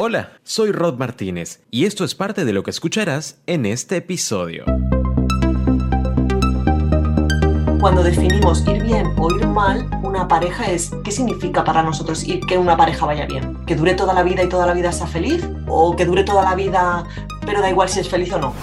Hola, 0.00 0.34
soy 0.44 0.70
Rod 0.70 0.96
Martínez 0.96 1.58
y 1.72 1.84
esto 1.84 2.04
es 2.04 2.14
parte 2.14 2.44
de 2.44 2.52
lo 2.52 2.62
que 2.62 2.70
escucharás 2.70 3.38
en 3.48 3.66
este 3.66 3.96
episodio. 3.96 4.64
Cuando 7.80 8.04
definimos 8.04 8.64
ir 8.68 8.84
bien 8.84 9.08
o 9.18 9.34
ir 9.34 9.44
mal, 9.48 9.90
una 10.04 10.28
pareja 10.28 10.70
es 10.70 10.92
¿qué 11.02 11.10
significa 11.10 11.64
para 11.64 11.82
nosotros 11.82 12.22
ir 12.22 12.38
que 12.46 12.56
una 12.56 12.76
pareja 12.76 13.06
vaya 13.06 13.26
bien? 13.26 13.56
¿Que 13.66 13.74
dure 13.74 13.94
toda 13.94 14.14
la 14.14 14.22
vida 14.22 14.44
y 14.44 14.48
toda 14.48 14.66
la 14.66 14.72
vida 14.72 14.92
sea 14.92 15.08
feliz? 15.08 15.44
¿O 15.66 15.96
que 15.96 16.04
dure 16.04 16.22
toda 16.22 16.44
la 16.44 16.54
vida 16.54 17.04
pero 17.44 17.60
da 17.60 17.68
igual 17.68 17.88
si 17.88 17.98
es 17.98 18.08
feliz 18.08 18.32
o 18.32 18.38
no? 18.38 18.54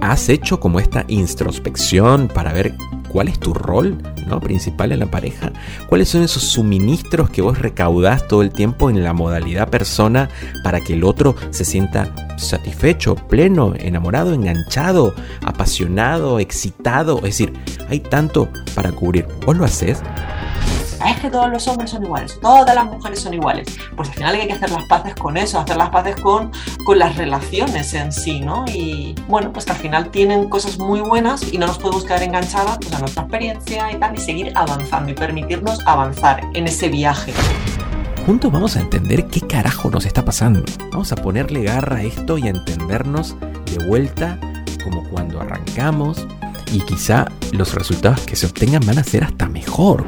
¿Has 0.00 0.30
hecho 0.30 0.60
como 0.60 0.80
esta 0.80 1.04
introspección 1.08 2.26
para 2.26 2.54
ver 2.54 2.72
cuál 3.08 3.28
es 3.28 3.38
tu 3.38 3.54
rol 3.54 3.98
¿no? 4.26 4.40
principal 4.40 4.92
en 4.92 5.00
la 5.00 5.06
pareja, 5.06 5.52
cuáles 5.88 6.08
son 6.08 6.22
esos 6.22 6.42
suministros 6.42 7.30
que 7.30 7.42
vos 7.42 7.58
recaudás 7.58 8.28
todo 8.28 8.42
el 8.42 8.50
tiempo 8.50 8.90
en 8.90 9.02
la 9.02 9.12
modalidad 9.12 9.68
persona 9.68 10.28
para 10.62 10.80
que 10.80 10.94
el 10.94 11.04
otro 11.04 11.34
se 11.50 11.64
sienta 11.64 12.14
satisfecho, 12.38 13.16
pleno, 13.16 13.74
enamorado, 13.76 14.32
enganchado, 14.32 15.14
apasionado, 15.42 16.38
excitado. 16.38 17.18
Es 17.18 17.38
decir, 17.38 17.52
hay 17.88 18.00
tanto 18.00 18.48
para 18.74 18.92
cubrir. 18.92 19.26
¿Vos 19.44 19.56
lo 19.56 19.64
haces? 19.64 20.02
Es 21.06 21.20
que 21.20 21.30
todos 21.30 21.48
los 21.50 21.66
hombres 21.68 21.90
son 21.90 22.04
iguales, 22.04 22.38
todas 22.40 22.74
las 22.74 22.84
mujeres 22.84 23.20
son 23.20 23.34
iguales. 23.34 23.68
Pues 23.96 24.08
al 24.08 24.14
final 24.14 24.34
hay 24.34 24.46
que 24.46 24.52
hacer 24.54 24.70
las 24.70 24.84
paces 24.84 25.14
con 25.14 25.36
eso, 25.36 25.58
hacer 25.58 25.76
las 25.76 25.90
paces 25.90 26.16
con, 26.16 26.50
con 26.84 26.98
las 26.98 27.16
relaciones 27.16 27.94
en 27.94 28.12
sí, 28.12 28.40
¿no? 28.40 28.64
Y 28.66 29.14
bueno, 29.28 29.52
pues 29.52 29.64
que 29.64 29.72
al 29.72 29.78
final 29.78 30.10
tienen 30.10 30.48
cosas 30.48 30.78
muy 30.78 31.00
buenas 31.00 31.52
y 31.52 31.58
no 31.58 31.66
nos 31.66 31.78
podemos 31.78 32.04
quedar 32.04 32.22
enganchadas 32.22 32.78
pues, 32.78 32.92
a 32.92 32.98
nuestra 33.00 33.22
experiencia 33.22 33.92
y 33.92 33.96
tal, 33.96 34.14
y 34.16 34.20
seguir 34.20 34.52
avanzando 34.54 35.10
y 35.10 35.14
permitirnos 35.14 35.80
avanzar 35.86 36.42
en 36.54 36.66
ese 36.66 36.88
viaje. 36.88 37.32
Juntos 38.26 38.52
vamos 38.52 38.76
a 38.76 38.80
entender 38.80 39.26
qué 39.28 39.40
carajo 39.40 39.90
nos 39.90 40.04
está 40.04 40.24
pasando. 40.24 40.62
Vamos 40.90 41.12
a 41.12 41.16
ponerle 41.16 41.62
garra 41.62 41.98
a 41.98 42.02
esto 42.02 42.36
y 42.36 42.46
a 42.46 42.50
entendernos 42.50 43.36
de 43.40 43.86
vuelta 43.86 44.38
como 44.84 45.08
cuando 45.08 45.40
arrancamos 45.40 46.26
y 46.72 46.80
quizá 46.80 47.26
los 47.52 47.74
resultados 47.74 48.20
que 48.20 48.36
se 48.36 48.46
obtengan 48.46 48.84
van 48.86 48.98
a 48.98 49.04
ser 49.04 49.24
hasta 49.24 49.48
mejor 49.48 50.04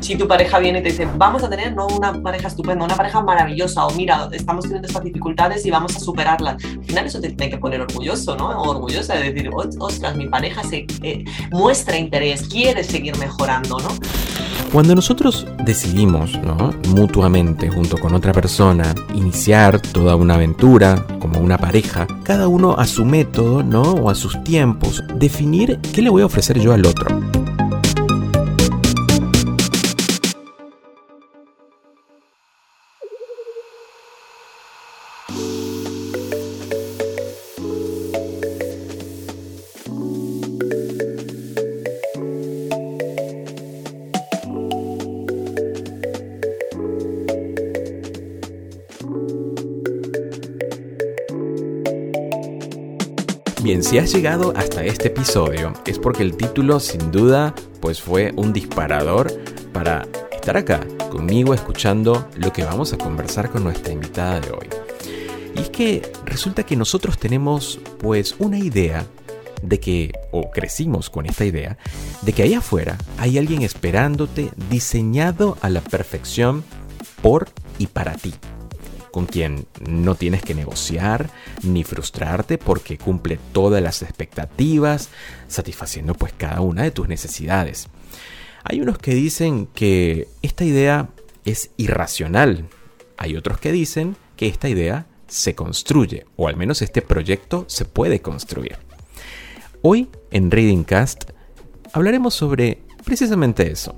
si 0.00 0.16
tu 0.16 0.26
pareja 0.26 0.58
viene 0.58 0.80
y 0.80 0.82
te 0.82 0.90
dice, 0.90 1.08
vamos 1.16 1.42
a 1.44 1.50
tener 1.50 1.74
no 1.74 1.86
una 1.86 2.12
pareja 2.20 2.48
estupenda, 2.48 2.84
una 2.84 2.96
pareja 2.96 3.22
maravillosa, 3.22 3.86
o 3.86 3.94
mira, 3.94 4.28
estamos 4.32 4.64
teniendo 4.64 4.88
estas 4.88 5.04
dificultades 5.04 5.64
y 5.66 5.70
vamos 5.70 5.96
a 5.96 6.00
superarlas. 6.00 6.62
Al 6.64 6.84
final 6.84 7.06
eso 7.06 7.20
te 7.20 7.28
tiene 7.30 7.50
que 7.50 7.58
poner 7.58 7.80
orgulloso, 7.80 8.36
¿no? 8.36 8.48
Orgullosa 8.62 9.14
de 9.14 9.32
decir, 9.32 9.50
ostras, 9.78 10.16
mi 10.16 10.26
pareja 10.26 10.62
se, 10.64 10.86
eh, 11.02 11.24
muestra 11.50 11.96
interés, 11.98 12.48
quiere 12.48 12.82
seguir 12.84 13.16
mejorando, 13.18 13.78
¿no? 13.78 13.88
Cuando 14.72 14.94
nosotros 14.94 15.48
decidimos, 15.64 16.38
¿no? 16.38 16.72
mutuamente, 16.88 17.68
junto 17.68 17.96
con 17.98 18.14
otra 18.14 18.32
persona, 18.32 18.94
iniciar 19.14 19.80
toda 19.80 20.14
una 20.14 20.34
aventura 20.34 21.04
como 21.18 21.40
una 21.40 21.58
pareja, 21.58 22.06
cada 22.22 22.46
uno 22.46 22.76
a 22.78 22.86
su 22.86 23.04
método, 23.04 23.64
¿no? 23.64 23.82
O 23.82 24.10
a 24.10 24.14
sus 24.14 24.44
tiempos, 24.44 25.02
definir 25.16 25.80
qué 25.92 26.02
le 26.02 26.10
voy 26.10 26.22
a 26.22 26.26
ofrecer 26.26 26.60
yo 26.60 26.72
al 26.72 26.86
otro. 26.86 27.39
Si 53.90 53.98
has 53.98 54.12
llegado 54.12 54.52
hasta 54.54 54.84
este 54.84 55.08
episodio 55.08 55.72
es 55.84 55.98
porque 55.98 56.22
el 56.22 56.36
título 56.36 56.78
sin 56.78 57.10
duda 57.10 57.56
pues 57.80 58.00
fue 58.00 58.32
un 58.36 58.52
disparador 58.52 59.32
para 59.72 60.06
estar 60.30 60.56
acá 60.56 60.86
conmigo 61.10 61.54
escuchando 61.54 62.28
lo 62.36 62.52
que 62.52 62.62
vamos 62.62 62.92
a 62.92 62.98
conversar 62.98 63.50
con 63.50 63.64
nuestra 63.64 63.92
invitada 63.92 64.38
de 64.38 64.52
hoy. 64.52 64.68
Y 65.56 65.62
es 65.62 65.70
que 65.70 66.12
resulta 66.24 66.62
que 66.62 66.76
nosotros 66.76 67.18
tenemos 67.18 67.80
pues 67.98 68.36
una 68.38 68.60
idea 68.60 69.06
de 69.60 69.80
que, 69.80 70.12
o 70.30 70.52
crecimos 70.52 71.10
con 71.10 71.26
esta 71.26 71.44
idea, 71.44 71.76
de 72.22 72.32
que 72.32 72.44
allá 72.44 72.58
afuera 72.58 72.96
hay 73.18 73.38
alguien 73.38 73.62
esperándote 73.62 74.50
diseñado 74.70 75.58
a 75.62 75.68
la 75.68 75.80
perfección 75.80 76.62
por 77.22 77.48
y 77.76 77.88
para 77.88 78.12
ti 78.12 78.34
con 79.10 79.26
quien 79.26 79.66
no 79.86 80.14
tienes 80.14 80.42
que 80.42 80.54
negociar 80.54 81.30
ni 81.62 81.84
frustrarte 81.84 82.58
porque 82.58 82.98
cumple 82.98 83.38
todas 83.52 83.82
las 83.82 84.02
expectativas, 84.02 85.08
satisfaciendo 85.48 86.14
pues 86.14 86.32
cada 86.36 86.60
una 86.60 86.82
de 86.82 86.90
tus 86.90 87.08
necesidades. 87.08 87.88
Hay 88.64 88.80
unos 88.80 88.98
que 88.98 89.14
dicen 89.14 89.66
que 89.74 90.28
esta 90.42 90.64
idea 90.64 91.08
es 91.44 91.70
irracional. 91.76 92.68
Hay 93.16 93.36
otros 93.36 93.58
que 93.58 93.72
dicen 93.72 94.16
que 94.36 94.46
esta 94.46 94.68
idea 94.68 95.06
se 95.28 95.54
construye, 95.54 96.26
o 96.36 96.48
al 96.48 96.56
menos 96.56 96.82
este 96.82 97.02
proyecto 97.02 97.64
se 97.68 97.84
puede 97.84 98.20
construir. 98.20 98.78
Hoy 99.82 100.08
en 100.30 100.50
Reading 100.50 100.84
Cast 100.84 101.30
hablaremos 101.92 102.34
sobre 102.34 102.82
precisamente 103.04 103.70
eso. 103.70 103.94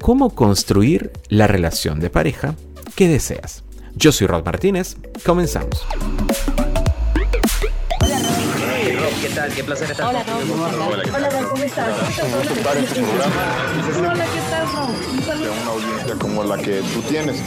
Cómo 0.00 0.30
construir 0.30 1.10
la 1.28 1.46
relación 1.46 2.00
de 2.00 2.10
pareja 2.10 2.54
que 2.94 3.08
deseas. 3.08 3.64
Yo 3.94 4.12
soy 4.12 4.26
Rod 4.26 4.44
Martínez, 4.44 4.96
comenzamos. 5.24 5.86
Hola 8.00 8.18
Rob. 8.18 9.20
¿qué 9.20 9.28
tal? 9.34 9.52
Qué 9.52 9.64
placer 9.64 9.90
estar 9.90 10.08
Hola 10.08 10.22
Rob, 10.22 10.60
Hola, 10.60 11.02
Hola 11.14 11.28
¿cómo 11.48 11.62
estás? 11.62 11.88
Hola, 12.18 12.54
¿qué 14.24 14.40
tal 14.50 14.68
Rob? 14.72 14.90
Una 15.40 15.70
audiencia 15.70 16.14
como 16.18 16.44
la 16.44 16.56
que 16.58 16.80
tú 16.94 17.02
tienes. 17.08 17.42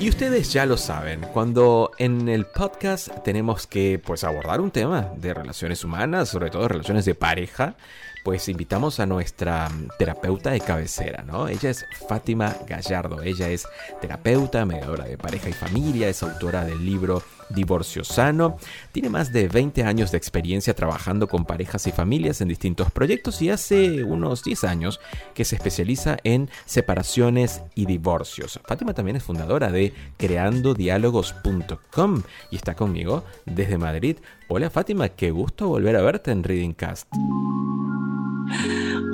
Y 0.00 0.08
ustedes 0.08 0.52
ya 0.52 0.66
lo 0.66 0.76
saben, 0.76 1.20
cuando 1.32 1.92
en 1.98 2.28
el 2.28 2.44
podcast 2.46 3.08
tenemos 3.22 3.68
que 3.68 4.00
pues 4.04 4.24
abordar 4.24 4.60
un 4.60 4.72
tema 4.72 5.12
de 5.16 5.32
relaciones 5.32 5.84
humanas, 5.84 6.28
sobre 6.28 6.50
todo 6.50 6.66
relaciones 6.66 7.04
de 7.04 7.14
pareja, 7.14 7.76
pues 8.24 8.48
invitamos 8.48 9.00
a 9.00 9.06
nuestra 9.06 9.70
terapeuta 9.98 10.50
de 10.50 10.60
cabecera, 10.60 11.22
¿no? 11.22 11.48
Ella 11.48 11.70
es 11.70 11.84
Fátima 12.08 12.56
Gallardo, 12.66 13.22
ella 13.22 13.48
es 13.48 13.66
terapeuta, 14.00 14.64
mediadora 14.64 15.04
de 15.04 15.18
pareja 15.18 15.48
y 15.48 15.52
familia, 15.52 16.08
es 16.08 16.22
autora 16.22 16.64
del 16.64 16.84
libro 16.84 17.22
Divorcio 17.48 18.04
Sano, 18.04 18.56
tiene 18.92 19.10
más 19.10 19.32
de 19.32 19.48
20 19.48 19.84
años 19.84 20.10
de 20.10 20.18
experiencia 20.18 20.74
trabajando 20.74 21.28
con 21.28 21.44
parejas 21.44 21.86
y 21.86 21.92
familias 21.92 22.40
en 22.40 22.48
distintos 22.48 22.90
proyectos 22.90 23.42
y 23.42 23.50
hace 23.50 24.02
unos 24.04 24.42
10 24.42 24.64
años 24.64 25.00
que 25.34 25.44
se 25.44 25.56
especializa 25.56 26.16
en 26.24 26.48
separaciones 26.64 27.60
y 27.74 27.84
divorcios. 27.86 28.60
Fátima 28.64 28.94
también 28.94 29.16
es 29.16 29.22
fundadora 29.22 29.70
de 29.70 29.92
creandodiálogos.com 30.16 32.22
y 32.50 32.56
está 32.56 32.74
conmigo 32.74 33.24
desde 33.44 33.78
Madrid. 33.78 34.16
Hola 34.54 34.68
Fátima, 34.68 35.08
qué 35.08 35.30
gusto 35.30 35.68
volver 35.68 35.96
a 35.96 36.02
verte 36.02 36.30
en 36.30 36.44
Reading 36.44 36.74
Cast. 36.74 37.10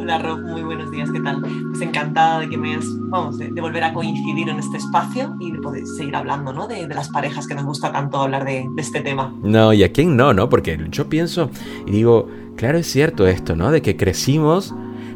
Hola 0.00 0.18
Rob, 0.18 0.40
muy 0.40 0.62
buenos 0.62 0.90
días, 0.90 1.12
¿qué 1.12 1.20
tal? 1.20 1.40
Pues 1.40 1.80
encantada 1.80 2.40
de 2.40 2.48
que 2.48 2.58
me 2.58 2.70
hayas, 2.72 2.86
vamos, 3.02 3.38
de, 3.38 3.48
volver 3.60 3.84
a 3.84 3.92
coincidir 3.92 4.48
en 4.48 4.58
este 4.58 4.78
espacio 4.78 5.36
y 5.38 5.52
de 5.52 5.60
poder 5.60 5.86
seguir 5.86 6.16
hablando, 6.16 6.52
¿no? 6.52 6.66
De, 6.66 6.88
las 6.88 7.08
parejas 7.10 7.46
que 7.46 7.54
nos 7.54 7.64
gusta 7.64 7.92
tanto 7.92 8.18
hablar 8.18 8.44
de, 8.44 8.66
de, 8.74 8.82
este 8.82 9.00
tema. 9.00 9.32
No, 9.44 9.72
y 9.72 9.84
a 9.84 9.92
quién 9.92 10.16
no, 10.16 10.34
¿no? 10.34 10.48
Porque 10.48 10.76
yo 10.90 11.08
pienso 11.08 11.50
y 11.86 11.92
digo, 11.92 12.28
claro, 12.56 12.78
es 12.78 12.88
cierto 12.88 13.28
esto, 13.28 13.54
¿no? 13.54 13.70
De 13.70 13.80
que 13.80 13.96
crecimos 13.96 14.74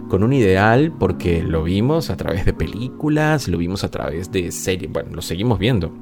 con 0.09 0.23
un 0.23 0.33
ideal 0.33 0.93
porque 1.01 1.43
lo 1.43 1.65
vimos 1.65 2.11
a 2.11 2.17
través 2.17 2.45
de 2.45 2.53
películas, 2.53 3.49
lo 3.49 3.59
vimos 3.59 3.83
a 3.83 3.91
través 3.91 4.31
de 4.31 4.53
series, 4.53 4.93
bueno, 4.93 5.17
lo 5.17 5.23
seguimos 5.23 5.59
viendo 5.59 5.93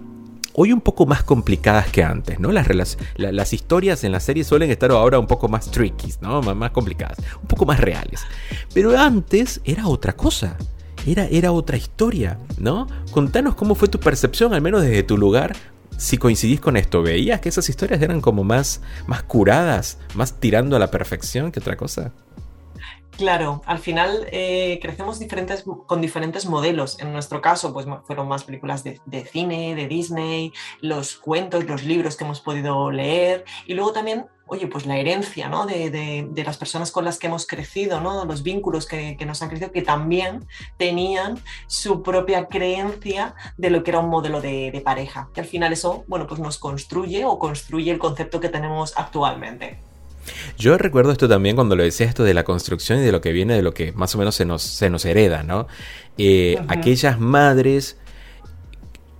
hoy 0.54 0.72
un 0.72 0.80
poco 0.80 1.06
más 1.06 1.22
complicadas 1.22 1.88
que 1.88 2.02
antes, 2.02 2.40
¿no? 2.40 2.52
Las, 2.52 2.96
las 3.16 3.52
historias 3.52 4.04
en 4.04 4.12
la 4.12 4.20
serie 4.20 4.44
suelen 4.44 4.70
estar 4.70 4.90
ahora 4.90 5.18
un 5.18 5.26
poco 5.26 5.48
más 5.48 5.70
tricky, 5.70 6.12
¿no? 6.20 6.42
más 6.42 6.70
complicadas, 6.70 7.18
un 7.40 7.48
poco 7.48 7.66
más 7.66 7.80
reales. 7.80 8.20
Pero 8.74 8.98
antes 8.98 9.60
era 9.64 9.88
otra 9.88 10.14
cosa. 10.14 10.56
Era, 11.06 11.52
otra 11.52 11.78
historia, 11.78 12.38
¿no? 12.58 12.86
Contanos 13.10 13.54
cómo 13.54 13.74
fue 13.74 13.88
tu 13.88 13.98
percepción, 13.98 14.52
al 14.52 14.60
menos 14.60 14.82
desde 14.82 15.02
tu 15.02 15.16
lugar, 15.16 15.56
si 15.96 16.18
coincidís 16.18 16.60
con 16.60 16.76
esto, 16.76 17.02
¿veías 17.02 17.40
que 17.40 17.48
esas 17.48 17.70
historias 17.70 18.02
eran 18.02 18.20
como 18.20 18.44
más 18.44 18.82
curadas, 19.26 19.96
más 20.14 20.38
tirando 20.38 20.76
a 20.76 20.78
la 20.78 20.90
perfección 20.90 21.52
que 21.52 21.60
otra 21.60 21.76
cosa? 21.76 22.12
Claro, 23.20 23.60
al 23.66 23.80
final 23.80 24.26
eh, 24.32 24.78
crecemos 24.80 25.18
diferentes, 25.18 25.62
con 25.62 26.00
diferentes 26.00 26.46
modelos. 26.46 26.98
En 27.00 27.12
nuestro 27.12 27.42
caso, 27.42 27.70
pues 27.74 27.84
fueron 28.06 28.28
más 28.28 28.44
películas 28.44 28.82
de, 28.82 28.98
cine, 29.30 29.74
de 29.74 29.88
Disney, 29.88 30.54
los 30.80 31.18
cuentos, 31.18 31.64
los 31.66 31.84
libros 31.84 32.16
que 32.16 32.24
hemos 32.24 32.40
podido 32.40 32.90
leer 32.90 33.44
y 33.66 33.74
luego 33.74 33.92
también 33.92 34.24
oye, 34.46 34.68
pues 34.68 34.86
la 34.86 34.96
herencia 34.96 35.50
¿no? 35.50 35.66
de, 35.66 36.32
las 36.34 36.56
personas 36.56 36.90
con 36.92 37.04
las 37.04 37.18
que 37.18 37.26
hemos 37.26 37.46
crecido, 37.46 38.00
¿no? 38.00 38.24
los 38.24 38.42
vínculos 38.42 38.86
que, 38.86 39.14
nos 39.26 39.42
han 39.42 39.50
crecido, 39.50 39.70
que 39.70 39.82
también 39.82 40.46
tenían 40.78 41.38
su 41.66 42.02
propia 42.02 42.46
creencia 42.46 43.34
de 43.58 43.68
lo 43.68 43.84
que 43.84 43.90
era 43.90 44.00
un 44.00 44.08
modelo 44.08 44.40
de, 44.40 44.70
de, 44.72 44.80
pareja, 44.80 45.28
que 45.34 45.42
al 45.42 45.46
final 45.46 45.74
eso, 45.74 46.04
bueno, 46.08 46.26
pues 46.26 46.40
nos 46.40 46.56
construye 46.56 47.26
o 47.26 47.38
construye 47.38 47.92
el 47.92 47.98
concepto 47.98 48.40
que 48.40 48.48
tenemos 48.48 48.94
actualmente. 48.96 49.89
Yo 50.58 50.78
recuerdo 50.78 51.12
esto 51.12 51.28
también 51.28 51.56
cuando 51.56 51.76
lo 51.76 51.82
decía 51.82 52.06
esto 52.06 52.24
de 52.24 52.34
la 52.34 52.44
construcción 52.44 52.98
y 52.98 53.02
de 53.02 53.12
lo 53.12 53.20
que 53.20 53.32
viene 53.32 53.54
de 53.54 53.62
lo 53.62 53.74
que 53.74 53.92
más 53.92 54.14
o 54.14 54.18
menos 54.18 54.34
se 54.34 54.44
nos, 54.44 54.62
se 54.62 54.90
nos 54.90 55.04
hereda, 55.04 55.42
¿no? 55.42 55.66
Eh, 56.18 56.56
uh 56.58 56.62
-huh. 56.62 56.66
Aquellas 56.68 57.18
madres 57.20 57.96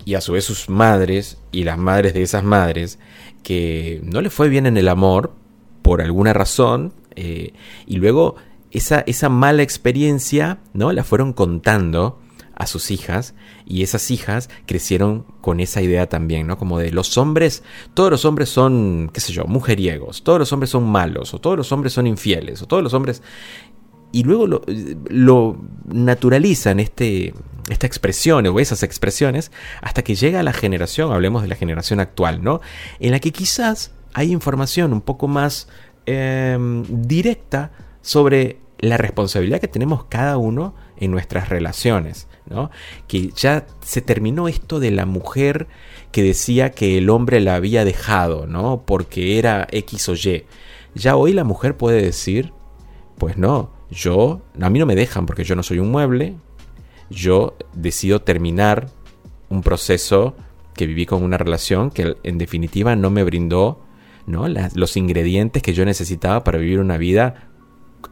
y 0.04 0.14
a 0.14 0.20
su 0.20 0.32
vez 0.32 0.44
sus 0.44 0.68
madres 0.68 1.38
y 1.52 1.64
las 1.64 1.78
madres 1.78 2.14
de 2.14 2.22
esas 2.22 2.44
madres 2.44 2.98
que 3.42 4.00
no 4.02 4.20
le 4.20 4.30
fue 4.30 4.48
bien 4.48 4.66
en 4.66 4.76
el 4.76 4.88
amor 4.88 5.32
por 5.82 6.02
alguna 6.02 6.32
razón 6.32 6.92
eh, 7.16 7.52
y 7.86 7.96
luego 7.96 8.36
esa, 8.70 9.00
esa 9.06 9.28
mala 9.28 9.62
experiencia 9.62 10.58
no 10.72 10.92
la 10.92 11.04
fueron 11.04 11.32
contando 11.32 12.20
a 12.60 12.66
sus 12.66 12.90
hijas 12.90 13.34
y 13.64 13.82
esas 13.82 14.10
hijas 14.10 14.50
crecieron 14.66 15.24
con 15.40 15.60
esa 15.60 15.80
idea 15.80 16.10
también, 16.10 16.46
¿no? 16.46 16.58
Como 16.58 16.78
de 16.78 16.90
los 16.90 17.16
hombres, 17.16 17.62
todos 17.94 18.10
los 18.10 18.26
hombres 18.26 18.50
son, 18.50 19.10
qué 19.14 19.20
sé 19.20 19.32
yo, 19.32 19.46
mujeriegos, 19.46 20.22
todos 20.22 20.38
los 20.38 20.52
hombres 20.52 20.68
son 20.68 20.84
malos, 20.84 21.32
o 21.32 21.40
todos 21.40 21.56
los 21.56 21.72
hombres 21.72 21.94
son 21.94 22.06
infieles, 22.06 22.60
o 22.60 22.66
todos 22.66 22.82
los 22.82 22.92
hombres... 22.92 23.22
Y 24.12 24.24
luego 24.24 24.46
lo, 25.08 25.56
naturalizan 25.86 26.80
este, 26.80 27.32
esta 27.70 27.86
expresión 27.86 28.44
o 28.48 28.60
esas 28.60 28.82
expresiones 28.82 29.52
hasta 29.80 30.02
que 30.02 30.16
llega 30.16 30.40
a 30.40 30.42
la 30.42 30.52
generación, 30.52 31.12
hablemos 31.12 31.42
de 31.42 31.48
la 31.48 31.54
generación 31.54 31.98
actual, 32.00 32.42
¿no? 32.42 32.60
En 32.98 33.12
la 33.12 33.20
que 33.20 33.30
quizás 33.30 33.92
hay 34.12 34.32
información 34.32 34.92
un 34.92 35.00
poco 35.00 35.28
más 35.28 35.68
eh, 36.04 36.58
directa 36.88 37.70
sobre 38.02 38.58
la 38.80 38.96
responsabilidad 38.96 39.60
que 39.60 39.68
tenemos 39.68 40.04
cada 40.04 40.38
uno 40.38 40.74
en 41.00 41.10
nuestras 41.10 41.48
relaciones, 41.48 42.28
¿no? 42.48 42.70
Que 43.08 43.30
ya 43.30 43.66
se 43.80 44.02
terminó 44.02 44.48
esto 44.48 44.78
de 44.78 44.90
la 44.90 45.06
mujer 45.06 45.66
que 46.12 46.22
decía 46.22 46.70
que 46.70 46.98
el 46.98 47.10
hombre 47.10 47.40
la 47.40 47.54
había 47.56 47.84
dejado, 47.84 48.46
¿no? 48.46 48.84
Porque 48.86 49.38
era 49.38 49.66
X 49.70 50.08
o 50.08 50.14
Y. 50.14 50.44
Ya 50.94 51.16
hoy 51.16 51.32
la 51.32 51.44
mujer 51.44 51.76
puede 51.76 52.02
decir, 52.02 52.52
pues 53.18 53.36
no, 53.36 53.72
yo, 53.90 54.42
a 54.60 54.70
mí 54.70 54.78
no 54.78 54.86
me 54.86 54.94
dejan 54.96 55.26
porque 55.26 55.44
yo 55.44 55.56
no 55.56 55.62
soy 55.62 55.78
un 55.78 55.90
mueble, 55.90 56.36
yo 57.08 57.56
decido 57.72 58.20
terminar 58.20 58.88
un 59.48 59.62
proceso 59.62 60.36
que 60.74 60.86
viví 60.86 61.06
con 61.06 61.22
una 61.22 61.38
relación 61.38 61.90
que 61.90 62.16
en 62.22 62.38
definitiva 62.38 62.94
no 62.94 63.10
me 63.10 63.24
brindó 63.24 63.80
¿no? 64.26 64.46
Los 64.48 64.96
ingredientes 64.96 65.62
que 65.62 65.72
yo 65.72 65.84
necesitaba 65.84 66.44
para 66.44 66.58
vivir 66.58 66.78
una 66.78 66.98
vida 66.98 67.48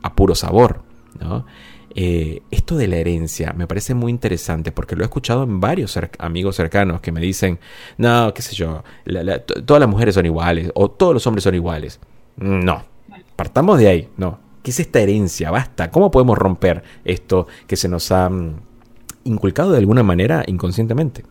a 0.02 0.14
puro 0.14 0.34
sabor. 0.34 0.82
¿no? 1.20 1.46
Eh, 1.94 2.42
esto 2.50 2.76
de 2.76 2.86
la 2.86 2.96
herencia 2.96 3.52
me 3.54 3.66
parece 3.66 3.94
muy 3.94 4.10
interesante 4.10 4.72
porque 4.72 4.94
lo 4.94 5.02
he 5.02 5.06
escuchado 5.06 5.42
en 5.42 5.60
varios 5.60 5.98
amigos 6.18 6.56
cercanos 6.56 7.00
que 7.00 7.12
me 7.12 7.20
dicen, 7.20 7.58
no, 7.96 8.32
qué 8.34 8.42
sé 8.42 8.54
yo, 8.54 8.84
todas 9.64 9.80
las 9.80 9.88
mujeres 9.88 10.14
son 10.14 10.26
iguales 10.26 10.70
o 10.74 10.90
todos 10.90 11.14
los 11.14 11.26
hombres 11.26 11.44
son 11.44 11.54
iguales. 11.54 11.98
No, 12.36 12.84
partamos 13.36 13.78
de 13.78 13.88
ahí, 13.88 14.08
no. 14.16 14.38
¿Qué 14.62 14.70
es 14.70 14.80
esta 14.80 15.00
herencia? 15.00 15.50
Basta. 15.50 15.90
¿Cómo 15.90 16.10
podemos 16.10 16.36
romper 16.36 16.82
esto 17.04 17.46
que 17.66 17.76
se 17.76 17.88
nos 17.88 18.12
ha 18.12 18.30
inculcado 19.24 19.72
de 19.72 19.78
alguna 19.78 20.02
manera 20.02 20.44
inconscientemente? 20.46 21.24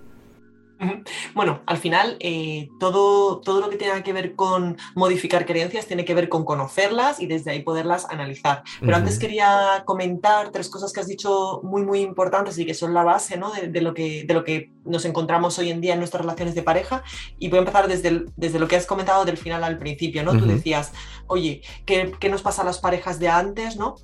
Bueno, 1.33 1.61
al 1.65 1.77
final 1.77 2.17
eh, 2.19 2.69
todo, 2.79 3.39
todo 3.41 3.61
lo 3.61 3.69
que 3.69 3.77
tenga 3.77 4.03
que 4.03 4.13
ver 4.13 4.35
con 4.35 4.77
modificar 4.95 5.45
creencias 5.45 5.87
tiene 5.87 6.05
que 6.05 6.13
ver 6.13 6.29
con 6.29 6.45
conocerlas 6.45 7.19
y 7.19 7.27
desde 7.27 7.51
ahí 7.51 7.63
poderlas 7.63 8.05
analizar. 8.09 8.63
Pero 8.79 8.91
uh 8.91 8.95
-huh. 8.95 8.99
antes 8.99 9.19
quería 9.19 9.83
comentar 9.85 10.51
tres 10.51 10.69
cosas 10.69 10.93
que 10.93 10.99
has 10.99 11.07
dicho 11.07 11.61
muy, 11.63 11.83
muy 11.83 12.01
importantes 12.01 12.57
y 12.59 12.65
que 12.65 12.73
son 12.73 12.93
la 12.93 13.03
base 13.03 13.37
¿no? 13.37 13.51
de, 13.51 13.67
de, 13.69 13.81
lo 13.81 13.93
que, 13.93 14.23
de 14.25 14.33
lo 14.33 14.43
que 14.43 14.71
nos 14.85 15.05
encontramos 15.05 15.57
hoy 15.59 15.71
en 15.71 15.81
día 15.81 15.93
en 15.93 15.99
nuestras 15.99 16.21
relaciones 16.21 16.55
de 16.55 16.63
pareja. 16.63 17.03
Y 17.39 17.49
voy 17.49 17.57
a 17.57 17.59
empezar 17.61 17.87
desde, 17.87 18.09
el, 18.09 18.31
desde 18.35 18.59
lo 18.59 18.67
que 18.67 18.75
has 18.75 18.85
comentado 18.85 19.25
del 19.25 19.37
final 19.37 19.63
al 19.63 19.77
principio. 19.77 20.23
¿no? 20.23 20.31
Uh 20.31 20.35
-huh. 20.35 20.39
Tú 20.39 20.45
decías, 20.45 20.93
oye, 21.27 21.61
¿qué, 21.85 22.11
¿qué, 22.19 22.29
nos 22.29 22.41
pasa 22.41 22.61
a 22.61 22.65
las 22.65 22.79
parejas 22.79 23.19
de 23.19 23.29
antes? 23.29 23.77
¿no? 23.77 23.95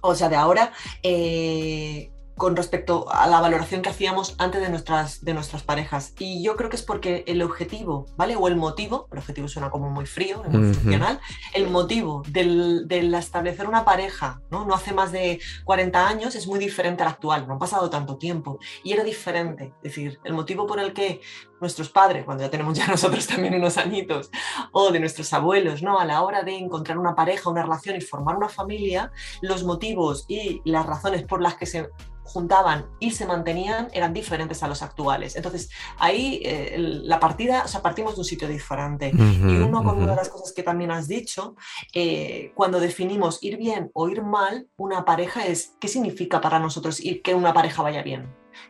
O 0.00 0.14
sea, 0.14 0.28
de 0.28 0.36
ahora. 0.36 0.72
Eh, 1.02 2.10
con 2.36 2.56
respecto 2.56 3.06
a 3.10 3.26
la 3.26 3.40
valoración 3.40 3.82
que 3.82 3.90
hacíamos 3.90 4.34
antes 4.38 4.60
de 4.60 4.68
nuestras, 4.68 5.24
de 5.24 5.34
nuestras 5.34 5.62
parejas. 5.62 6.14
Y 6.18 6.42
yo 6.42 6.56
creo 6.56 6.68
que 6.68 6.76
es 6.76 6.82
porque 6.82 7.24
el 7.26 7.42
objetivo, 7.42 8.06
¿vale? 8.16 8.36
O 8.36 8.48
el 8.48 8.56
motivo, 8.56 9.08
el 9.12 9.18
objetivo 9.18 9.48
suena 9.48 9.70
como 9.70 9.90
muy 9.90 10.06
frío, 10.06 10.42
muy 10.48 10.62
uh 10.62 10.70
-huh. 10.70 10.74
funcional, 10.74 11.20
el 11.52 11.70
motivo 11.70 12.22
del, 12.28 12.88
del, 12.88 13.14
establecer 13.14 13.68
una 13.68 13.84
pareja, 13.84 14.40
¿no? 14.50 14.64
No 14.64 14.74
hace 14.74 14.92
más 14.92 15.12
de 15.12 15.40
40 15.64 16.08
años 16.08 16.34
es 16.34 16.46
muy 16.46 16.58
diferente 16.58 17.02
al 17.02 17.10
actual, 17.10 17.46
no 17.46 17.54
ha 17.54 17.58
pasado 17.58 17.88
tanto 17.90 18.16
tiempo 18.16 18.58
y 18.82 18.92
era 18.92 19.04
diferente. 19.04 19.72
Es 19.76 19.94
decir, 19.94 20.18
el 20.24 20.32
motivo 20.34 20.66
por 20.66 20.80
el 20.80 20.92
que 20.92 21.20
nuestros 21.60 21.88
padres, 21.88 22.24
cuando 22.24 22.42
ya 22.42 22.50
tenemos 22.50 22.76
ya 22.76 22.86
nosotros 22.88 23.26
también 23.26 23.54
unos 23.54 23.78
añitos, 23.78 24.30
o 24.72 24.90
de 24.90 25.00
nuestros 25.00 25.32
abuelos, 25.32 25.82
¿no? 25.82 25.98
A 25.98 26.04
la 26.04 26.22
hora 26.22 26.42
de 26.42 26.56
encontrar 26.56 26.98
una 26.98 27.14
pareja, 27.14 27.50
una 27.50 27.62
relación 27.62 27.96
y 27.96 28.00
formar 28.00 28.36
una 28.36 28.48
familia, 28.48 29.12
los 29.40 29.64
motivos 29.64 30.24
y 30.28 30.60
las 30.64 30.86
razones 30.86 31.22
por 31.22 31.40
las 31.40 31.54
que 31.54 31.66
se 31.66 31.90
juntaban 32.34 32.86
y 32.98 33.12
se 33.12 33.26
mantenían 33.26 33.88
eran 33.92 34.12
diferentes 34.12 34.62
a 34.64 34.68
los 34.68 34.82
actuales. 34.82 35.36
Entonces, 35.36 35.70
ahí 35.98 36.40
eh, 36.44 36.74
la 36.78 37.18
partida, 37.20 37.62
o 37.64 37.68
sea, 37.68 37.80
partimos 37.80 38.14
de 38.14 38.20
un 38.22 38.24
sitio 38.24 38.48
diferente. 38.48 39.12
Uh 39.14 39.18
-huh, 39.18 39.52
y 39.52 39.56
uno, 39.68 39.78
con 39.84 39.94
uh 39.94 40.00
-huh. 40.00 40.02
una 40.02 40.12
de 40.14 40.20
las 40.22 40.28
cosas 40.28 40.52
que 40.52 40.64
también 40.64 40.90
has 40.90 41.06
dicho, 41.06 41.54
eh, 41.94 42.52
cuando 42.58 42.80
definimos 42.80 43.32
ir 43.48 43.56
bien 43.56 43.82
o 43.94 44.08
ir 44.08 44.20
mal, 44.22 44.66
una 44.76 45.04
pareja 45.04 45.46
es, 45.46 45.58
¿qué 45.80 45.88
significa 45.88 46.40
para 46.40 46.58
nosotros 46.58 46.98
ir, 47.08 47.22
que 47.22 47.34
una 47.34 47.52
pareja 47.52 47.82
vaya 47.82 48.02
bien? 48.02 48.22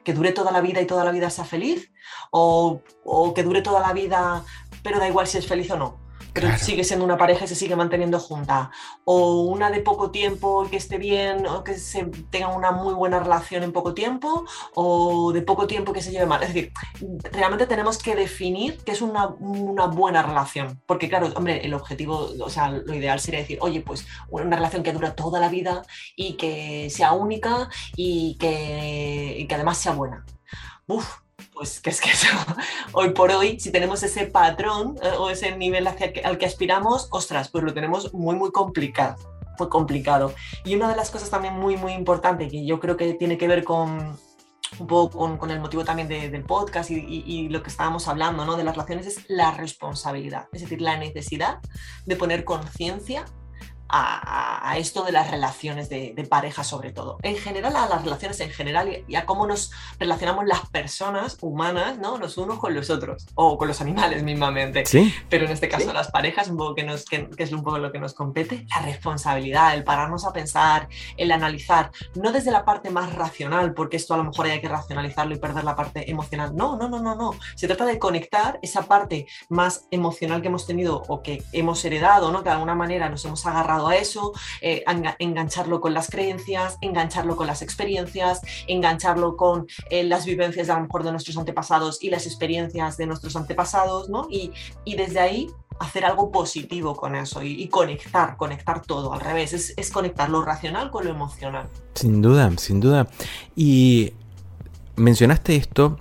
¿Que 0.04 0.12
dure 0.12 0.32
toda 0.32 0.50
la 0.52 0.60
vida 0.60 0.80
y 0.80 0.86
toda 0.86 1.02
la 1.04 1.12
vida 1.16 1.30
sea 1.30 1.44
feliz? 1.44 1.90
¿O, 2.30 2.80
o 3.04 3.32
que 3.34 3.42
dure 3.42 3.62
toda 3.62 3.80
la 3.80 3.92
vida, 3.94 4.44
pero 4.82 4.98
da 4.98 5.08
igual 5.08 5.26
si 5.26 5.38
es 5.38 5.46
feliz 5.46 5.70
o 5.70 5.76
no? 5.76 6.03
Pero 6.34 6.48
claro. 6.48 6.64
sigue 6.64 6.82
siendo 6.82 7.04
una 7.04 7.16
pareja 7.16 7.44
y 7.44 7.48
se 7.48 7.54
sigue 7.54 7.76
manteniendo 7.76 8.18
junta. 8.18 8.70
O 9.04 9.42
una 9.42 9.70
de 9.70 9.80
poco 9.80 10.10
tiempo 10.10 10.66
que 10.68 10.76
esté 10.76 10.98
bien, 10.98 11.46
o 11.46 11.62
que 11.62 11.78
se 11.78 12.04
tenga 12.30 12.48
una 12.48 12.72
muy 12.72 12.92
buena 12.92 13.20
relación 13.20 13.62
en 13.62 13.72
poco 13.72 13.94
tiempo, 13.94 14.44
o 14.74 15.32
de 15.32 15.42
poco 15.42 15.68
tiempo 15.68 15.92
que 15.92 16.02
se 16.02 16.10
lleve 16.10 16.26
mal. 16.26 16.42
Es 16.42 16.52
decir, 16.52 16.72
realmente 17.32 17.66
tenemos 17.66 17.98
que 17.98 18.16
definir 18.16 18.78
qué 18.84 18.92
es 18.92 19.00
una, 19.00 19.28
una 19.28 19.86
buena 19.86 20.22
relación. 20.22 20.82
Porque 20.86 21.08
claro, 21.08 21.28
hombre, 21.36 21.64
el 21.64 21.72
objetivo, 21.72 22.30
o 22.40 22.50
sea, 22.50 22.70
lo 22.70 22.94
ideal 22.94 23.20
sería 23.20 23.40
decir, 23.40 23.58
oye, 23.60 23.80
pues 23.80 24.04
una 24.28 24.56
relación 24.56 24.82
que 24.82 24.92
dura 24.92 25.14
toda 25.14 25.38
la 25.38 25.48
vida 25.48 25.82
y 26.16 26.34
que 26.34 26.90
sea 26.90 27.12
única 27.12 27.68
y 27.94 28.36
que, 28.40 29.36
y 29.38 29.46
que 29.46 29.54
además 29.54 29.78
sea 29.78 29.92
buena. 29.92 30.24
Uf, 30.86 31.23
pues 31.54 31.80
que 31.80 31.90
es 31.90 32.00
que 32.00 32.10
eso, 32.10 32.26
hoy 32.92 33.10
por 33.10 33.30
hoy, 33.30 33.58
si 33.60 33.70
tenemos 33.70 34.02
ese 34.02 34.26
patrón 34.26 34.96
eh, 35.02 35.12
o 35.18 35.30
ese 35.30 35.56
nivel 35.56 35.86
hacia 35.86 36.12
que, 36.12 36.20
al 36.20 36.36
que 36.36 36.46
aspiramos, 36.46 37.08
ostras, 37.10 37.48
pues 37.48 37.64
lo 37.64 37.72
tenemos 37.72 38.12
muy, 38.12 38.34
muy 38.34 38.50
complicado. 38.50 39.16
Muy 39.58 39.68
complicado. 39.68 40.34
Y 40.64 40.74
una 40.74 40.88
de 40.88 40.96
las 40.96 41.12
cosas 41.12 41.30
también 41.30 41.54
muy, 41.54 41.76
muy 41.76 41.92
importante 41.92 42.48
que 42.48 42.66
yo 42.66 42.80
creo 42.80 42.96
que 42.96 43.14
tiene 43.14 43.38
que 43.38 43.46
ver 43.46 43.62
con 43.62 44.18
un 44.80 44.86
poco 44.88 45.16
con, 45.16 45.38
con 45.38 45.52
el 45.52 45.60
motivo 45.60 45.84
también 45.84 46.08
de, 46.08 46.28
del 46.28 46.42
podcast 46.42 46.90
y, 46.90 46.96
y, 46.96 47.22
y, 47.24 47.48
lo 47.48 47.62
que 47.62 47.70
estábamos 47.70 48.08
hablando, 48.08 48.44
¿no? 48.44 48.56
De 48.56 48.64
las 48.64 48.74
relaciones 48.74 49.06
es 49.06 49.24
la 49.28 49.52
responsabilidad, 49.52 50.48
es 50.52 50.62
decir, 50.62 50.80
la 50.80 50.96
necesidad 50.96 51.60
de 52.04 52.16
poner 52.16 52.44
conciencia 52.44 53.24
a, 53.96 54.70
a, 54.72 54.76
esto 54.78 55.04
de 55.04 55.12
las 55.12 55.30
relaciones 55.30 55.88
de, 55.88 56.14
de, 56.16 56.24
pareja 56.24 56.64
sobre 56.64 56.90
todo. 56.90 57.18
En 57.22 57.36
general, 57.36 57.76
a 57.76 57.88
las 57.88 58.02
relaciones 58.02 58.40
en 58.40 58.50
general 58.50 59.04
y 59.06 59.14
a 59.14 59.24
cómo 59.24 59.46
nos 59.46 59.70
relacionamos 60.00 60.46
las 60.46 60.68
personas 60.68 61.38
humanas, 61.40 61.98
¿no? 61.98 62.18
Los 62.18 62.36
unos 62.36 62.58
con 62.58 62.74
los 62.74 62.90
otros 62.90 63.24
o 63.36 63.56
con 63.56 63.68
los 63.68 63.80
animales 63.80 64.24
mismamente. 64.24 64.84
¿Sí? 64.84 65.14
Pero 65.28 65.44
en 65.44 65.52
este 65.52 65.68
caso 65.68 65.86
¿Sí? 65.86 65.92
las 65.92 66.10
parejas, 66.10 66.48
un 66.48 66.56
poco 66.56 66.74
que, 66.74 66.82
nos, 66.82 67.04
que, 67.04 67.30
que, 67.30 67.44
es 67.44 67.52
un 67.52 67.62
poco 67.62 67.78
lo 67.78 67.92
que 67.92 68.00
nos 68.00 68.14
compete, 68.14 68.66
la 68.68 68.82
responsabilidad, 68.82 69.74
el 69.74 69.84
pararnos 69.84 70.26
a 70.26 70.32
pensar, 70.32 70.88
el 71.16 71.30
analizar, 71.30 71.92
no 72.16 72.32
desde 72.32 72.50
la 72.50 72.64
parte 72.64 72.90
más 72.90 73.14
racional, 73.14 73.74
porque 73.74 73.96
esto 73.96 74.14
a 74.14 74.16
lo 74.16 74.24
mejor 74.24 74.46
hay 74.46 74.60
que 74.60 74.68
racionalizarlo 74.68 75.36
y 75.36 75.38
perder 75.38 75.62
la 75.62 75.76
parte 75.76 76.10
emocional. 76.10 76.56
No, 76.56 76.76
no, 76.76 76.88
no, 76.88 77.00
no, 77.00 77.14
no. 77.14 77.30
Se 77.54 77.68
trata 77.68 77.86
de 77.86 78.00
conectar 78.00 78.58
esa 78.60 78.82
parte 78.82 79.26
más 79.48 79.86
emocional 79.92 80.42
que 80.42 80.48
hemos 80.48 80.66
tenido 80.66 81.04
o 81.06 81.22
que 81.22 81.44
hemos 81.52 81.84
heredado, 81.84 82.32
¿no? 82.32 82.42
Que 82.42 82.48
de 82.48 82.54
alguna 82.54 82.74
manera 82.74 83.08
nos 83.08 83.24
hemos 83.24 83.46
agarrado 83.46 83.83
a 83.88 83.96
eso, 83.96 84.32
eh, 84.60 84.84
engancharlo 85.18 85.80
con 85.80 85.94
las 85.94 86.08
creencias, 86.08 86.78
engancharlo 86.80 87.36
con 87.36 87.46
las 87.46 87.62
experiencias, 87.62 88.40
engancharlo 88.66 89.36
con 89.36 89.66
eh, 89.90 90.04
las 90.04 90.24
vivencias 90.24 90.68
a 90.70 90.74
lo 90.76 90.82
mejor 90.82 91.04
de 91.04 91.12
nuestros 91.12 91.36
antepasados 91.36 92.02
y 92.02 92.10
las 92.10 92.26
experiencias 92.26 92.96
de 92.96 93.06
nuestros 93.06 93.36
antepasados, 93.36 94.08
¿no? 94.08 94.26
Y, 94.30 94.52
y 94.84 94.96
desde 94.96 95.20
ahí 95.20 95.48
hacer 95.78 96.04
algo 96.04 96.30
positivo 96.30 96.94
con 96.94 97.14
eso 97.16 97.42
y, 97.42 97.66
conectar, 97.68 98.36
conectar 98.36 98.82
todo, 98.82 99.12
al 99.12 99.20
revés, 99.20 99.74
es, 99.76 99.90
conectar 99.90 100.30
lo 100.30 100.44
racional 100.44 100.90
con 100.90 101.04
lo 101.04 101.10
emocional. 101.10 101.68
Sin 101.94 102.22
duda, 102.22 102.50
sin 102.56 102.80
duda. 102.80 103.08
Y 103.56 104.12
mencionaste 104.96 105.56
esto 105.56 105.98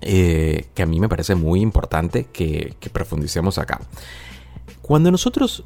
eh, 0.00 0.66
que 0.74 0.82
a 0.82 0.86
mí 0.86 1.00
me 1.00 1.08
parece 1.08 1.34
muy 1.34 1.60
importante 1.60 2.24
que 2.24 2.74
profundicemos 2.92 3.58
acá. 3.58 3.80
Cuando 4.82 5.10
nosotros 5.10 5.64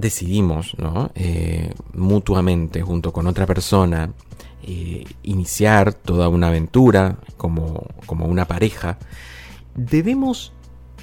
decidimos, 0.00 0.74
¿no? 0.78 1.10
Eh, 1.14 1.72
mutuamente, 1.94 2.82
junto 2.82 3.12
con 3.12 3.26
otra 3.26 3.46
persona, 3.46 4.12
eh, 4.62 5.04
iniciar 5.22 5.94
toda 5.94 6.28
una 6.28 6.48
aventura 6.48 7.18
como, 7.36 7.86
como 8.06 8.26
una 8.26 8.46
pareja, 8.46 8.98
debemos 9.74 10.52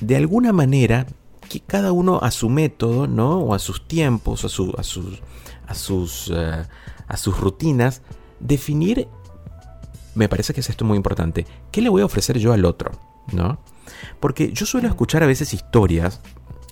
de 0.01 0.15
alguna 0.15 0.53
manera 0.53 1.07
que 1.47 1.59
cada 1.61 1.91
uno 1.91 2.19
a 2.21 2.31
su 2.31 2.49
método, 2.49 3.07
¿no? 3.07 3.39
O 3.39 3.53
a 3.53 3.59
sus 3.59 3.87
tiempos, 3.87 4.43
a, 4.45 4.49
su, 4.49 4.73
a 4.77 4.83
sus, 4.83 5.21
a 5.65 5.73
sus, 5.73 6.29
uh, 6.29 6.65
a 7.07 7.17
sus 7.17 7.39
rutinas, 7.39 8.01
definir, 8.39 9.07
me 10.13 10.29
parece 10.29 10.53
que 10.53 10.59
es 10.59 10.69
esto 10.69 10.85
muy 10.85 10.97
importante, 10.97 11.45
¿qué 11.71 11.81
le 11.81 11.89
voy 11.89 12.01
a 12.01 12.05
ofrecer 12.05 12.37
yo 12.37 12.53
al 12.53 12.65
otro? 12.65 12.91
¿No? 13.31 13.59
Porque 14.19 14.51
yo 14.51 14.65
suelo 14.65 14.87
escuchar 14.87 15.23
a 15.23 15.27
veces 15.27 15.53
historias, 15.53 16.21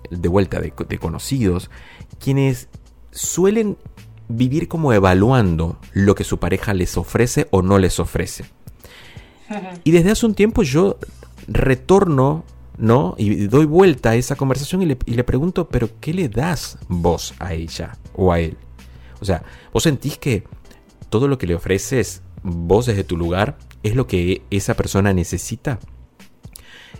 de 0.10 0.30
vuelta, 0.30 0.60
de, 0.60 0.74
de 0.88 0.98
conocidos, 0.98 1.70
quienes 2.20 2.70
suelen 3.12 3.78
vivir 4.28 4.68
como 4.68 4.94
evaluando 4.94 5.80
lo 5.94 6.16
que 6.16 6.24
su 6.24 6.40
pareja 6.40 6.74
les 6.74 6.98
ofrece 6.98 7.48
o 7.52 7.62
no 7.62 7.78
les 7.78 8.00
ofrece. 8.00 8.46
Y 9.84 9.92
desde 9.92 10.12
hace 10.12 10.26
un 10.26 10.34
tiempo 10.34 10.64
yo 10.64 10.98
retorno, 11.48 12.44
¿no? 12.78 13.16
Y 13.18 13.48
doy 13.48 13.66
vuelta 13.66 14.12
a 14.12 14.16
esa 14.16 14.36
conversación 14.36 14.82
y 14.82 14.86
le, 14.86 14.98
y 15.06 15.14
le, 15.14 15.24
pregunto, 15.24 15.70
pero 15.70 15.90
¿qué 16.00 16.14
le 16.14 16.30
das 16.30 16.80
vos 16.88 17.36
a 17.40 17.54
ella 17.54 17.98
o 18.16 18.32
a 18.32 18.40
él? 18.40 18.58
O 19.22 19.26
sea, 19.26 19.44
¿vos 19.72 19.84
sentís 19.84 20.18
que 20.18 20.44
todo 21.10 21.28
lo 21.28 21.38
que 21.38 21.48
le 21.48 21.56
ofreces 21.56 22.22
vos 22.44 22.88
desde 22.88 23.04
tu 23.04 23.18
lugar 23.18 23.58
es 23.84 23.96
lo 23.96 24.08
que 24.08 24.42
esa 24.50 24.74
persona 24.74 25.14
necesita? 25.14 25.80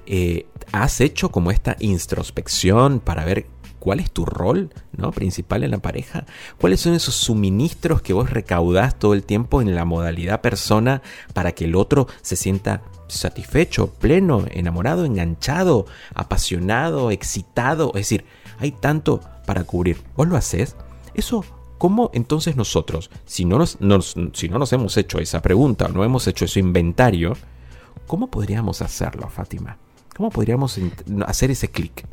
Eh, 0.06 0.48
¿Has 0.72 1.02
hecho 1.02 1.30
como 1.30 1.52
esta 1.52 1.78
introspección 1.80 3.00
para 3.00 3.24
ver 3.26 3.48
cuál 3.86 4.00
es 4.00 4.12
tu 4.12 4.26
rol 4.26 4.72
¿no? 4.98 5.12
principal 5.12 5.64
en 5.64 5.70
la 5.70 5.78
pareja, 5.78 6.26
cuáles 6.60 6.82
son 6.82 6.96
esos 6.96 7.14
suministros 7.14 8.02
que 8.02 8.14
vos 8.14 8.32
recaudás 8.32 8.98
todo 8.98 9.14
el 9.14 9.22
tiempo 9.22 9.62
en 9.62 9.76
la 9.76 9.86
modalidad 9.86 10.42
persona 10.42 11.04
para 11.36 11.52
que 11.52 11.66
el 11.66 11.76
otro 11.76 12.08
se 12.24 12.36
sienta 12.36 12.82
satisfecho, 13.08 13.94
pleno, 13.94 14.46
enamorado, 14.50 15.06
enganchado, 15.06 15.86
apasionado, 16.16 17.12
excitado. 17.12 17.90
Es 17.90 18.10
decir, 18.10 18.26
hay 18.58 18.72
tanto 18.72 19.22
para 19.46 19.64
cubrir. 19.66 20.02
¿Vos 20.16 20.28
lo 20.28 20.36
haces? 20.36 20.76
Eso 21.14 21.46
¿Cómo 21.78 22.10
entonces 22.14 22.56
nosotros, 22.56 23.12
si 23.26 23.44
no 23.44 23.58
nos, 23.58 23.82
nos, 23.82 24.16
si 24.34 24.50
no 24.50 24.58
nos 24.58 24.72
hemos 24.72 24.96
hecho 24.98 25.20
esa 25.20 25.42
pregunta 25.42 25.86
o 25.86 25.90
no 25.90 26.04
hemos 26.04 26.26
hecho 26.26 26.46
ese 26.46 26.62
inventario, 26.62 27.36
¿cómo 28.08 28.32
podríamos 28.32 28.82
hacerlo, 28.82 29.30
Fátima? 29.30 29.78
¿Cómo 30.16 30.30
podríamos 30.30 30.80
hacer 31.28 31.52
ese 31.52 31.68
clic? 31.68 32.06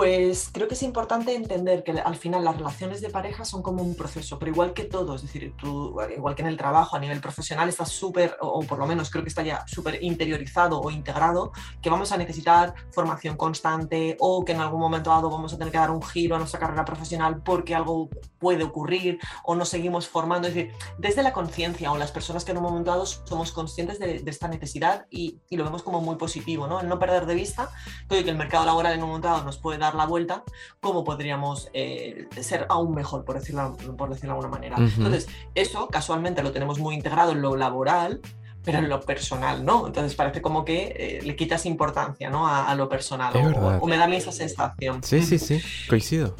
Pues 0.00 0.48
creo 0.50 0.66
que 0.66 0.72
es 0.72 0.82
importante 0.82 1.34
entender 1.34 1.84
que 1.84 1.92
al 1.92 2.16
final 2.16 2.42
las 2.42 2.56
relaciones 2.56 3.02
de 3.02 3.10
pareja 3.10 3.44
son 3.44 3.60
como 3.60 3.82
un 3.82 3.94
proceso, 3.94 4.38
pero 4.38 4.50
igual 4.50 4.72
que 4.72 4.84
todo, 4.84 5.14
es 5.14 5.20
decir, 5.20 5.52
tú, 5.58 5.94
igual 6.16 6.34
que 6.34 6.40
en 6.40 6.48
el 6.48 6.56
trabajo 6.56 6.96
a 6.96 6.98
nivel 6.98 7.20
profesional 7.20 7.68
está 7.68 7.84
súper, 7.84 8.34
o 8.40 8.62
por 8.62 8.78
lo 8.78 8.86
menos 8.86 9.10
creo 9.10 9.22
que 9.22 9.28
está 9.28 9.42
ya 9.42 9.62
súper 9.66 10.02
interiorizado 10.02 10.80
o 10.80 10.90
integrado, 10.90 11.52
que 11.82 11.90
vamos 11.90 12.12
a 12.12 12.16
necesitar 12.16 12.72
formación 12.92 13.36
constante 13.36 14.16
o 14.20 14.42
que 14.42 14.52
en 14.52 14.62
algún 14.62 14.80
momento 14.80 15.10
dado 15.10 15.28
vamos 15.28 15.52
a 15.52 15.58
tener 15.58 15.70
que 15.70 15.76
dar 15.76 15.90
un 15.90 16.02
giro 16.02 16.34
a 16.34 16.38
nuestra 16.38 16.58
carrera 16.58 16.86
profesional 16.86 17.42
porque 17.42 17.74
algo 17.74 18.08
puede 18.38 18.64
ocurrir 18.64 19.18
o 19.44 19.54
nos 19.54 19.68
seguimos 19.68 20.08
formando. 20.08 20.48
Es 20.48 20.54
decir, 20.54 20.72
desde 20.96 21.22
la 21.22 21.34
conciencia 21.34 21.92
o 21.92 21.98
las 21.98 22.10
personas 22.10 22.46
que 22.46 22.52
en 22.52 22.56
un 22.56 22.62
momento 22.62 22.90
dado 22.90 23.04
somos 23.04 23.52
conscientes 23.52 23.98
de, 23.98 24.20
de 24.20 24.30
esta 24.30 24.48
necesidad 24.48 25.04
y, 25.10 25.40
y, 25.50 25.58
lo 25.58 25.64
vemos 25.64 25.82
como 25.82 26.00
muy 26.00 26.16
positivo, 26.16 26.66
¿no? 26.66 26.80
El 26.80 26.88
no 26.88 26.98
perder 26.98 27.26
de 27.26 27.34
vista 27.34 27.68
que 28.08 28.20
el 28.20 28.36
mercado 28.36 28.64
laboral 28.64 28.94
en 28.94 29.02
un 29.02 29.08
momento 29.08 29.28
dado 29.28 29.44
nos 29.44 29.58
puede 29.58 29.76
dar 29.76 29.89
la 29.94 30.06
vuelta, 30.06 30.44
cómo 30.80 31.04
podríamos 31.04 31.68
eh, 31.72 32.28
ser 32.40 32.66
aún 32.68 32.94
mejor, 32.94 33.24
por 33.24 33.38
decirlo, 33.38 33.76
por 33.96 34.10
decirlo 34.10 34.34
de 34.34 34.38
alguna 34.38 34.48
manera. 34.48 34.76
Uh 34.76 34.82
-huh. 34.82 34.96
Entonces, 34.98 35.28
eso 35.54 35.88
casualmente 35.88 36.42
lo 36.42 36.52
tenemos 36.52 36.78
muy 36.78 36.94
integrado 36.94 37.32
en 37.32 37.42
lo 37.42 37.56
laboral, 37.56 38.20
pero 38.64 38.78
en 38.78 38.88
lo 38.88 39.00
personal, 39.00 39.64
¿no? 39.64 39.86
Entonces 39.86 40.14
parece 40.14 40.42
como 40.42 40.64
que 40.64 40.94
eh, 40.96 41.20
le 41.22 41.34
quitas 41.34 41.64
importancia, 41.66 42.28
¿no? 42.28 42.46
A, 42.46 42.68
a 42.70 42.74
lo 42.74 42.88
personal, 42.88 43.34
o, 43.34 43.78
o, 43.80 43.86
me 43.86 43.96
da 43.96 44.04
a 44.04 44.08
mí 44.08 44.16
esa 44.16 44.32
sensación. 44.32 45.02
Sí, 45.02 45.22
sí, 45.22 45.38
sí, 45.38 45.62
coincido. 45.88 46.36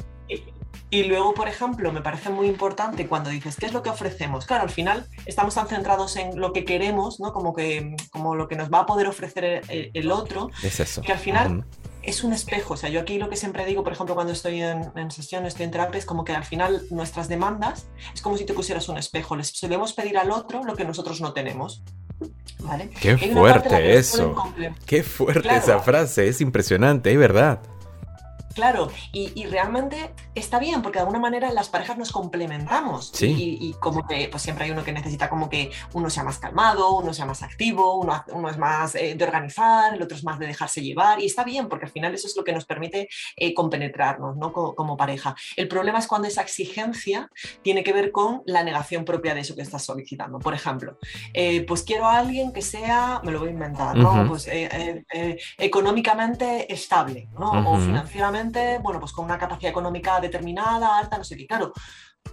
Y, 0.89 1.03
luego, 1.03 1.33
por 1.33 1.47
ejemplo, 1.47 1.91
me 1.91 2.01
parece 2.01 2.29
muy 2.29 2.47
importante 2.47 3.07
cuando 3.07 3.29
dices, 3.29 3.55
¿qué 3.55 3.65
es 3.65 3.73
lo 3.73 3.81
que 3.81 3.89
ofrecemos? 3.89 4.45
Claro, 4.45 4.63
al 4.63 4.69
final 4.69 5.07
estamos 5.25 5.55
tan 5.55 5.67
centrados 5.67 6.17
en 6.17 6.39
lo 6.39 6.51
que 6.51 6.65
queremos, 6.65 7.19
¿no? 7.19 7.31
Como, 7.31 7.53
que, 7.53 7.95
como 8.11 8.35
lo 8.35 8.47
que 8.47 8.55
nos 8.55 8.69
va 8.69 8.79
a 8.79 8.85
poder 8.85 9.07
ofrecer 9.07 9.61
el, 9.69 9.91
el 9.93 10.11
otro, 10.11 10.49
es 10.63 10.79
eso. 10.79 11.01
que 11.01 11.11
al 11.11 11.19
final... 11.19 11.65
Es 12.03 12.23
un 12.23 12.33
espejo. 12.33 12.73
O 12.73 12.77
sea, 12.77 12.89
yo 12.89 12.99
aquí 12.99 13.19
lo 13.19 13.29
que 13.29 13.35
siempre 13.35 13.63
digo, 13.63 13.83
por 13.83 13.93
ejemplo, 13.93 14.15
cuando 14.15 14.33
estoy 14.33 14.59
en, 14.63 14.91
en 14.95 15.11
sesión, 15.11 15.45
estoy 15.45 15.65
en 15.65 15.71
terapia, 15.71 15.99
es 15.99 16.05
como 16.05 16.23
que 16.23 16.33
al 16.33 16.43
final 16.43 16.81
nuestras 16.89 17.29
demandas 17.29 17.85
es 18.11 18.23
como 18.23 18.37
si 18.37 18.45
te 18.45 18.53
pusieras 18.53 18.89
un 18.89 18.97
espejo. 18.97 19.35
Les 19.35 19.49
solemos 19.49 19.93
pedir 19.93 20.17
al 20.17 20.31
otro 20.31 20.63
lo 20.63 20.75
que 20.75 20.83
nosotros 20.83 21.21
no 21.21 21.31
tenemos. 21.33 21.83
¿Vale? 22.59 22.89
Qué 22.99 23.17
fuerte 23.17 23.97
eso. 23.97 24.35
Qué 24.85 25.03
fuerte 25.03 25.41
claro. 25.41 25.59
esa 25.59 25.79
frase. 25.79 26.27
Es 26.27 26.41
impresionante, 26.41 27.11
es 27.11 27.17
verdad. 27.17 27.61
Claro, 28.53 28.89
y, 29.11 29.31
y, 29.39 29.45
realmente 29.45 30.13
está 30.35 30.59
bien, 30.59 30.81
porque 30.81 30.97
de 30.97 31.01
alguna 31.01 31.19
manera 31.19 31.51
las 31.51 31.69
parejas 31.69 31.97
nos 31.97 32.11
complementamos. 32.11 33.11
Sí. 33.13 33.27
Y, 33.27 33.69
y, 33.69 33.73
como 33.73 34.07
que 34.07 34.27
pues 34.29 34.43
siempre 34.43 34.65
hay 34.65 34.71
uno 34.71 34.83
que 34.83 34.91
necesita 34.91 35.29
como 35.29 35.49
que 35.49 35.71
uno 35.93 36.09
sea 36.09 36.23
más 36.23 36.37
calmado, 36.37 36.97
uno 36.97 37.13
sea 37.13 37.25
más 37.25 37.43
activo, 37.43 37.97
uno, 37.97 38.23
uno 38.33 38.49
es 38.49 38.57
más 38.57 38.95
eh, 38.95 39.15
de 39.15 39.23
organizar, 39.23 39.93
el 39.93 40.01
otro 40.01 40.17
es 40.17 40.23
más 40.23 40.39
de 40.39 40.47
dejarse 40.47 40.81
llevar. 40.81 41.21
Y 41.21 41.25
está 41.25 41.43
bien, 41.43 41.69
porque 41.69 41.85
al 41.85 41.91
final 41.91 42.13
eso 42.13 42.27
es 42.27 42.35
lo 42.35 42.43
que 42.43 42.53
nos 42.53 42.65
permite 42.65 43.09
eh, 43.35 43.53
compenetrarnos 43.53 44.37
¿no? 44.37 44.51
como, 44.53 44.75
como, 44.75 44.97
pareja. 44.97 45.35
El 45.55 45.67
problema 45.67 45.99
es 45.99 46.07
cuando 46.07 46.27
esa 46.27 46.41
exigencia 46.41 47.29
tiene 47.61 47.83
que 47.83 47.93
ver 47.93 48.11
con 48.11 48.41
la 48.45 48.63
negación 48.63 49.05
propia 49.05 49.33
de 49.33 49.41
eso 49.41 49.55
que 49.55 49.61
estás 49.61 49.83
solicitando. 49.83 50.39
Por 50.39 50.53
ejemplo, 50.53 50.97
eh, 51.33 51.65
pues 51.65 51.83
quiero 51.83 52.05
a 52.05 52.17
alguien 52.17 52.51
que 52.51 52.61
sea, 52.61 53.21
me 53.23 53.31
lo 53.31 53.39
voy 53.39 53.49
a 53.49 53.51
inventar, 53.51 53.95
¿no? 53.95 54.11
Uh 54.11 54.15
-huh. 54.15 54.27
Pues 54.27 54.49
económicamente 55.57 56.71
estable, 56.71 57.27
¿no? 57.39 57.51
Uh 57.51 57.55
-huh. 57.55 57.77
O 57.77 57.79
financieramente 57.79 58.40
bueno, 58.81 58.99
pues 58.99 59.11
con 59.11 59.25
una 59.25 59.37
capacidad 59.37 59.71
económica 59.71 60.19
determinada, 60.19 60.97
alta, 60.97 61.17
no 61.17 61.23
sé 61.23 61.37
qué. 61.37 61.47
Claro, 61.47 61.73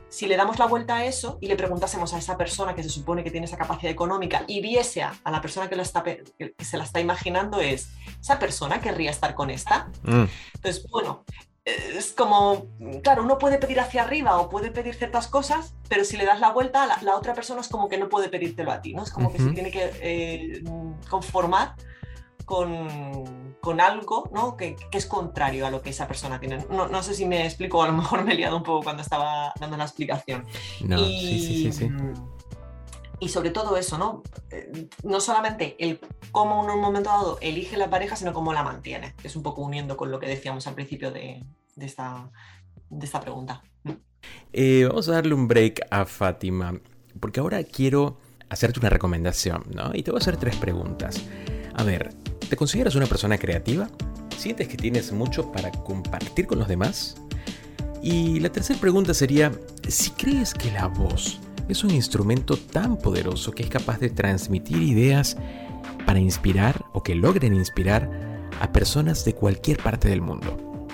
si 0.09 0.27
le 0.27 0.37
damos 0.37 0.59
la 0.59 0.67
vuelta 0.67 0.97
a 0.97 1.05
eso 1.05 1.39
y 1.41 1.49
le 1.49 1.57
preguntásemos 1.57 2.15
a 2.15 2.19
esa 2.19 2.37
persona 2.37 2.75
que 2.75 2.83
se 2.83 2.91
supone 2.91 3.25
que 3.25 3.31
tiene 3.31 3.47
esa 3.47 3.57
capacidad 3.57 3.93
económica 3.93 4.45
y 4.47 4.61
viese 4.61 5.03
a, 5.03 5.15
a 5.25 5.31
la 5.31 5.41
persona 5.41 5.69
que, 5.69 5.81
está, 5.81 6.03
que, 6.03 6.25
se 6.59 6.77
la 6.79 6.85
está 6.85 7.01
imaginando, 7.01 7.61
es, 7.61 7.91
¿esa 8.21 8.39
persona 8.39 8.81
querría 8.81 9.11
estar 9.11 9.35
con 9.35 9.51
esta? 9.51 9.89
Mm. 10.03 10.25
Entonces, 10.55 10.87
bueno, 10.91 11.25
es 11.65 12.13
como, 12.13 12.67
claro, 13.03 13.23
uno 13.23 13.39
puede 13.39 13.59
pedir 13.59 13.81
hacia 13.81 14.03
arriba 14.03 14.39
o 14.39 14.49
puede 14.49 14.71
pedir 14.71 14.95
ciertas 14.95 15.29
cosas, 15.29 15.75
pero 15.89 16.05
si 16.05 16.17
le 16.17 16.25
das 16.25 16.41
la 16.41 16.51
vuelta, 16.51 16.87
la, 16.87 16.99
la 17.03 17.17
otra 17.17 17.35
persona 17.35 17.61
es 17.61 17.69
como 17.69 17.89
que 17.89 17.99
no 17.99 18.09
puede 18.09 18.29
pedírtelo 18.29 18.73
a 18.73 18.81
ti, 18.81 18.95
¿no? 18.95 19.03
Es 19.03 19.11
como 19.11 19.29
uh 19.29 19.33
-huh. 19.33 19.37
que 19.37 19.43
se 19.43 19.51
tiene 19.51 19.71
que 19.71 19.91
eh, 20.01 20.63
conformar 21.11 21.75
con, 22.49 23.55
con 23.61 23.79
algo 23.81 24.31
¿no? 24.33 24.57
que, 24.57 24.75
que, 24.91 24.97
es 24.97 25.05
contrario 25.05 25.67
a 25.67 25.71
lo 25.71 25.83
que 25.83 25.91
esa 25.91 26.09
persona 26.09 26.41
tiene. 26.41 26.65
No, 26.71 26.89
no, 26.89 27.03
sé 27.03 27.13
si 27.13 27.27
me 27.27 27.45
explico, 27.45 27.83
a 27.83 27.89
lo 27.89 27.93
mejor 27.93 28.25
me 28.25 28.33
he 28.33 28.37
liado 28.37 28.57
un 28.57 28.63
poco 28.63 28.85
cuando 28.85 29.03
estaba 29.03 29.53
dando 29.61 29.77
la 29.77 29.85
explicación. 29.85 30.47
No, 30.83 30.99
y, 30.99 31.21
sí, 31.21 31.41
sí, 31.41 31.73
sí, 31.73 31.73
sí. 31.73 31.91
Y 33.21 33.29
sobre 33.29 33.51
todo 33.51 33.77
eso, 33.77 33.99
¿no? 33.99 34.23
Eh, 34.51 34.89
no 35.03 35.21
solamente 35.21 35.77
el 35.79 36.01
cómo 36.33 36.61
uno 36.61 36.73
en 36.73 36.79
un 36.79 36.85
momento 36.85 37.11
dado 37.11 37.39
elige 37.43 37.77
la 37.77 37.91
pareja, 37.91 38.17
sino 38.17 38.33
cómo 38.33 38.55
la 38.55 38.63
mantiene. 38.63 39.15
Es 39.23 39.37
un 39.37 39.43
poco 39.43 39.61
uniendo 39.61 39.99
con 39.99 40.11
lo 40.11 40.19
que 40.19 40.27
decíamos 40.27 40.67
al 40.67 40.75
principio 40.75 41.11
de, 41.11 41.45
de, 41.77 41.87
esta, 41.87 42.31
de 42.89 43.05
esta 43.05 43.21
pregunta. 43.21 43.63
Eh, 44.55 44.87
vamos 44.89 45.07
a 45.11 45.13
darle 45.13 45.35
un 45.35 45.49
break 45.49 45.87
a 45.91 46.07
Fátima, 46.07 46.81
porque 47.21 47.41
ahora 47.41 47.63
quiero 47.65 48.19
hacerte 48.49 48.81
una 48.81 48.89
recomendación, 48.89 49.65
¿no? 49.75 49.91
Y 49.93 50.03
te 50.03 50.11
voy 50.11 50.19
a 50.19 50.23
hacer 50.23 50.39
tres 50.39 50.57
preguntas. 50.57 51.23
A 51.75 51.85
ver, 51.85 52.15
¿Te 52.49 52.57
consideras 52.57 52.95
una 52.95 53.07
persona 53.07 53.37
creativa? 53.37 53.89
¿Sientes 54.39 54.69
que 54.69 54.77
tienes 54.79 55.13
mucho 55.13 55.53
para 55.53 55.71
compartir 55.71 56.47
con 56.47 56.59
los 56.59 56.69
demás? 56.69 57.17
Y 58.03 58.41
la 58.41 58.51
tercera 58.51 58.81
pregunta 58.81 59.13
sería, 59.13 59.53
si 59.87 60.11
crees 60.13 60.55
que 60.55 60.71
la 60.71 60.87
voz 60.87 61.41
es 61.69 61.85
un 61.85 61.91
instrumento 61.91 62.57
tan 62.57 62.97
poderoso 62.97 63.53
que 63.53 63.65
es 63.65 63.69
capaz 63.69 63.99
de 63.99 64.09
transmitir 64.09 64.81
ideas 64.81 65.37
para 66.07 66.21
inspirar 66.21 66.87
o 66.95 67.03
que 67.03 67.15
logren 67.15 67.55
inspirar 67.55 68.11
a 68.61 68.73
personas 68.73 69.27
de 69.27 69.35
cualquier 69.35 69.83
parte 69.83 70.09
del 70.09 70.23
mundo. 70.23 70.89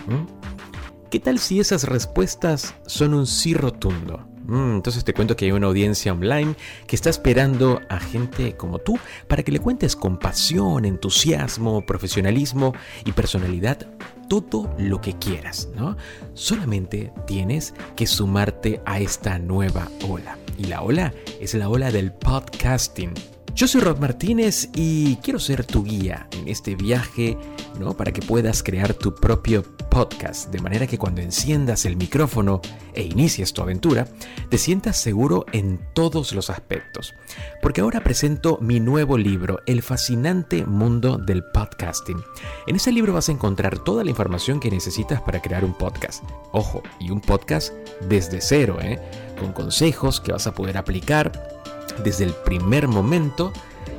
¿Qué 1.09 1.21
tal 1.21 1.39
si 1.39 1.61
esas 1.61 1.85
respuestas 1.85 2.75
son 2.87 3.15
un 3.15 3.29
sí 3.29 3.55
rotundo? 3.55 4.27
Mm, 4.47 4.77
entonces 4.77 5.05
te 5.05 5.15
cuento 5.15 5.37
que 5.37 5.47
hay 5.47 5.53
una 5.53 5.67
audiencia 5.67 6.13
online 6.13 6.55
que 6.87 6.97
está 6.97 7.11
esperando 7.11 7.81
a 7.89 7.99
gente 7.99 8.57
como 8.57 8.79
tú 8.79 8.99
para 9.27 9.43
que 9.43 9.53
le 9.53 9.59
cuentes 9.59 9.97
con 9.97 10.19
pasión, 10.19 10.85
entusiasmo, 10.85 11.85
profesionalismo 11.87 12.75
y 13.05 13.13
personalidad 13.13 13.87
todo 14.29 14.75
lo 14.79 15.01
que 15.01 15.15
quieras, 15.15 15.69
¿no? 15.75 15.97
Solamente 16.35 17.13
tienes 17.27 17.75
que 17.97 18.07
sumarte 18.07 18.81
a 18.87 19.01
esta 19.01 19.39
nueva 19.39 19.89
ola. 20.09 20.39
Y 20.59 20.65
la 20.65 20.83
ola 20.83 21.13
es 21.41 21.55
la 21.55 21.69
ola 21.69 21.91
del 21.91 22.13
podcasting. 22.13 23.13
Yo 23.55 23.69
soy 23.69 23.83
Rod 23.83 23.99
Martínez 23.99 24.69
y 24.75 25.17
quiero 25.17 25.39
ser 25.39 25.65
tu 25.65 25.85
guía 25.85 26.27
en 26.33 26.49
este 26.49 26.75
viaje, 26.75 27.39
¿no? 27.79 27.97
Para 27.97 28.13
que 28.13 28.21
puedas 28.21 28.63
crear 28.63 28.95
tu 28.95 29.15
propio 29.15 29.74
podcast, 29.95 30.51
de 30.51 30.61
manera 30.61 30.89
que 30.89 30.99
cuando 30.99 31.21
enciendas 31.21 31.85
el 31.85 31.97
micrófono 31.97 32.61
e 32.95 33.05
inicies 33.05 33.53
tu 33.53 33.63
aventura, 33.63 34.09
te 34.49 34.59
sientas 34.59 34.97
seguro 34.97 35.47
en 35.53 35.79
todos 35.93 36.33
los 36.33 36.51
aspectos. 36.51 37.15
Porque 37.63 37.81
ahora 37.81 38.03
presento 38.03 38.59
mi 38.61 38.81
nuevo 38.81 39.17
libro, 39.17 39.61
El 39.67 39.83
fascinante 39.83 40.67
mundo 40.67 41.17
del 41.17 41.45
podcasting. 41.45 42.21
En 42.67 42.75
ese 42.75 42.91
libro 42.91 43.13
vas 43.13 43.29
a 43.29 43.33
encontrar 43.33 43.79
toda 43.79 44.03
la 44.03 44.11
información 44.11 44.59
que 44.59 44.69
necesitas 44.69 45.23
para 45.23 45.41
crear 45.41 45.65
un 45.65 45.75
podcast. 45.75 46.25
Ojo, 46.51 46.83
y 46.99 47.13
un 47.13 47.21
podcast 47.21 47.73
desde 48.09 48.41
cero, 48.41 48.79
¿eh? 48.83 48.99
Con 49.39 49.53
consejos 49.53 50.21
que 50.21 50.33
vas 50.33 50.49
a 50.49 50.55
poder 50.55 50.77
aplicar 50.77 51.31
desde 52.03 52.25
el 52.25 52.33
primer 52.33 52.89
momento 52.89 53.53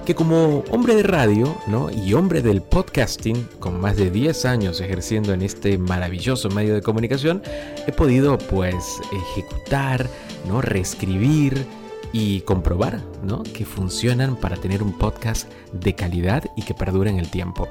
que 0.05 0.13
como 0.13 0.59
hombre 0.69 0.95
de 0.95 1.01
radio 1.01 1.57
¿no? 1.65 1.89
y 1.89 2.13
hombre 2.13 2.43
del 2.43 2.61
podcasting, 2.61 3.47
con 3.59 3.81
más 3.81 3.97
de 3.97 4.11
10 4.11 4.45
años 4.45 4.79
ejerciendo 4.79 5.33
en 5.33 5.41
este 5.41 5.79
maravilloso 5.79 6.49
medio 6.49 6.75
de 6.75 6.83
comunicación, 6.83 7.41
he 7.87 7.91
podido 7.91 8.37
pues 8.37 9.01
ejecutar, 9.11 10.07
¿no? 10.47 10.61
reescribir 10.61 11.65
y 12.13 12.41
comprobar 12.41 13.01
¿no? 13.23 13.41
que 13.41 13.65
funcionan 13.65 14.35
para 14.35 14.57
tener 14.57 14.83
un 14.83 14.95
podcast 14.95 15.51
de 15.73 15.95
calidad 15.95 16.43
y 16.55 16.61
que 16.61 16.75
perdure 16.75 17.09
en 17.09 17.17
el 17.17 17.31
tiempo. 17.31 17.67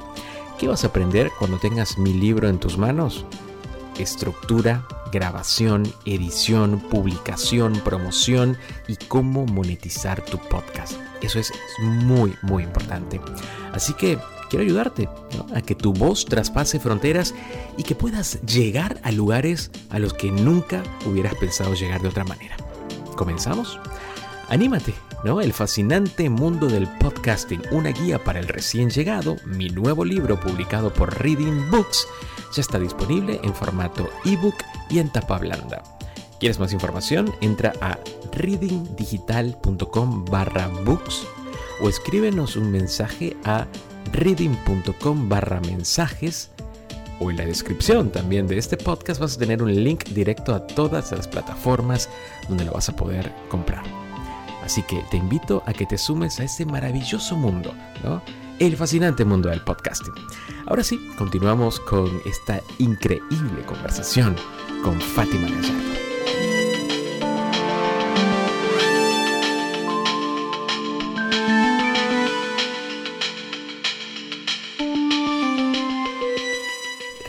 ¿Qué 0.59 0.67
vas 0.67 0.83
a 0.83 0.89
aprender 0.89 1.31
cuando 1.39 1.59
tengas 1.59 1.99
mi 1.99 2.13
libro 2.13 2.49
en 2.49 2.59
tus 2.59 2.77
manos? 2.77 3.25
Estructura, 3.97 4.85
grabación, 5.13 5.85
edición, 6.05 6.81
publicación, 6.91 7.75
promoción 7.85 8.57
y 8.89 8.97
cómo 8.97 9.47
monetizar 9.47 10.25
tu 10.25 10.39
podcast. 10.39 10.99
Eso 11.21 11.39
es 11.39 11.53
muy, 11.81 12.35
muy 12.43 12.63
importante. 12.63 13.21
Así 13.73 13.95
que 13.95 14.19
quiero 14.51 14.65
ayudarte 14.65 15.09
a 15.55 15.63
que 15.63 15.75
tu 15.75 15.93
voz 15.93 16.25
traspase 16.27 16.79
fronteras 16.79 17.35
y 17.77 17.83
que 17.83 17.95
puedas 17.95 18.41
llegar 18.43 19.01
a 19.03 19.13
lugares 19.13 19.71
a 19.91 19.99
los 19.99 20.15
que 20.15 20.31
nunca 20.31 20.83
hubieras 21.07 21.35
pensado 21.35 21.75
llegar 21.75 22.03
de 22.03 22.09
otra 22.09 22.25
manera. 22.25 22.57
¿Comenzamos? 23.17 23.79
Anímate, 24.49 24.95
¿no? 25.25 25.41
El 25.41 25.53
fascinante 25.53 26.29
mundo 26.29 26.67
del 26.67 26.87
podcasting, 26.99 27.63
una 27.71 27.91
guía 27.91 28.23
para 28.23 28.41
el 28.41 28.49
recién 28.49 28.91
llegado, 28.91 29.37
mi 29.47 29.71
nuevo 29.71 30.05
libro 30.05 30.39
publicado 30.39 30.93
por 30.93 31.19
Reading 31.23 31.71
Books 31.71 32.07
ya 32.55 32.61
está 32.61 32.79
disponible 32.79 33.41
en 33.43 33.53
formato 33.53 34.09
ebook 34.25 34.55
y 34.89 35.01
en 35.01 35.11
tapa 35.11 35.39
blanda. 35.39 35.83
¿Quieres 36.45 36.61
más 36.61 36.75
información? 36.75 37.35
Entra 37.41 37.73
a 37.81 37.99
readingdigital.com 38.33 40.27
barra 40.27 40.69
books 40.85 41.27
o 41.81 41.89
escríbenos 41.89 42.57
un 42.57 42.71
mensaje 42.71 43.35
a 43.45 43.67
reading.com 44.13 45.27
barra 45.27 45.61
mensajes 45.61 46.51
o 47.19 47.31
en 47.31 47.39
la 47.39 47.47
descripción 47.47 48.11
también 48.11 48.47
de 48.47 48.59
este 48.59 48.77
podcast 48.77 49.23
vas 49.23 49.37
a 49.37 49.39
tener 49.39 49.63
un 49.63 49.75
link 49.75 50.05
directo 50.11 50.55
a 50.55 50.67
todas 50.67 51.13
las 51.13 51.27
plataformas 51.27 52.11
donde 52.47 52.67
lo 52.67 52.73
vas 52.73 52.91
a 52.91 52.97
poder 52.97 53.33
comprar. 53.49 53.83
Así 54.63 54.83
que 54.83 55.03
te 55.11 55.17
invito 55.17 55.63
a 55.65 55.73
que 55.73 55.87
te 55.87 55.97
sumes 55.97 56.41
a 56.41 56.45
ese 56.45 56.67
maravilloso 56.67 57.37
mundo, 57.37 57.73
¿no? 58.03 58.21
el 58.59 58.77
fascinante 58.77 59.25
mundo 59.25 59.49
del 59.49 59.63
podcasting. 59.63 60.13
Ahora 60.67 60.85
sí, 60.85 61.01
continuamos 61.17 61.81
con 61.81 62.21
esta 62.27 62.61
increíble 62.79 63.63
conversación 63.65 64.37
con 64.83 65.01
Fátima 65.01 65.49
Gallardo. 65.49 66.14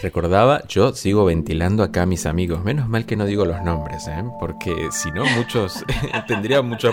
Recordaba, 0.06 0.62
yo 0.68 0.94
sigo 0.94 1.26
ventilando 1.26 1.82
acá 1.82 2.04
a 2.04 2.06
mis 2.06 2.28
amigos. 2.28 2.64
Menos 2.64 2.88
mal 2.88 3.08
que 3.08 3.16
no 3.16 3.26
digo 3.26 3.44
los 3.44 3.64
nombres, 3.64 4.08
¿eh? 4.08 4.24
porque 4.40 4.90
si 4.92 5.12
no, 5.12 5.26
muchos 5.36 5.84
tendría 6.28 6.62
mucho 6.62 6.92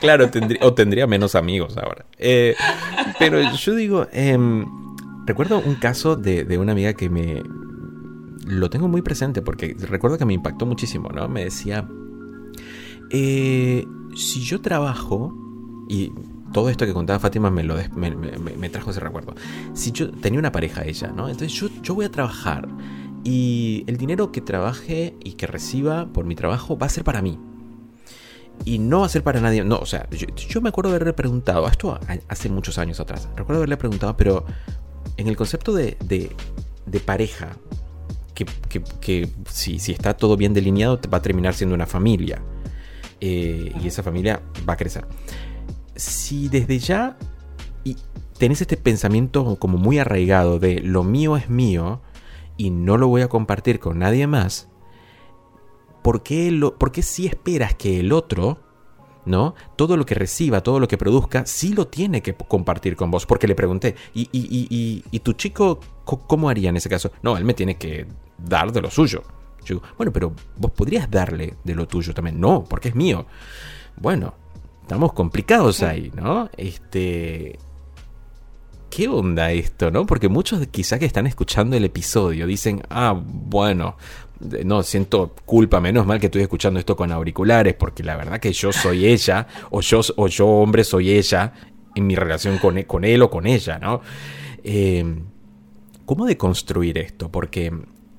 Claro, 0.00 0.28
tendría, 0.28 0.58
o 0.66 0.74
tendría 0.74 1.06
menos 1.06 1.36
amigos 1.36 1.76
ahora. 1.76 2.04
Eh, 2.18 2.56
pero 3.20 3.40
yo 3.52 3.74
digo, 3.76 4.08
em, 4.10 4.66
recuerdo 5.24 5.60
un 5.60 5.76
caso 5.76 6.16
de, 6.16 6.58
una 6.58 6.72
amiga 6.72 6.94
que 6.94 7.08
me. 7.08 7.44
Lo 8.44 8.70
tengo 8.70 8.88
muy 8.88 9.02
presente 9.02 9.40
porque 9.40 9.76
recuerdo 9.78 10.18
que 10.18 10.24
me 10.24 10.34
impactó 10.34 10.66
muchísimo, 10.66 11.10
¿no? 11.10 11.28
Me 11.28 11.44
decía, 11.44 11.88
eh, 13.10 13.86
si 14.16 14.40
yo 14.40 14.60
trabajo, 14.60 15.32
y 15.88 16.12
todo 16.52 16.70
esto 16.70 16.86
que 16.86 16.92
contaba 16.92 17.18
Fátima 17.18 17.50
me, 17.50 17.62
lo 17.62 17.76
me, 17.94 18.68
trajo 18.68 18.90
ese 18.90 19.00
recuerdo. 19.00 19.34
Si 19.74 19.92
yo 19.92 20.10
tenía 20.10 20.38
una 20.38 20.52
pareja 20.52 20.84
ella, 20.84 21.08
¿no? 21.08 21.28
Entonces 21.28 21.52
yo, 21.52 21.68
yo 21.82 21.94
voy 21.94 22.06
a 22.06 22.10
trabajar 22.10 22.68
y 23.24 23.84
el 23.86 23.96
dinero 23.96 24.32
que 24.32 24.40
trabaje 24.40 25.14
y 25.22 25.32
que 25.32 25.46
reciba 25.46 26.06
por 26.06 26.24
mi 26.24 26.34
trabajo 26.34 26.78
va 26.78 26.86
a 26.86 26.90
ser 26.90 27.04
para 27.04 27.22
mí. 27.22 27.38
Y 28.64 28.78
no 28.78 29.00
va 29.00 29.06
a 29.06 29.08
ser 29.08 29.22
para 29.22 29.40
nadie. 29.40 29.64
No, 29.64 29.78
o 29.78 29.86
sea, 29.86 30.08
yo, 30.10 30.60
me 30.60 30.70
acuerdo 30.70 30.90
haberle 30.90 31.12
preguntado, 31.12 31.66
esto 31.68 31.98
hace 32.28 32.48
muchos 32.48 32.78
años 32.78 32.98
atrás, 33.00 33.28
recuerdo 33.36 33.60
haberle 33.60 33.76
preguntado, 33.76 34.16
pero 34.16 34.44
en 35.16 35.28
el 35.28 35.36
concepto 35.36 35.72
de, 35.72 35.96
de, 36.04 37.00
pareja, 37.00 37.50
que, 38.34 38.46
que, 39.00 39.28
si, 39.48 39.78
si, 39.78 39.92
está 39.92 40.14
todo 40.14 40.36
bien 40.36 40.54
delineado, 40.54 40.98
va 41.12 41.18
a 41.18 41.22
terminar 41.22 41.54
siendo 41.54 41.74
una 41.74 41.86
familia. 41.86 42.42
Eh, 43.20 43.72
y 43.82 43.86
esa 43.86 44.02
familia 44.02 44.40
va 44.68 44.74
a 44.74 44.76
crecer 44.76 45.04
si 45.98 46.48
desde 46.48 46.78
ya 46.78 47.18
y 47.84 47.96
tenés 48.38 48.60
este 48.60 48.76
pensamiento 48.76 49.56
como 49.56 49.78
muy 49.78 49.98
arraigado 49.98 50.58
de 50.58 50.80
lo 50.80 51.02
mío 51.02 51.36
es 51.36 51.50
mío 51.50 52.00
y 52.56 52.70
no 52.70 52.96
lo 52.96 53.08
voy 53.08 53.22
a 53.22 53.28
compartir 53.28 53.80
con 53.80 53.98
nadie 53.98 54.26
más, 54.26 54.68
¿por 56.02 56.22
qué, 56.22 56.50
lo, 56.50 56.76
si 57.02 57.26
esperas 57.26 57.74
que 57.74 58.00
el 58.00 58.12
otro, 58.12 58.58
¿no? 59.26 59.54
Todo 59.76 59.96
lo 59.96 60.06
que 60.06 60.14
reciba, 60.14 60.62
todo 60.62 60.80
lo 60.80 60.88
que 60.88 60.96
produzca, 60.96 61.46
sí 61.46 61.72
lo 61.72 61.88
tiene 61.88 62.22
que 62.22 62.34
compartir 62.34 62.96
con 62.96 63.10
vos? 63.10 63.26
Porque 63.26 63.48
le 63.48 63.54
pregunté, 63.54 63.96
¿y, 64.14 64.28
y, 64.32 65.18
tu 65.20 65.32
chico 65.32 65.80
cómo 66.04 66.48
haría 66.48 66.70
en 66.70 66.76
ese 66.76 66.88
caso? 66.88 67.10
No, 67.22 67.36
él 67.36 67.44
me 67.44 67.54
tiene 67.54 67.76
que 67.76 68.06
dar 68.38 68.72
de 68.72 68.80
lo 68.80 68.90
suyo. 68.90 69.22
Yo 69.64 69.82
bueno, 69.96 70.12
pero 70.12 70.32
vos 70.56 70.70
podrías 70.70 71.10
darle 71.10 71.56
de 71.64 71.74
lo 71.74 71.86
tuyo 71.88 72.14
también. 72.14 72.40
No, 72.40 72.64
porque 72.64 72.88
es 72.88 72.94
mío. 72.94 73.26
Bueno, 73.96 74.34
estamos 74.88 75.12
complicados 75.12 75.82
ahí, 75.82 76.10
¿no? 76.16 76.48
Este. 76.56 77.58
¿Qué 78.88 79.06
onda 79.06 79.52
esto, 79.52 79.90
no? 79.90 80.06
Porque 80.06 80.30
muchos 80.30 80.66
quizá 80.68 80.98
que 80.98 81.04
están 81.04 81.26
escuchando 81.26 81.76
el 81.76 81.84
episodio 81.84 82.46
dicen, 82.46 82.80
ah, 82.88 83.14
bueno, 83.22 83.98
no, 84.64 84.82
siento 84.82 85.34
culpa, 85.44 85.78
menos 85.78 86.06
mal 86.06 86.18
que 86.18 86.26
estoy 86.26 86.40
escuchando 86.40 86.80
esto 86.80 86.96
con 86.96 87.12
auriculares, 87.12 87.74
porque 87.74 88.02
la 88.02 88.16
verdad 88.16 88.40
que 88.40 88.50
yo 88.54 88.72
soy 88.72 89.04
ella, 89.04 89.46
o 89.70 89.82
yo, 89.82 90.00
o 90.16 90.26
yo 90.26 90.46
hombre 90.46 90.84
soy 90.84 91.10
ella, 91.10 91.52
en 91.94 92.06
mi 92.06 92.16
relación 92.16 92.56
con, 92.56 92.78
e, 92.78 92.86
con 92.86 93.04
él 93.04 93.20
o 93.20 93.28
con 93.28 93.46
ella, 93.46 93.78
¿no? 93.78 94.00
Eh, 94.64 95.04
¿Cómo 96.06 96.24
deconstruir 96.24 96.96
esto? 96.96 97.30
Porque 97.30 97.70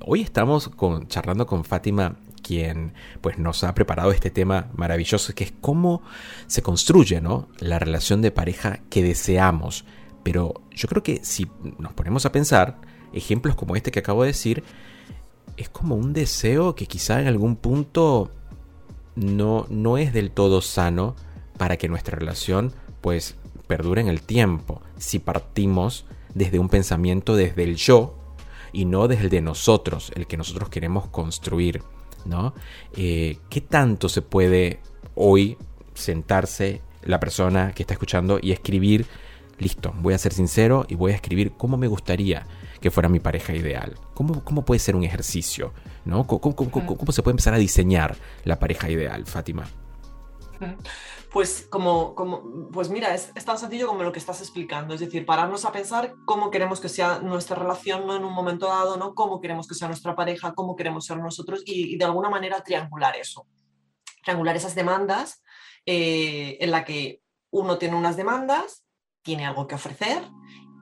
hoy 0.05 0.21
estamos 0.21 0.69
con, 0.69 1.07
charlando 1.07 1.47
con 1.47 1.63
Fátima 1.65 2.15
quien 2.49 2.93
pues, 3.21 3.37
nos 3.37 3.63
ha 3.63 3.75
preparado 3.75 4.11
este 4.11 4.31
tema 4.31 4.69
maravilloso, 4.75 5.35
que 5.35 5.43
es 5.43 5.53
cómo 5.61 6.01
se 6.47 6.63
construye 6.63 7.21
¿no? 7.21 7.47
la 7.59 7.77
relación 7.77 8.23
de 8.23 8.31
pareja 8.31 8.79
que 8.89 9.03
deseamos. 9.03 9.85
Pero 10.23 10.63
yo 10.71 10.87
creo 10.87 11.03
que 11.03 11.19
si 11.23 11.47
nos 11.77 11.93
ponemos 11.93 12.25
a 12.25 12.31
pensar, 12.31 12.81
ejemplos 13.13 13.55
como 13.55 13.75
este 13.75 13.91
que 13.91 13.99
acabo 13.99 14.23
de 14.23 14.29
decir, 14.29 14.63
es 15.57 15.69
como 15.69 15.95
un 15.95 16.11
deseo 16.11 16.73
que 16.73 16.87
quizá 16.87 17.21
en 17.21 17.27
algún 17.27 17.55
punto 17.55 18.31
no, 19.13 19.67
no 19.69 19.99
es 19.99 20.11
del 20.11 20.31
todo 20.31 20.63
sano 20.63 21.15
para 21.59 21.77
que 21.77 21.87
nuestra 21.87 22.17
relación 22.17 22.73
pues 23.01 23.35
perdure 23.67 24.01
en 24.01 24.07
el 24.07 24.23
tiempo. 24.23 24.81
Si 24.97 25.19
partimos 25.19 26.07
desde 26.33 26.57
un 26.57 26.69
pensamiento 26.69 27.35
desde 27.35 27.61
el 27.63 27.75
yo 27.75 28.15
y 28.71 28.85
no 28.85 29.07
desde 29.07 29.25
el 29.25 29.29
de 29.29 29.41
nosotros, 29.41 30.11
el 30.15 30.25
que 30.25 30.37
nosotros 30.37 30.69
queremos 30.69 31.09
construir. 31.09 31.83
¿No? 32.25 32.53
Eh, 32.95 33.37
¿Qué 33.49 33.61
tanto 33.61 34.09
se 34.09 34.21
puede 34.21 34.79
hoy 35.15 35.57
sentarse 35.93 36.81
la 37.03 37.19
persona 37.19 37.71
que 37.73 37.83
está 37.83 37.93
escuchando 37.93 38.39
y 38.41 38.51
escribir, 38.51 39.05
listo, 39.57 39.93
voy 39.99 40.13
a 40.13 40.17
ser 40.17 40.33
sincero 40.33 40.85
y 40.87 40.95
voy 40.95 41.11
a 41.11 41.15
escribir 41.15 41.53
cómo 41.57 41.77
me 41.77 41.87
gustaría 41.87 42.45
que 42.81 42.91
fuera 42.91 43.09
mi 43.09 43.19
pareja 43.19 43.53
ideal? 43.53 43.95
¿Cómo, 44.13 44.43
cómo 44.43 44.65
puede 44.65 44.79
ser 44.79 44.95
un 44.95 45.03
ejercicio? 45.03 45.73
¿no? 46.05 46.25
¿Cómo, 46.25 46.55
cómo 46.55 47.11
se 47.11 47.23
puede 47.23 47.33
empezar 47.33 47.53
a 47.53 47.57
diseñar 47.57 48.15
la 48.43 48.59
pareja 48.59 48.89
ideal, 48.89 49.25
Fátima? 49.25 49.67
Pues 51.31 51.67
como, 51.69 52.15
pues 52.71 52.89
mira, 52.89 53.13
es, 53.13 53.31
tan 53.45 53.59
sencillo 53.59 53.87
como 53.87 54.01
lo 54.01 54.11
que 54.11 54.17
estás 54.17 54.41
explicando, 54.41 54.95
es 54.95 54.99
decir, 54.99 55.27
pararnos 55.27 55.63
a 55.63 55.71
pensar 55.71 56.15
cómo 56.25 56.49
queremos 56.49 56.79
que 56.79 56.89
sea 56.89 57.19
nuestra 57.19 57.55
relación 57.55 58.09
en 58.09 58.25
un 58.25 58.33
momento 58.33 58.67
dado, 58.67 58.97
¿no? 58.97 59.13
cómo 59.13 59.39
queremos 59.39 59.67
que 59.67 59.75
sea 59.75 59.87
nuestra 59.87 60.15
pareja, 60.15 60.53
cómo 60.55 60.75
queremos 60.75 61.05
ser 61.05 61.17
nosotros 61.17 61.61
y, 61.65 61.97
de 61.97 62.05
alguna 62.05 62.29
manera 62.29 62.61
triangular 62.63 63.15
eso, 63.15 63.45
triangular 64.23 64.55
esas 64.55 64.73
demandas 64.73 65.43
eh, 65.85 66.57
en 66.61 66.71
la 66.71 66.83
que 66.83 67.21
uno 67.51 67.77
tiene 67.77 67.95
unas 67.95 68.17
demandas, 68.17 68.85
tiene 69.21 69.45
algo 69.45 69.67
que 69.67 69.75
ofrecer, 69.75 70.23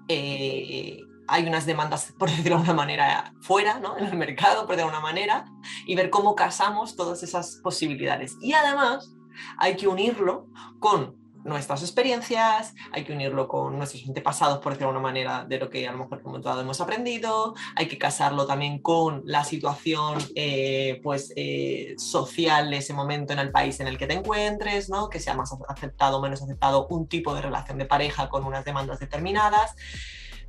eh, 0.07 1.01
hay 1.27 1.45
unas 1.45 1.65
demandas, 1.65 2.13
por 2.17 2.29
decirlo 2.29 2.51
de 2.51 2.55
alguna 2.55 2.73
manera, 2.73 3.33
fuera, 3.41 3.79
¿no? 3.79 3.97
en 3.97 4.05
el 4.05 4.15
mercado, 4.15 4.65
por 4.65 4.77
de 4.77 4.83
alguna 4.83 5.01
manera, 5.01 5.45
y 5.85 5.95
ver 5.95 6.09
cómo 6.09 6.35
casamos 6.35 6.95
todas 6.95 7.21
esas 7.21 7.59
posibilidades. 7.61 8.37
Y 8.41 8.53
además, 8.53 9.16
hay 9.57 9.75
que 9.75 9.87
unirlo 9.87 10.47
con 10.79 11.15
nuestras 11.47 11.81
experiencias, 11.81 12.75
hay 12.91 13.03
que 13.03 13.13
unirlo 13.13 13.47
con 13.47 13.77
nuestros 13.77 14.05
antepasados, 14.05 14.59
por 14.59 14.73
decirlo 14.73 14.91
de 14.91 14.97
alguna 14.97 15.09
manera, 15.09 15.45
de 15.45 15.57
lo 15.57 15.69
que 15.69 15.87
a 15.87 15.91
lo 15.91 15.99
mejor 15.99 16.21
como 16.21 16.41
todo 16.41 16.59
hemos 16.61 16.81
aprendido, 16.81 17.55
hay 17.75 17.87
que 17.87 17.97
casarlo 17.97 18.45
también 18.45 18.79
con 18.79 19.21
la 19.25 19.43
situación 19.43 20.17
eh, 20.35 20.99
pues, 21.03 21.31
eh, 21.35 21.95
social 21.97 22.69
de 22.69 22.77
ese 22.77 22.93
momento 22.93 23.33
en 23.33 23.39
el 23.39 23.51
país 23.51 23.79
en 23.79 23.87
el 23.87 23.97
que 23.97 24.07
te 24.07 24.13
encuentres, 24.13 24.89
¿no? 24.89 25.09
que 25.09 25.19
sea 25.19 25.35
más 25.35 25.51
aceptado 25.69 26.17
o 26.17 26.21
menos 26.21 26.41
aceptado 26.41 26.87
un 26.89 27.07
tipo 27.07 27.33
de 27.33 27.41
relación 27.41 27.77
de 27.77 27.85
pareja 27.85 28.29
con 28.29 28.43
unas 28.43 28.65
demandas 28.65 28.99
determinadas. 28.99 29.75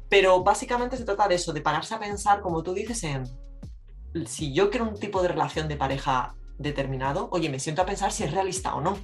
Pero 0.09 0.43
básicamente 0.43 0.97
se 0.97 1.05
trata 1.05 1.29
de 1.29 1.37
eso, 1.37 1.53
de 1.53 1.61
pararse 1.61 1.95
a 1.95 2.01
pensar, 2.01 2.41
como 2.41 2.63
tú 2.63 2.73
dices, 2.73 3.05
en 3.05 3.25
si 4.27 4.55
yo 4.55 4.71
quiero 4.71 4.89
un 4.89 4.99
tipo 4.99 5.23
de 5.23 5.29
relación 5.29 5.69
de 5.69 5.77
pareja 5.77 6.35
determinado, 6.59 7.29
oye, 7.33 7.49
me 7.49 7.61
siento 7.61 7.83
a 7.83 7.87
pensar 7.87 8.13
si 8.13 8.25
es 8.25 8.33
realista 8.33 8.75
o 8.75 8.81
no. 8.81 8.99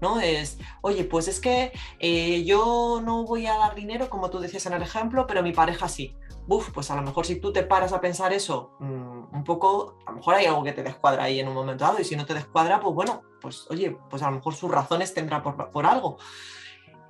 ¿no? 0.00 0.20
Es, 0.20 0.58
oye, 0.80 1.04
pues 1.04 1.28
es 1.28 1.40
que 1.40 1.72
eh, 1.98 2.42
yo 2.44 3.00
no 3.04 3.24
voy 3.24 3.46
a 3.46 3.56
dar 3.56 3.74
dinero, 3.74 4.08
como 4.08 4.30
tú 4.30 4.40
decías 4.40 4.66
en 4.66 4.72
el 4.72 4.82
ejemplo, 4.82 5.26
pero 5.26 5.42
mi 5.42 5.52
pareja 5.52 5.88
sí. 5.88 6.16
Buf, 6.46 6.70
pues 6.72 6.90
a 6.90 6.96
lo 6.96 7.02
mejor 7.02 7.26
si 7.26 7.38
tú 7.38 7.52
te 7.52 7.62
paras 7.62 7.92
a 7.92 8.00
pensar 8.00 8.32
eso 8.32 8.72
mm, 8.80 9.36
un 9.36 9.44
poco, 9.44 9.98
a 10.06 10.10
lo 10.10 10.16
mejor 10.16 10.34
hay 10.34 10.46
algo 10.46 10.64
que 10.64 10.72
te 10.72 10.82
descuadra 10.82 11.24
ahí 11.24 11.38
en 11.38 11.48
un 11.48 11.54
momento 11.54 11.84
dado, 11.84 12.00
y 12.00 12.04
si 12.04 12.16
no 12.16 12.26
te 12.26 12.34
descuadra, 12.34 12.80
pues 12.80 12.94
bueno, 12.94 13.22
pues 13.40 13.66
oye, 13.70 13.96
pues 14.08 14.22
a 14.22 14.30
lo 14.30 14.36
mejor 14.36 14.54
sus 14.54 14.70
razones 14.70 15.14
tendrá 15.14 15.42
por, 15.42 15.70
por 15.70 15.86
algo. 15.86 16.16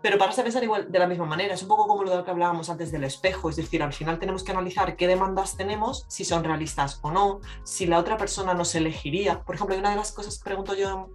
Pero 0.03 0.17
para 0.17 0.33
pensar 0.33 0.65
igual 0.65 0.91
de 0.91 0.99
la 0.99 1.07
misma 1.07 1.27
manera, 1.27 1.55
es 1.55 1.63
un 1.63 1.69
poco 1.69 1.87
como 1.87 2.05
lo 2.05 2.25
que 2.25 2.31
hablábamos 2.31 2.71
antes 2.71 2.91
del 2.91 3.05
espejo, 3.05 3.51
es 3.51 3.57
decir, 3.57 3.83
al 3.83 3.93
final 3.93 4.19
tenemos 4.19 4.43
que 4.43 4.53
analizar 4.53 4.97
qué 4.97 5.07
demandas 5.07 5.57
tenemos, 5.57 6.07
si 6.09 6.25
son 6.25 6.43
realistas 6.43 7.01
o 7.03 7.11
no, 7.11 7.41
si 7.65 7.87
la 7.87 7.99
otra 7.99 8.17
persona 8.17 8.55
nos 8.55 8.75
elegiría. 8.75 9.43
Por 9.43 9.57
ejemplo, 9.57 9.77
una 9.77 9.91
de 9.91 9.97
las 9.97 10.13
cosas 10.13 10.39
que 10.39 10.45
pregunto 10.45 10.75
yo 10.75 11.11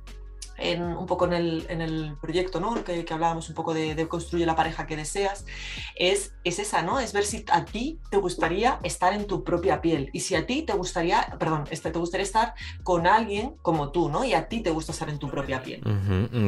un 0.58 1.06
poco 1.06 1.26
en 1.26 1.34
el, 1.34 1.66
en 1.70 1.82
el 1.82 2.16
proyecto, 2.22 2.60
¿no? 2.60 2.84
Que, 2.84 3.04
que, 3.04 3.14
hablábamos 3.14 3.50
un 3.50 3.56
poco 3.56 3.74
de, 3.74 3.94
de, 3.94 4.08
construye 4.08 4.46
la 4.46 4.56
pareja 4.56 4.88
que 4.88 4.96
deseas, 4.96 5.46
es, 5.96 6.34
es 6.44 6.60
esa, 6.60 6.82
¿no? 6.82 7.00
Es 7.00 7.14
ver 7.14 7.26
si 7.26 7.44
a 7.52 7.66
ti 7.66 8.00
te 8.10 8.18
gustaría 8.18 8.80
estar 8.84 9.14
en 9.14 9.26
tu 9.26 9.44
propia 9.44 9.82
piel 9.82 10.10
y 10.14 10.22
si 10.22 10.36
a 10.36 10.46
ti 10.46 10.64
te 10.64 10.74
gustaría, 10.74 11.36
perdón, 11.40 11.66
este, 11.72 11.92
te 11.92 12.00
gustaría 12.00 12.24
estar 12.24 12.54
con 12.84 13.06
alguien 13.06 13.56
como 13.62 13.92
tú, 13.92 14.10
¿no? 14.10 14.24
Y 14.24 14.34
a 14.34 14.48
ti 14.48 14.62
te 14.62 14.70
gusta 14.70 14.94
estar 14.94 15.10
en 15.10 15.20
tu 15.20 15.30
propia 15.30 15.62
piel. 15.62 15.82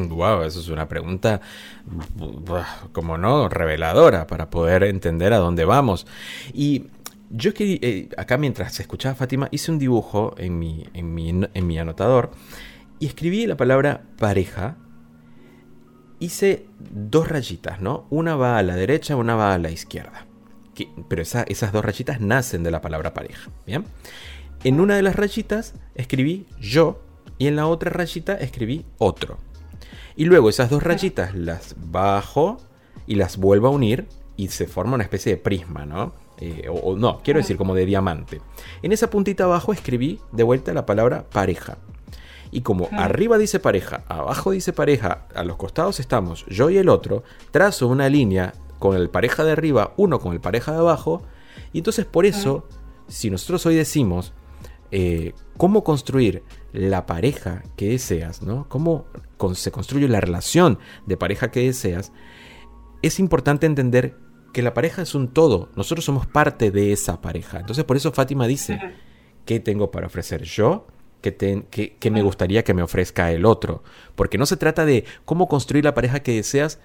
Wow, 0.10 0.44
eso 0.44 0.60
es 0.62 0.70
una 0.70 0.88
pregunta, 0.88 1.42
como 2.94 3.18
no, 3.18 3.50
reveladora 3.50 4.26
para 4.26 4.50
poder 4.50 4.84
entender 4.84 5.34
a 5.34 5.38
dónde 5.38 5.66
vamos. 5.66 6.08
Y 6.54 6.86
yo 7.30 7.54
que 7.54 7.80
eh, 7.82 8.10
acá 8.16 8.38
mientras 8.38 8.80
escuchaba 8.80 9.12
a 9.12 9.16
Fátima 9.16 9.50
hice 9.52 9.70
un 9.72 9.80
dibujo 9.80 10.34
en 10.38 10.58
mi, 10.58 10.86
en 10.94 11.14
mi, 11.14 11.30
en 11.30 11.68
mi 11.68 11.78
anotador 11.78 12.32
y 13.00 13.06
escribí 13.06 13.46
la 13.46 13.58
palabra 13.58 14.04
pareja. 14.18 14.78
Hice 16.20 16.66
dos 16.80 17.28
rayitas, 17.28 17.80
¿no? 17.82 18.08
Una 18.10 18.36
va 18.36 18.58
a 18.58 18.64
la 18.64 18.76
derecha, 18.76 19.16
una 19.16 19.36
va 19.36 19.54
a 19.54 19.60
la 19.60 19.70
izquierda. 19.70 20.26
pero 21.08 21.22
esas 21.22 21.72
dos 21.72 21.84
rayitas 21.84 22.22
nacen 22.22 22.64
de 22.64 22.72
la 22.72 22.82
palabra 22.82 23.14
pareja, 23.14 23.50
¿bien? 23.66 23.86
En 24.64 24.80
una 24.80 24.96
de 24.96 25.02
las 25.04 25.16
rayitas 25.16 25.74
escribí 25.96 26.46
yo 26.60 27.02
y 27.38 27.48
en 27.48 27.56
la 27.56 27.68
otra 27.68 27.92
rayita 27.92 28.34
escribí 28.34 28.86
otro. 28.98 29.38
Y 30.16 30.26
luego 30.26 30.50
esas 30.50 30.70
dos 30.70 30.82
rayitas 30.82 31.36
las 31.36 31.76
bajo 31.78 32.58
y 33.06 33.16
las 33.16 33.38
vuelvo 33.38 33.68
a 33.68 33.72
unir 33.72 34.08
y 34.36 34.48
se 34.50 34.68
forma 34.68 34.96
una 34.96 35.04
especie 35.04 35.36
de 35.36 35.38
prisma, 35.38 35.86
¿no? 35.86 36.14
Eh, 36.40 36.68
o, 36.70 36.96
no, 36.96 37.22
quiero 37.24 37.40
decir 37.40 37.58
como 37.58 37.76
de 37.76 37.86
diamante. 37.86 38.42
En 38.82 38.92
esa 38.92 39.10
puntita 39.10 39.44
abajo 39.44 39.74
escribí 39.74 40.20
de 40.32 40.44
vuelta 40.44 40.74
la 40.74 40.86
palabra 40.86 41.26
pareja. 41.30 41.78
Y 42.52 42.62
como 42.62 42.88
arriba 42.92 43.38
dice 43.38 43.60
pareja, 43.60 44.04
abajo 44.08 44.52
dice 44.52 44.74
pareja, 44.74 45.28
a 45.36 45.44
los 45.44 45.58
costados 45.58 46.00
estamos 46.00 46.46
yo 46.48 46.70
y 46.70 46.78
el 46.78 46.90
otro, 46.90 47.24
trazo 47.52 47.88
una 47.88 48.10
línea 48.10 48.54
con 48.80 48.96
el 48.96 49.10
pareja 49.10 49.44
de 49.44 49.52
arriba, 49.52 49.94
uno 49.98 50.20
con 50.20 50.34
el 50.34 50.40
pareja 50.40 50.72
de 50.72 50.80
abajo, 50.80 51.24
y 51.74 51.80
entonces 51.80 52.06
por 52.06 52.26
eso, 52.26 52.68
si 53.08 53.30
nosotros 53.30 53.66
hoy 53.66 53.76
decimos 53.76 54.34
eh, 54.92 55.34
cómo 55.58 55.84
construir 55.84 56.44
la 56.72 57.06
pareja 57.06 57.64
que 57.76 57.90
deseas, 57.90 58.42
¿no? 58.42 58.68
Cómo 58.70 59.06
se 59.54 59.72
construye 59.72 60.08
la 60.08 60.22
relación 60.22 60.80
de 61.06 61.18
pareja 61.18 61.52
que 61.52 61.66
deseas, 61.66 62.14
es 63.02 63.20
importante 63.20 63.66
entender 63.66 64.16
que 64.54 64.62
la 64.62 64.74
pareja 64.74 65.02
es 65.02 65.14
un 65.14 65.28
todo, 65.28 65.70
nosotros 65.76 66.06
somos 66.06 66.26
parte 66.26 66.72
de 66.72 66.94
esa 66.94 67.22
pareja. 67.22 67.60
Entonces 67.60 67.84
por 67.84 67.98
eso 67.98 68.12
Fátima 68.12 68.48
dice, 68.48 68.80
¿qué 69.46 69.60
tengo 69.60 69.92
para 69.92 70.08
ofrecer 70.08 70.44
yo? 70.44 70.88
Que, 71.22 72.12
me 72.12 72.22
gustaría 72.22 72.64
que 72.64 72.74
me 72.74 72.84
ofrezca 72.84 73.32
el 73.32 73.46
otro. 73.46 73.84
Porque 74.16 74.38
no 74.38 74.46
se 74.46 74.58
trata 74.58 74.86
de 74.86 75.06
cómo 75.26 75.48
construir 75.48 75.84
la 75.84 75.94
pareja 75.94 76.22
que 76.22 76.36
deseas 76.36 76.80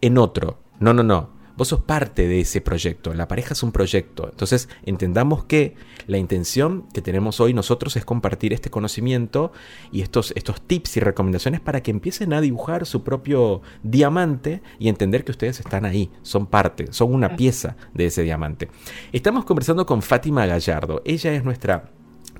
en 0.00 0.18
otro. 0.18 0.58
No, 0.80 0.92
no, 0.92 1.02
no. 1.02 1.42
Vos 1.54 1.68
sos 1.68 1.82
parte 1.82 2.26
de 2.26 2.40
ese 2.40 2.62
proyecto. 2.62 3.12
La 3.12 3.28
pareja 3.28 3.52
es 3.52 3.62
un 3.62 3.72
proyecto. 3.72 4.28
Entonces 4.30 4.70
entendamos 4.84 5.44
que 5.44 5.74
la 6.06 6.16
intención 6.16 6.88
que 6.94 7.02
tenemos 7.02 7.40
hoy 7.40 7.52
nosotros 7.52 7.94
es 7.96 8.06
compartir 8.06 8.54
este 8.54 8.70
conocimiento 8.70 9.52
y 9.92 10.00
estos, 10.00 10.32
estos 10.34 10.62
tips 10.62 10.96
y 10.96 11.00
recomendaciones 11.00 11.60
para 11.60 11.82
que 11.82 11.90
empiecen 11.90 12.32
a 12.32 12.40
dibujar 12.40 12.86
su 12.86 13.04
propio 13.04 13.60
diamante 13.82 14.62
y 14.78 14.88
entender 14.88 15.24
que 15.24 15.32
ustedes 15.32 15.60
están 15.60 15.84
ahí, 15.84 16.10
son 16.22 16.46
parte, 16.46 16.86
son 16.90 17.12
una 17.12 17.36
pieza 17.36 17.76
de 17.92 18.06
ese 18.06 18.22
diamante. 18.22 18.70
Estamos 19.12 19.44
conversando 19.44 19.84
con 19.84 20.00
Fátima 20.00 20.46
Gallardo. 20.46 21.02
Ella 21.04 21.34
es 21.34 21.44
nuestra 21.44 21.90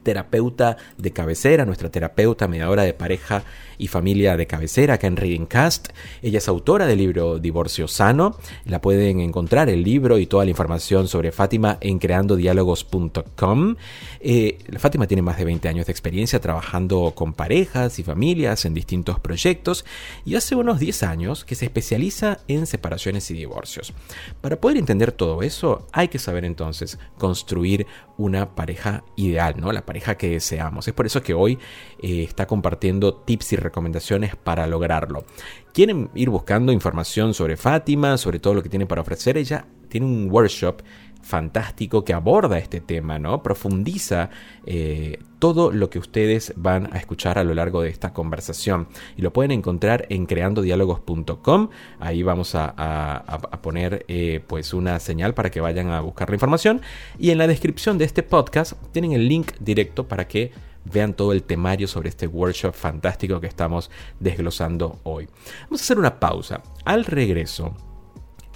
terapeuta 0.03 0.77
de 0.99 1.13
cabecera, 1.13 1.65
nuestra 1.65 1.91
terapeuta 1.91 2.49
mediadora 2.49 2.83
de 2.83 2.95
pareja 2.95 3.45
y 3.79 3.89
familia 3.89 4.37
de 4.37 4.47
cabecera 4.47 4.95
acá 4.95 5.07
en 5.07 5.17
Reading 5.17 5.47
Cast. 5.47 5.89
Ella 6.23 6.39
es 6.39 6.49
autora 6.49 6.87
del 6.87 6.99
libro 6.99 7.39
Divorcio 7.39 7.89
Sano. 7.89 8.37
La 8.65 8.81
pueden 8.81 9.21
encontrar 9.21 9.69
el 9.69 9.83
libro 9.83 10.19
y 10.19 10.27
toda 10.27 10.45
la 10.45 10.51
información 10.51 11.09
sobre 11.09 11.33
Fátima 11.33 11.79
en 11.81 11.99
creandodiálogos.com. 11.99 13.77
Eh, 14.21 14.59
Fátima 14.79 15.07
tiene 15.07 15.23
más 15.23 15.37
de 15.37 15.45
20 15.45 15.69
años 15.69 15.87
de 15.87 15.93
experiencia 15.93 16.41
trabajando 16.41 17.13
con 17.15 17.33
parejas 17.33 17.99
y 17.99 18.03
familias 18.03 18.65
en 18.65 18.75
distintos 18.75 19.19
proyectos 19.19 19.85
y 20.25 20.37
hace 20.37 20.55
unos 20.55 20.79
10 20.79 21.03
años 21.03 21.45
que 21.45 21.55
se 21.55 21.65
especializa 21.65 22.39
en 22.49 22.67
separaciones 22.67 23.31
y 23.31 23.35
divorcios. 23.35 23.93
Para 24.41 24.61
poder 24.61 24.77
entender 24.77 25.13
todo 25.13 25.43
eso 25.43 25.87
hay 25.93 26.09
que 26.09 26.19
saber 26.19 26.45
entonces 26.45 26.99
construir 27.19 27.87
una 28.17 28.55
pareja 28.55 29.05
ideal, 29.17 29.55
¿no? 29.59 29.73
La 29.73 29.85
pareja 29.93 30.15
que 30.15 30.31
deseamos. 30.31 30.89
Es 30.89 30.95
por 30.95 31.05
eso 31.05 31.23
que 31.23 31.35
hoy 31.35 31.59
eh, 32.01 32.23
está 32.23 32.47
compartiendo 32.47 33.13
tips 33.13 33.53
y 33.53 33.57
recomendaciones 33.57 34.37
para 34.37 34.67
lograrlo. 34.67 35.27
¿Quieren 35.75 36.09
ir 36.15 36.31
buscando 36.31 36.73
información 36.73 37.35
sobre 37.35 37.59
Fátima, 37.59 38.17
sobre 38.17 38.39
todo 38.39 38.55
lo 38.55 38.63
que 38.63 38.71
tiene 38.71 38.87
para 38.87 39.03
ofrecer? 39.03 39.37
Ella 39.37 39.67
tiene 39.91 40.07
un 40.07 40.31
workshop 40.31 40.81
fantástico 41.23 42.05
que 42.05 42.13
aborda 42.13 42.59
este 42.59 42.81
tema, 42.81 43.19
¿no? 43.19 43.43
Profundiza 43.43 44.31
eh, 44.67 45.19
todo 45.39 45.73
lo 45.73 45.89
que 45.89 45.99
ustedes 45.99 46.53
van 46.57 46.93
a 46.93 46.99
escuchar 46.99 47.39
a 47.39 47.45
lo 47.45 47.55
largo 47.55 47.83
de 47.83 47.89
esta 47.89 48.13
conversación. 48.13 48.89
Y 49.17 49.23
lo 49.23 49.33
pueden 49.33 49.53
encontrar 49.53 50.07
en 50.11 50.27
creandodiálogos.com. 50.27 51.71
Ahí 52.01 52.23
vamos 52.23 52.55
a, 52.55 53.25
poner 53.63 54.05
eh, 54.09 54.43
pues 54.47 54.75
una 54.75 54.99
señal 55.01 55.35
para 55.35 55.51
que 55.51 55.61
vayan 55.61 55.89
a 55.91 56.01
buscar 56.01 56.29
la 56.29 56.37
información. 56.37 56.83
Y 57.19 57.31
en 57.31 57.39
la 57.39 57.47
descripción 57.47 57.99
de 57.99 58.05
este 58.05 58.23
podcast 58.23 58.75
tienen 58.93 59.13
el 59.13 59.29
link 59.29 59.53
directo 59.61 60.07
para 60.07 60.29
que 60.29 60.53
vean 60.85 61.15
todo 61.15 61.33
el 61.33 61.45
temario 61.45 61.87
sobre 61.87 62.09
este 62.09 62.27
workshop 62.27 62.75
fantástico 62.75 63.41
que 63.41 63.47
estamos 63.47 63.91
desglosando 64.21 64.99
hoy. 65.05 65.29
Vamos 65.65 65.81
a 65.81 65.85
hacer 65.85 65.99
una 65.99 66.19
pausa. 66.19 66.63
Al 66.85 67.05
regreso, 67.05 67.75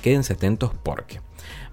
quédense 0.02 0.32
atentos 0.32 0.72
porque 0.82 1.20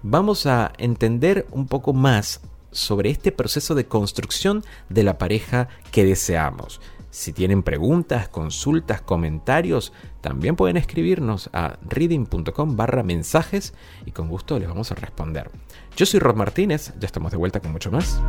vamos 0.04 0.44
a 0.44 0.72
entender 0.76 1.46
un 1.50 1.66
poco 1.66 1.94
más 1.94 2.42
sobre 2.70 3.10
este 3.10 3.32
proceso 3.32 3.74
de 3.74 3.86
construcción 3.86 4.62
de 4.90 5.02
la 5.02 5.16
pareja 5.16 5.68
que 5.90 6.04
deseamos. 6.04 6.80
Si 7.10 7.32
tienen 7.32 7.62
preguntas, 7.62 8.28
consultas, 8.28 9.00
comentarios, 9.00 9.92
también 10.20 10.56
pueden 10.56 10.76
escribirnos 10.76 11.48
a 11.52 11.78
reading.com 11.88 12.76
barra 12.76 13.02
mensajes 13.02 13.72
y 14.04 14.10
con 14.10 14.28
gusto 14.28 14.58
les 14.58 14.68
vamos 14.68 14.92
a 14.92 14.96
responder. 14.96 15.50
Yo 15.96 16.06
soy 16.06 16.20
Rod 16.20 16.36
Martínez, 16.36 16.92
ya 16.98 17.06
estamos 17.06 17.30
de 17.30 17.38
vuelta 17.38 17.60
con 17.60 17.72
mucho 17.72 17.90
más. 17.90 18.20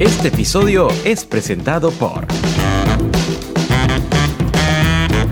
Este 0.00 0.28
episodio 0.28 0.88
es 1.04 1.26
presentado 1.26 1.90
por 1.90 2.26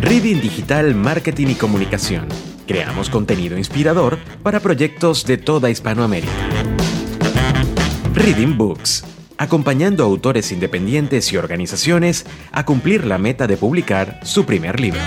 Reading 0.02 0.42
Digital 0.42 0.94
Marketing 0.94 1.46
y 1.46 1.54
Comunicación. 1.54 2.28
Creamos 2.66 3.09
contenido 3.09 3.57
inspirador 3.57 4.18
para 4.42 4.61
proyectos 4.61 5.24
de 5.24 5.38
toda 5.38 5.70
Hispanoamérica. 5.70 6.31
Reading 8.12 8.59
Books. 8.59 9.04
Acompañando 9.38 10.02
a 10.02 10.07
autores 10.07 10.52
independientes 10.52 11.33
y 11.33 11.38
organizaciones 11.38 12.26
a 12.52 12.66
cumplir 12.66 13.07
la 13.07 13.16
meta 13.16 13.46
de 13.46 13.57
publicar 13.57 14.20
su 14.22 14.44
primer 14.44 14.81
libro. 14.81 15.00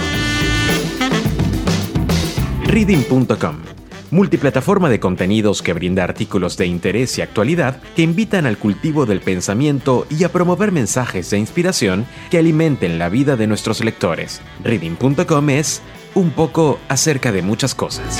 Reading.com 2.65 3.70
multiplataforma 4.11 4.89
de 4.89 4.99
contenidos 4.99 5.61
que 5.61 5.73
brinda 5.73 6.03
artículos 6.03 6.57
de 6.57 6.67
interés 6.67 7.17
y 7.17 7.21
actualidad 7.21 7.81
que 7.95 8.03
invitan 8.03 8.45
al 8.45 8.57
cultivo 8.57 9.05
del 9.05 9.21
pensamiento 9.21 10.05
y 10.09 10.23
a 10.23 10.31
promover 10.31 10.71
mensajes 10.71 11.29
de 11.29 11.39
inspiración 11.39 12.05
que 12.29 12.37
alimenten 12.37 12.99
la 12.99 13.09
vida 13.09 13.35
de 13.37 13.47
nuestros 13.47 13.83
lectores. 13.83 14.41
Reading.com 14.63 15.49
es 15.49 15.81
un 16.13 16.31
poco 16.31 16.79
acerca 16.89 17.31
de 17.31 17.41
muchas 17.41 17.73
cosas. 17.73 18.19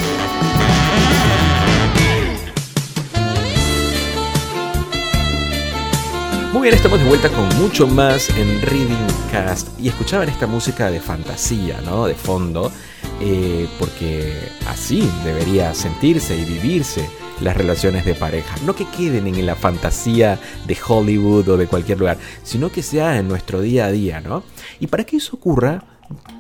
Muy 6.62 6.68
bien, 6.68 6.78
estamos 6.78 7.00
de 7.00 7.08
vuelta 7.08 7.28
con 7.30 7.50
mucho 7.60 7.88
más 7.88 8.30
en 8.38 8.62
Reading 8.62 9.08
Cast 9.32 9.68
y 9.80 9.88
escuchaban 9.88 10.30
esta 10.30 10.46
música 10.46 10.92
de 10.92 11.00
fantasía, 11.00 11.82
¿no? 11.82 12.06
De 12.06 12.14
fondo 12.14 12.72
eh, 13.20 13.68
porque 13.80 14.32
así 14.68 15.10
debería 15.26 15.74
sentirse 15.74 16.38
y 16.38 16.46
vivirse 16.46 17.10
las 17.42 17.58
relaciones 17.58 18.06
de 18.06 18.14
pareja. 18.14 18.56
No 18.64 18.76
que 18.76 18.86
queden 18.86 19.26
en 19.26 19.44
la 19.44 19.56
fantasía 19.56 20.38
de 20.68 20.78
Hollywood 20.88 21.50
o 21.50 21.58
de 21.58 21.66
cualquier 21.66 21.98
lugar, 21.98 22.20
sino 22.44 22.72
que 22.72 22.84
sea 22.84 23.18
en 23.18 23.28
nuestro 23.28 23.60
día 23.60 23.88
a 23.88 23.92
día, 23.92 24.22
¿no? 24.22 24.44
Y 24.80 24.86
para 24.86 25.04
que 25.04 25.18
eso 25.18 25.38
ocurra, 25.38 25.84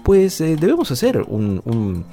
pues 0.03 0.39
eh, 0.41 0.55
debemos 0.55 0.91
hacer 0.91 1.25
un, 1.27 2.05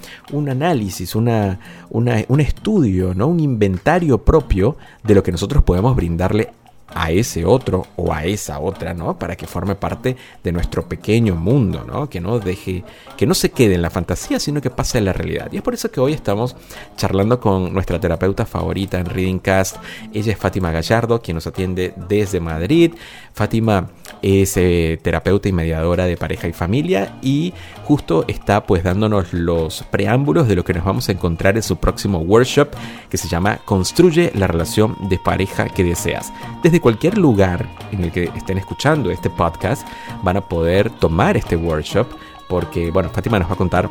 análisis, 0.48 1.14
una, 1.14 1.58
un 1.90 2.40
estudio, 2.40 3.14
¿no? 3.14 3.26
un 3.26 3.40
inventario 3.40 4.24
propio 4.24 4.76
de 5.04 5.14
lo 5.14 5.22
que 5.22 5.32
nosotros 5.32 5.62
podemos 5.62 5.94
brindarle 5.96 6.52
a 6.94 7.10
ese 7.10 7.44
otro 7.44 7.86
o 7.96 8.12
a 8.12 8.24
esa 8.24 8.60
otra, 8.60 8.94
¿no? 8.94 9.18
Para 9.18 9.36
que 9.36 9.46
forme 9.46 9.74
parte 9.74 10.16
de 10.42 10.52
nuestro 10.52 10.88
pequeño 10.88 11.34
mundo, 11.34 11.84
¿no? 11.86 12.08
Que 12.08 12.20
no 12.20 12.38
deje, 12.38 12.84
que 13.16 13.26
no 13.26 13.34
se 13.34 13.50
quede 13.50 13.74
en 13.74 13.82
la 13.82 13.90
fantasía, 13.90 14.40
sino 14.40 14.60
que 14.60 14.70
pase 14.70 14.98
en 14.98 15.04
la 15.04 15.12
realidad. 15.12 15.48
Y 15.52 15.56
es 15.56 15.62
por 15.62 15.74
eso 15.74 15.90
que 15.90 16.00
hoy 16.00 16.12
estamos 16.12 16.56
charlando 16.96 17.40
con 17.40 17.72
nuestra 17.72 18.00
terapeuta 18.00 18.46
favorita 18.46 18.98
en 18.98 19.06
Reading 19.06 19.38
Cast. 19.38 19.76
Ella 20.12 20.32
es 20.32 20.38
Fátima 20.38 20.70
Gallardo, 20.70 21.20
quien 21.20 21.36
nos 21.36 21.46
atiende 21.46 21.92
desde 22.08 22.40
Madrid. 22.40 22.94
Fátima 23.32 23.90
es 24.22 24.56
eh, 24.56 24.98
terapeuta 25.02 25.48
y 25.48 25.52
mediadora 25.52 26.06
de 26.06 26.16
pareja 26.16 26.48
y 26.48 26.52
familia 26.52 27.18
y 27.22 27.52
justo 27.84 28.24
está 28.26 28.64
pues 28.64 28.82
dándonos 28.82 29.32
los 29.32 29.84
preámbulos 29.90 30.48
de 30.48 30.56
lo 30.56 30.64
que 30.64 30.74
nos 30.74 30.84
vamos 30.84 31.08
a 31.08 31.12
encontrar 31.12 31.56
en 31.56 31.62
su 31.62 31.76
próximo 31.76 32.18
workshop 32.18 32.68
que 33.08 33.16
se 33.16 33.28
llama 33.28 33.58
Construye 33.64 34.32
la 34.34 34.46
relación 34.46 34.96
de 35.08 35.18
pareja 35.18 35.68
que 35.68 35.84
deseas. 35.84 36.32
Desde 36.62 36.77
cualquier 36.80 37.18
lugar 37.18 37.66
en 37.92 38.04
el 38.04 38.12
que 38.12 38.24
estén 38.36 38.58
escuchando 38.58 39.10
este 39.10 39.30
podcast 39.30 39.86
van 40.22 40.36
a 40.36 40.40
poder 40.40 40.90
tomar 40.90 41.36
este 41.36 41.56
workshop 41.56 42.06
porque 42.48 42.90
bueno, 42.90 43.10
Fátima 43.10 43.38
nos 43.38 43.48
va 43.48 43.54
a 43.54 43.56
contar 43.56 43.90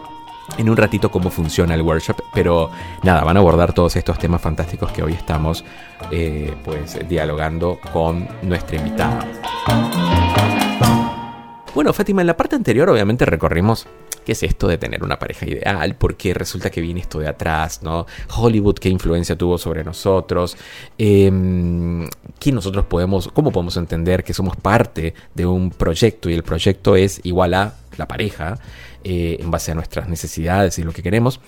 en 0.57 0.69
un 0.69 0.77
ratito 0.77 1.11
cómo 1.11 1.29
funciona 1.29 1.73
el 1.73 1.81
workshop, 1.81 2.21
pero 2.33 2.69
nada, 3.03 3.23
van 3.23 3.37
a 3.37 3.39
abordar 3.39 3.73
todos 3.73 3.95
estos 3.95 4.17
temas 4.17 4.41
fantásticos 4.41 4.91
que 4.91 5.03
hoy 5.03 5.13
estamos 5.13 5.63
eh, 6.11 6.53
pues 6.63 6.97
dialogando 7.07 7.79
con 7.91 8.27
nuestra 8.43 8.77
invitada. 8.77 9.27
Bueno, 11.77 11.93
Fátima, 11.93 12.21
en 12.21 12.27
la 12.27 12.35
parte 12.35 12.55
anterior 12.55 12.89
obviamente 12.89 13.23
recorrimos 13.23 13.85
qué 14.25 14.31
es 14.31 14.41
esto 14.41 14.67
de 14.67 14.79
tener 14.79 15.03
una 15.03 15.19
pareja 15.19 15.45
ideal, 15.45 15.95
porque 15.95 16.33
resulta 16.33 16.71
que 16.71 16.81
viene 16.81 17.01
esto 17.01 17.19
de 17.19 17.27
atrás, 17.27 17.83
¿no? 17.83 18.07
Hollywood, 18.35 18.79
qué 18.79 18.89
influencia 18.89 19.37
tuvo 19.37 19.59
sobre 19.59 19.83
nosotros, 19.83 20.57
eh, 20.97 21.29
nosotros 21.29 22.85
podemos, 22.85 23.27
cómo 23.27 23.51
podemos 23.51 23.77
entender 23.77 24.23
que 24.23 24.33
somos 24.33 24.57
parte 24.57 25.13
de 25.35 25.45
un 25.45 25.69
proyecto 25.69 26.31
y 26.31 26.33
el 26.33 26.41
proyecto 26.41 26.95
es 26.95 27.21
igual 27.21 27.53
a 27.53 27.75
la 27.95 28.07
pareja, 28.07 28.57
eh, 29.03 29.37
en 29.39 29.51
base 29.51 29.71
a 29.71 29.75
nuestras 29.75 30.09
necesidades 30.09 30.79
y 30.79 30.83
lo 30.83 30.93
que 30.93 31.03
queremos. 31.03 31.41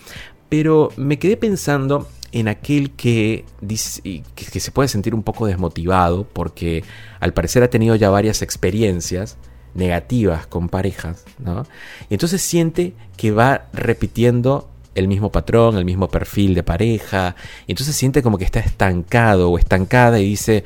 Pero 0.47 0.89
me 0.95 1.17
quedé 1.17 1.37
pensando 1.37 2.07
en 2.31 2.49
aquel 2.49 2.91
que, 2.91 3.45
que, 3.67 4.59
se 4.59 4.71
puede 4.71 4.89
sentir 4.89 5.15
un 5.15 5.23
poco 5.23 5.47
desmotivado 5.47 6.27
porque 6.31 6.83
al 7.19 7.33
parecer 7.33 7.63
ha 7.63 7.71
tenido 7.71 7.95
ya 7.95 8.11
varias 8.11 8.43
experiencias 8.43 9.39
negativas 9.73 10.47
con 10.47 10.69
parejas, 10.69 11.25
¿no? 11.37 11.65
Y 12.09 12.15
entonces 12.15 12.41
siente 12.41 12.93
que 13.17 13.31
va 13.31 13.67
repitiendo 13.73 14.69
el 14.95 15.07
mismo 15.07 15.31
patrón, 15.31 15.77
el 15.77 15.85
mismo 15.85 16.09
perfil 16.09 16.53
de 16.53 16.63
pareja, 16.63 17.35
y 17.67 17.71
entonces 17.71 17.95
siente 17.95 18.21
como 18.21 18.37
que 18.37 18.45
está 18.45 18.59
estancado 18.59 19.49
o 19.49 19.57
estancada 19.57 20.19
y 20.19 20.25
dice, 20.25 20.63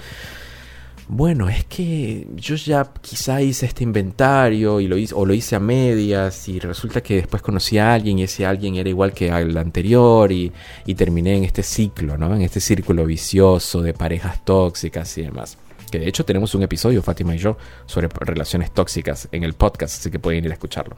bueno, 1.07 1.49
es 1.49 1.65
que 1.65 2.27
yo 2.35 2.55
ya 2.55 2.89
quizá 3.01 3.41
hice 3.41 3.65
este 3.65 3.83
inventario 3.83 4.79
y 4.79 4.87
lo 4.87 4.97
hice, 4.97 5.13
o 5.15 5.25
lo 5.25 5.33
hice 5.33 5.55
a 5.55 5.59
medias 5.59 6.47
y 6.47 6.59
resulta 6.59 7.01
que 7.01 7.15
después 7.15 7.41
conocí 7.41 7.77
a 7.77 7.93
alguien 7.93 8.19
y 8.19 8.23
ese 8.23 8.45
alguien 8.45 8.75
era 8.75 8.89
igual 8.89 9.13
que 9.13 9.27
el 9.27 9.57
anterior 9.57 10.31
y, 10.31 10.51
terminé 10.95 11.37
en 11.37 11.43
este 11.43 11.63
ciclo, 11.63 12.17
¿no? 12.17 12.33
En 12.35 12.41
este 12.41 12.59
círculo 12.59 13.05
vicioso 13.05 13.81
de 13.81 13.93
parejas 13.93 14.43
tóxicas 14.45 15.17
y 15.17 15.23
demás. 15.23 15.57
Que 15.93 15.99
de 15.99 16.10
hecho 16.10 16.25
tenemos 16.25 16.56
un 16.56 16.63
episodio, 16.63 17.03
Fátima 17.03 17.36
y 17.36 17.38
yo, 17.38 17.56
sobre 17.86 18.08
relaciones 18.08 18.73
tóxicas 18.73 19.27
en 19.32 19.43
el 19.43 19.53
podcast, 19.53 19.99
así 19.99 20.10
que 20.10 20.17
pueden 20.17 20.43
ir 20.43 20.49
a 20.49 20.56
escucharlo. 20.56 20.95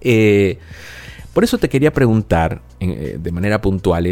Eh, 0.00 0.56
por 1.34 1.42
eso 1.42 1.58
te 1.58 1.68
quería 1.68 1.92
preguntar 1.92 2.62
eh, 2.78 3.18
de 3.20 3.32
manera 3.32 3.60
puntual 3.60 4.06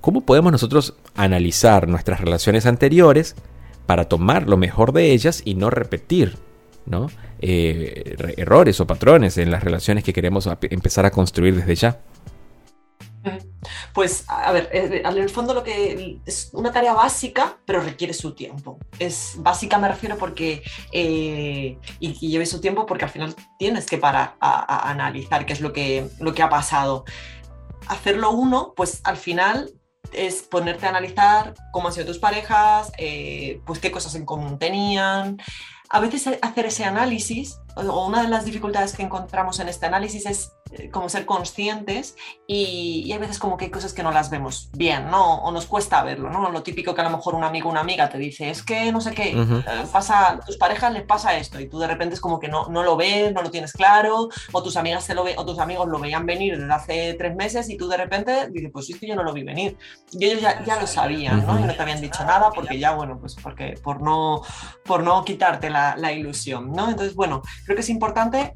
¿cómo 0.00 0.22
podemos 0.22 0.50
nosotros 0.50 0.94
analizar 1.14 1.88
nuestras 1.88 2.22
relaciones 2.22 2.64
anteriores? 2.64 3.36
para 3.84 4.06
tomar 4.06 4.48
lo 4.48 4.56
mejor 4.56 4.94
de 4.94 5.12
ellas 5.12 5.42
y 5.44 5.56
no 5.56 5.68
repetir. 5.68 6.38
Eh, 7.38 8.16
errores 8.38 8.80
o 8.80 8.86
patrones 8.86 9.36
en 9.36 9.50
las 9.50 9.62
relaciones 9.62 10.04
que 10.04 10.14
queremos 10.14 10.48
empezar 10.70 11.04
a 11.04 11.10
construir 11.10 11.56
desde 11.56 11.74
ya. 11.74 12.00
Pues, 13.92 14.24
a 14.28 14.52
ver, 14.52 14.68
eh, 14.72 15.02
en 15.04 15.16
el 15.16 15.30
fondo 15.30 15.54
lo 15.54 15.62
que 15.62 16.20
es 16.26 16.50
una 16.52 16.72
tarea 16.72 16.94
básica, 16.94 17.58
pero 17.64 17.80
requiere 17.80 18.12
su 18.12 18.34
tiempo. 18.34 18.78
Es 18.98 19.34
básica 19.38 19.78
me 19.78 19.88
refiero 19.88 20.18
porque, 20.18 20.62
eh, 20.92 21.78
y, 22.00 22.28
lleve 22.28 22.46
su 22.46 22.60
tiempo 22.60 22.86
porque 22.86 23.04
al 23.04 23.10
final 23.10 23.34
tienes 23.58 23.86
que 23.86 23.98
parar 23.98 24.34
a, 24.40 24.50
a, 24.60 24.90
analizar 24.90 25.46
qué 25.46 25.52
es 25.52 25.60
lo 25.60 25.72
que, 25.72 26.08
lo 26.20 26.34
que 26.34 26.42
ha 26.42 26.48
pasado. 26.48 27.04
Hacerlo 27.86 28.30
uno, 28.30 28.72
pues 28.76 29.00
al 29.04 29.16
final 29.16 29.70
es 30.12 30.42
ponerte 30.42 30.86
a 30.86 30.90
analizar 30.90 31.54
cómo 31.72 31.88
han 31.88 31.94
sido 31.94 32.06
tus 32.06 32.18
parejas, 32.18 32.92
eh, 32.98 33.60
pues 33.66 33.78
qué 33.78 33.90
cosas 33.90 34.14
en 34.14 34.24
común 34.24 34.58
tenían. 34.58 35.38
A 35.94 36.00
veces 36.00 36.28
hacer 36.42 36.66
ese 36.66 36.84
análisis, 36.84 37.60
o 37.76 38.06
una 38.06 38.22
de 38.22 38.28
las 38.28 38.44
dificultades 38.44 38.96
que 38.96 39.04
encontramos 39.04 39.60
en 39.60 39.68
este 39.68 39.86
análisis 39.86 40.26
es 40.26 40.52
eh, 40.72 40.90
como 40.90 41.08
ser 41.08 41.24
conscientes 41.24 42.16
y, 42.48 43.12
hay 43.12 43.18
veces 43.18 43.38
como 43.38 43.56
que 43.56 43.66
hay 43.66 43.70
cosas 43.70 43.92
que 43.92 44.02
no 44.02 44.10
las 44.10 44.28
vemos 44.28 44.70
bien, 44.72 45.08
¿no? 45.08 45.36
O 45.36 45.52
nos 45.52 45.66
cuesta 45.66 46.02
verlo, 46.02 46.30
¿no? 46.30 46.50
Lo 46.50 46.64
típico 46.64 46.96
que 46.96 47.00
a 47.00 47.04
lo 47.04 47.16
mejor 47.16 47.36
un 47.36 47.44
amigo 47.44 47.68
o 47.68 47.70
una 47.70 47.80
amiga 47.80 48.08
te 48.08 48.18
dice, 48.18 48.50
es 48.50 48.64
que 48.64 48.90
no 48.90 49.00
sé 49.00 49.12
qué, 49.12 49.38
eh, 49.38 49.64
pasa, 49.92 50.32
a 50.32 50.40
tus 50.40 50.56
parejas 50.56 50.92
les 50.92 51.04
pasa 51.04 51.36
esto 51.36 51.60
y 51.60 51.68
tú 51.68 51.78
de 51.78 51.86
repente 51.86 52.14
es 52.14 52.20
como 52.20 52.40
que 52.40 52.48
no, 52.48 52.66
no 52.66 52.82
lo 52.82 52.96
ves, 52.96 53.32
no 53.32 53.42
lo 53.42 53.52
tienes 53.52 53.72
claro, 53.72 54.30
o 54.50 54.62
tus 54.64 54.76
amigas 54.76 55.06
te 55.06 55.14
lo 55.14 55.22
ve, 55.22 55.34
o 55.36 55.46
tus 55.46 55.60
amigos 55.60 55.86
lo 55.86 56.00
veían 56.00 56.26
venir 56.26 56.58
desde 56.58 56.72
hace 56.72 57.14
tres 57.14 57.36
meses 57.36 57.70
y 57.70 57.76
tú 57.76 57.86
de 57.86 57.98
repente 57.98 58.48
dices, 58.50 58.70
pues 58.72 58.90
es 58.90 58.98
que 58.98 59.06
yo 59.06 59.14
no 59.14 59.22
lo 59.22 59.32
vi 59.32 59.44
venir. 59.44 59.76
Y 60.10 60.24
ellos 60.24 60.40
ya, 60.40 60.64
ya 60.64 60.80
lo 60.80 60.88
sabían, 60.88 61.46
¿no? 61.46 61.60
Y 61.60 61.62
no 61.62 61.74
te 61.74 61.82
habían 61.82 62.00
dicho 62.00 62.24
nada 62.24 62.50
porque 62.52 62.80
ya, 62.80 62.94
bueno, 62.94 63.16
pues 63.20 63.36
porque 63.36 63.78
por 63.80 64.02
no, 64.02 64.42
por 64.84 65.04
no 65.04 65.24
quitarte 65.24 65.70
la, 65.70 65.83
la 65.96 66.12
ilusión, 66.12 66.72
¿no? 66.72 66.90
Entonces, 66.90 67.14
bueno, 67.14 67.42
creo 67.64 67.76
que 67.76 67.82
es 67.82 67.90
importante 67.90 68.52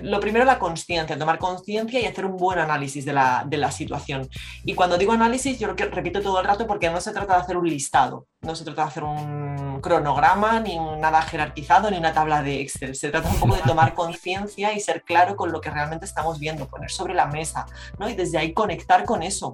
lo 0.00 0.20
primero 0.20 0.44
la 0.44 0.58
conciencia, 0.58 1.18
tomar 1.18 1.38
conciencia 1.38 2.00
y 2.00 2.06
hacer 2.06 2.24
un 2.24 2.36
buen 2.36 2.58
análisis 2.58 3.04
de 3.04 3.12
la, 3.12 3.44
de 3.46 3.56
la, 3.56 3.70
situación. 3.70 4.28
Y 4.64 4.74
cuando 4.74 4.96
digo 4.96 5.12
análisis, 5.12 5.58
yo 5.58 5.66
lo 5.66 5.76
que 5.76 5.84
repito 5.84 6.22
todo 6.22 6.40
el 6.40 6.46
rato 6.46 6.66
porque 6.66 6.88
no 6.88 7.00
se 7.00 7.12
trata 7.12 7.34
de 7.34 7.42
hacer 7.42 7.56
un 7.56 7.68
listado, 7.68 8.26
no 8.40 8.54
se 8.54 8.64
trata 8.64 8.82
de 8.82 8.88
hacer 8.88 9.04
un 9.04 9.80
cronograma, 9.80 10.60
ni 10.60 10.78
nada 10.78 11.22
jerarquizado, 11.22 11.90
ni 11.90 11.98
una 11.98 12.12
tabla 12.12 12.42
de 12.42 12.60
Excel. 12.60 12.94
Se 12.94 13.10
trata 13.10 13.28
un 13.28 13.36
poco 13.36 13.56
de 13.56 13.62
tomar 13.62 13.94
conciencia 13.94 14.72
y 14.72 14.80
ser 14.80 15.02
claro 15.02 15.36
con 15.36 15.52
lo 15.52 15.60
que 15.60 15.70
realmente 15.70 16.06
estamos 16.06 16.38
viendo, 16.38 16.68
poner 16.68 16.90
sobre 16.90 17.14
la 17.14 17.26
mesa, 17.26 17.66
¿no? 17.98 18.08
Y 18.08 18.14
desde 18.14 18.38
ahí 18.38 18.52
conectar 18.52 19.04
con 19.04 19.22
eso. 19.22 19.52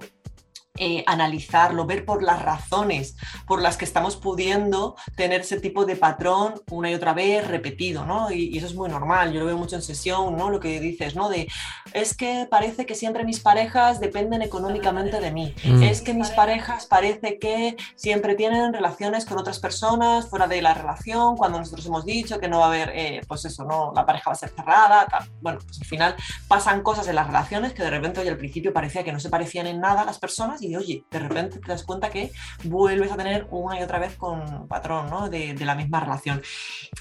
Eh, 0.81 1.03
analizarlo, 1.07 1.85
ver 1.85 2.05
por 2.05 2.23
las 2.23 2.41
razones 2.41 3.17
por 3.45 3.61
las 3.61 3.75
que 3.75 3.83
estamos 3.83 4.15
pudiendo 4.15 4.95
tener 5.17 5.41
ese 5.41 5.59
tipo 5.59 5.85
de 5.85 5.97
patrón 5.97 6.53
una 6.71 6.89
y 6.89 6.93
otra 6.93 7.13
vez 7.13 7.45
repetido, 7.45 8.05
¿no? 8.05 8.31
Y, 8.31 8.57
eso 8.57 8.65
es 8.65 8.75
muy 8.75 8.89
normal, 8.89 9.33
yo 9.33 9.41
lo 9.41 9.45
veo 9.45 9.57
mucho 9.57 9.75
en 9.75 9.81
sesión, 9.81 10.37
¿no? 10.37 10.49
Lo 10.49 10.61
que 10.61 10.79
dices, 10.79 11.15
¿no? 11.15 11.27
De, 11.27 11.49
es 11.91 12.15
que 12.15 12.47
parece 12.49 12.85
que 12.85 12.95
siempre 12.95 13.25
mis 13.25 13.41
parejas 13.41 13.99
dependen 13.99 14.41
económicamente 14.41 15.19
de 15.19 15.31
mí, 15.31 15.53
mm. 15.65 15.83
es 15.83 16.01
que 16.01 16.13
mis 16.13 16.29
parejas 16.29 16.85
parece 16.85 17.39
que 17.39 17.75
siempre 17.95 18.35
tienen 18.35 18.73
relaciones 18.73 19.25
con 19.25 19.37
otras 19.37 19.59
personas 19.59 20.29
fuera 20.29 20.47
de 20.47 20.61
la 20.61 20.73
relación, 20.73 21.35
cuando 21.35 21.59
nosotros 21.59 21.85
hemos 21.87 22.05
dicho 22.05 22.39
que 22.39 22.47
no 22.47 22.59
va 22.59 22.65
a 22.65 22.67
haber, 22.69 22.91
eh, 22.95 23.21
pues 23.27 23.43
eso, 23.43 23.65
¿no? 23.65 23.91
La 23.93 24.05
pareja 24.05 24.29
va 24.29 24.33
a 24.33 24.37
ser 24.37 24.49
cerrada, 24.49 25.07
bueno, 25.41 25.59
pues 25.65 25.81
al 25.81 25.87
final 25.87 26.15
pasan 26.47 26.83
cosas 26.83 27.05
en 27.09 27.15
las 27.15 27.27
relaciones 27.27 27.73
que 27.73 27.83
de 27.83 27.89
repente, 27.89 28.21
hoy 28.21 28.29
al 28.29 28.37
principio 28.37 28.71
parecía 28.71 29.03
que 29.03 29.11
no 29.11 29.19
se 29.19 29.29
parecían 29.29 29.67
en 29.67 29.81
nada 29.81 30.05
las 30.05 30.19
personas 30.19 30.61
y 30.61 30.68
oye, 30.75 31.03
de 31.09 31.19
repente 31.19 31.59
te 31.59 31.67
das 31.67 31.83
cuenta 31.83 32.09
que 32.09 32.31
vuelves 32.63 33.11
a 33.11 33.17
tener 33.17 33.47
una 33.51 33.79
y 33.79 33.83
otra 33.83 33.99
vez 33.99 34.15
con 34.15 34.67
patrón 34.67 35.09
¿no? 35.09 35.29
de, 35.29 35.55
la 35.59 35.75
misma 35.75 35.99
relación. 35.99 36.41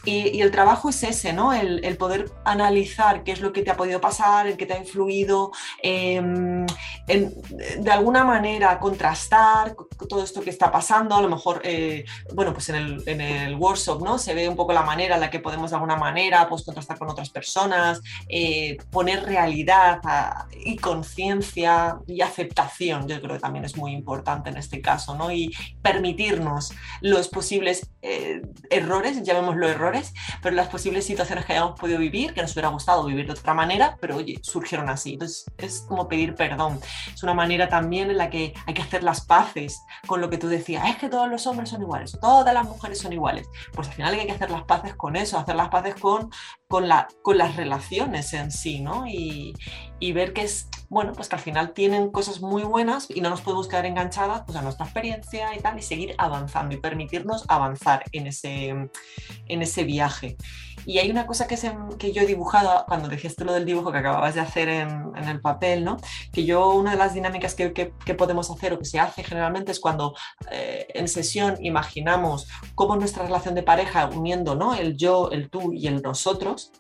Y, 0.05 0.41
el 0.41 0.51
trabajo 0.51 0.91
es 0.91 1.03
ese, 1.03 1.33
¿no? 1.33 1.53
El, 1.53 1.97
poder 1.99 2.31
analizar 2.45 3.25
qué 3.25 3.33
es 3.33 3.41
lo 3.41 3.53
que 3.53 3.63
te 3.63 3.71
ha 3.71 3.77
podido 3.77 4.01
pasar, 4.01 4.47
el 4.47 4.57
que 4.57 4.67
te 4.67 4.75
ha 4.75 4.79
influido, 4.79 5.51
em, 5.83 6.65
de 7.07 7.91
alguna 7.91 8.25
manera 8.25 8.79
contrastar 8.79 9.75
todo 10.09 10.23
esto 10.23 10.41
que 10.41 10.51
está 10.51 10.71
pasando, 10.71 11.17
a 11.17 11.23
lo 11.23 11.29
mejor, 11.29 11.61
eh, 11.65 12.05
bueno, 12.35 12.53
pues 12.53 12.69
en 12.69 12.77
el, 12.77 13.03
en 13.07 13.21
el, 13.21 13.57
workshop, 13.57 14.03
¿no? 14.03 14.19
Se 14.19 14.35
ve 14.35 14.49
un 14.49 14.55
poco 14.55 14.73
la 14.73 14.83
manera 14.83 15.17
en 15.17 15.21
la 15.21 15.31
que 15.31 15.41
podemos 15.41 15.71
de 15.71 15.77
alguna 15.77 15.97
manera 15.97 16.49
pues, 16.49 16.63
contrastar 16.63 16.99
con 16.99 17.09
otras 17.09 17.31
personas, 17.31 18.01
eh, 18.29 18.77
poner 18.91 19.25
realidad 19.25 20.01
y 20.65 20.77
conciencia 20.77 21.99
y 22.07 22.21
aceptación, 22.21 23.09
yo 23.09 23.21
creo 23.21 23.35
que 23.35 23.41
también 23.41 23.58
es 23.65 23.77
muy 23.77 23.93
importante 23.93 24.51
en 24.51 24.57
este 24.57 24.81
caso, 24.81 25.15
¿no? 25.15 25.31
Y 25.31 25.55
permitirnos 25.83 26.73
los 27.01 27.29
posibles 27.29 27.91
eh, 28.03 28.43
errores, 28.71 29.23
llamémoslo 29.23 29.69
errores, 29.69 30.15
pero 30.43 30.55
las 30.55 30.69
posibles 30.69 31.05
situaciones 31.05 31.45
que 31.45 31.53
hayamos 31.53 31.79
podido 31.79 31.99
vivir, 31.99 32.35
que 32.35 32.43
nos 32.43 32.53
hubiera 32.53 32.69
gustado 32.69 33.05
vivir 33.05 33.27
de 33.27 33.33
otra 33.33 33.55
manera, 33.55 33.97
pero 34.01 34.17
oye, 34.17 34.39
surgieron 34.43 34.89
así. 34.89 35.15
Entonces 35.15 35.45
es 35.59 35.85
como 35.89 36.09
pedir 36.09 36.35
perdón. 36.35 36.81
Es 37.13 37.23
una 37.23 37.35
manera 37.35 37.69
también 37.69 38.11
en 38.11 38.19
la 38.19 38.31
que 38.31 38.55
hay 38.67 38.75
que 38.75 38.83
hacer 38.83 39.03
las 39.03 39.25
paces 39.27 39.81
con 40.07 40.21
lo 40.21 40.31
que 40.31 40.39
tú 40.39 40.49
decías, 40.49 40.89
es 40.89 40.97
que 40.97 41.09
todos 41.09 41.29
los 41.29 41.47
hombres 41.47 41.71
son 41.71 41.83
iguales, 41.83 42.17
todas 42.21 42.55
las 42.55 42.65
mujeres 42.65 42.99
son 42.99 43.13
iguales. 43.13 43.49
Pues 43.73 43.89
al 43.89 43.95
final 43.95 44.15
hay 44.15 44.27
que 44.27 44.33
hacer 44.33 44.51
las 44.51 44.65
paces 44.65 44.95
con 44.95 45.17
eso, 45.17 45.39
hacer 45.39 45.57
las 45.57 45.69
paces 45.69 45.95
con, 45.95 46.31
con, 46.69 46.89
la, 46.89 47.09
con 47.23 47.39
las 47.39 47.57
relaciones 47.57 48.33
en 48.33 48.51
sí, 48.51 48.81
¿no? 48.81 49.07
Y, 49.07 49.55
y 50.01 50.13
ver 50.13 50.33
que 50.33 50.43
es, 50.43 50.69
bueno, 50.89 51.13
pues 51.13 51.29
que 51.29 51.37
al 51.37 51.43
final 51.43 51.73
tienen 51.73 52.11
cosas 52.11 52.41
muy 52.41 52.63
buenas 52.63 53.09
y 53.11 53.21
no 53.21 53.31
nos 53.31 53.38
podemos 53.41 53.69
quedar 53.69 53.87
enganchadas 53.87 54.43
pues, 54.45 54.57
a 54.57 54.63
nuestra 54.63 54.87
experiencia 54.87 55.55
y 55.55 55.61
tal, 55.61 55.79
y 55.79 55.83
seguir 55.83 56.15
avanzando 56.19 56.75
y 56.75 56.79
permitirnos 56.79 57.45
avanzar 57.49 58.05
en 58.13 58.27
ese, 58.27 58.69
en 58.69 59.63
ese 59.63 59.85
viaje. 59.85 60.37
Y 60.87 60.99
hay 60.99 61.11
una 61.11 61.27
cosa 61.27 61.47
que, 61.47 61.57
se, 61.57 61.75
que 61.99 62.13
yo 62.13 62.23
he 62.23 62.27
dibujado 62.27 62.85
cuando 62.87 63.09
dijiste 63.09 63.45
lo 63.45 63.53
del 63.53 63.65
dibujo 63.65 63.93
que 63.93 63.99
acababas 63.99 64.35
de 64.35 64.41
hacer 64.41 64.69
en, 64.69 65.13
el 65.17 65.41
papel, 65.41 65.85
¿no? 65.85 65.99
Que 66.33 66.45
yo 66.45 66.71
una 66.71 66.93
de 66.93 66.97
las 66.97 67.15
dinámicas 67.15 67.55
que 67.55 68.15
podemos 68.17 68.51
hacer 68.51 68.73
o 68.73 68.79
que 68.79 68.85
se 68.85 68.99
hace 68.99 69.23
generalmente 69.23 69.73
es 69.73 69.81
cuando 69.81 70.15
eh, 70.51 70.87
en 70.95 71.09
sesión 71.09 71.57
imaginamos 71.61 72.49
cómo 72.75 72.97
nuestra 72.97 73.25
relación 73.25 73.55
de 73.55 73.63
pareja 73.63 74.07
uniendo, 74.07 74.55
¿no? 74.55 74.75
El 74.75 74.97
yo, 74.97 75.31
el 75.31 75.51
tú 75.51 75.73
y 75.73 75.89
el 75.89 76.01
nosotros, 76.01 76.73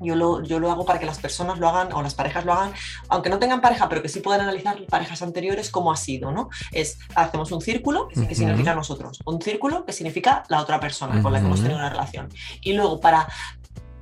yo 0.00 0.16
lo, 0.16 0.42
yo 0.42 0.58
lo, 0.58 0.70
hago 0.70 0.84
para 0.84 0.98
que 0.98 1.06
las 1.06 1.18
personas 1.18 1.58
lo 1.58 1.68
hagan 1.68 1.92
o 1.92 2.02
las 2.02 2.14
parejas 2.14 2.44
lo 2.44 2.52
hagan, 2.52 2.72
aunque 3.08 3.30
no 3.30 3.38
tengan 3.38 3.60
pareja, 3.60 3.88
pero 3.88 4.02
que 4.02 4.08
sí 4.08 4.20
puedan 4.20 4.40
analizar 4.42 4.76
parejas 4.86 5.22
anteriores 5.22 5.70
cómo 5.70 5.92
ha 5.92 5.96
sido, 5.96 6.32
¿no? 6.32 6.48
Es, 6.72 6.98
hacemos 7.14 7.52
un 7.52 7.60
círculo 7.60 8.08
que 8.08 8.34
significa 8.34 8.74
nosotros, 8.74 9.20
un 9.24 9.40
círculo 9.42 9.84
que 9.84 9.92
significa 9.92 10.44
la 10.48 10.60
otra 10.60 10.80
persona 10.80 11.22
con 11.22 11.32
la 11.32 11.40
que 11.40 11.46
hemos 11.46 11.60
tenido 11.60 11.78
una 11.78 11.90
relación. 11.90 12.28
Y 12.62 12.72
luego 12.72 13.00
para, 13.00 13.28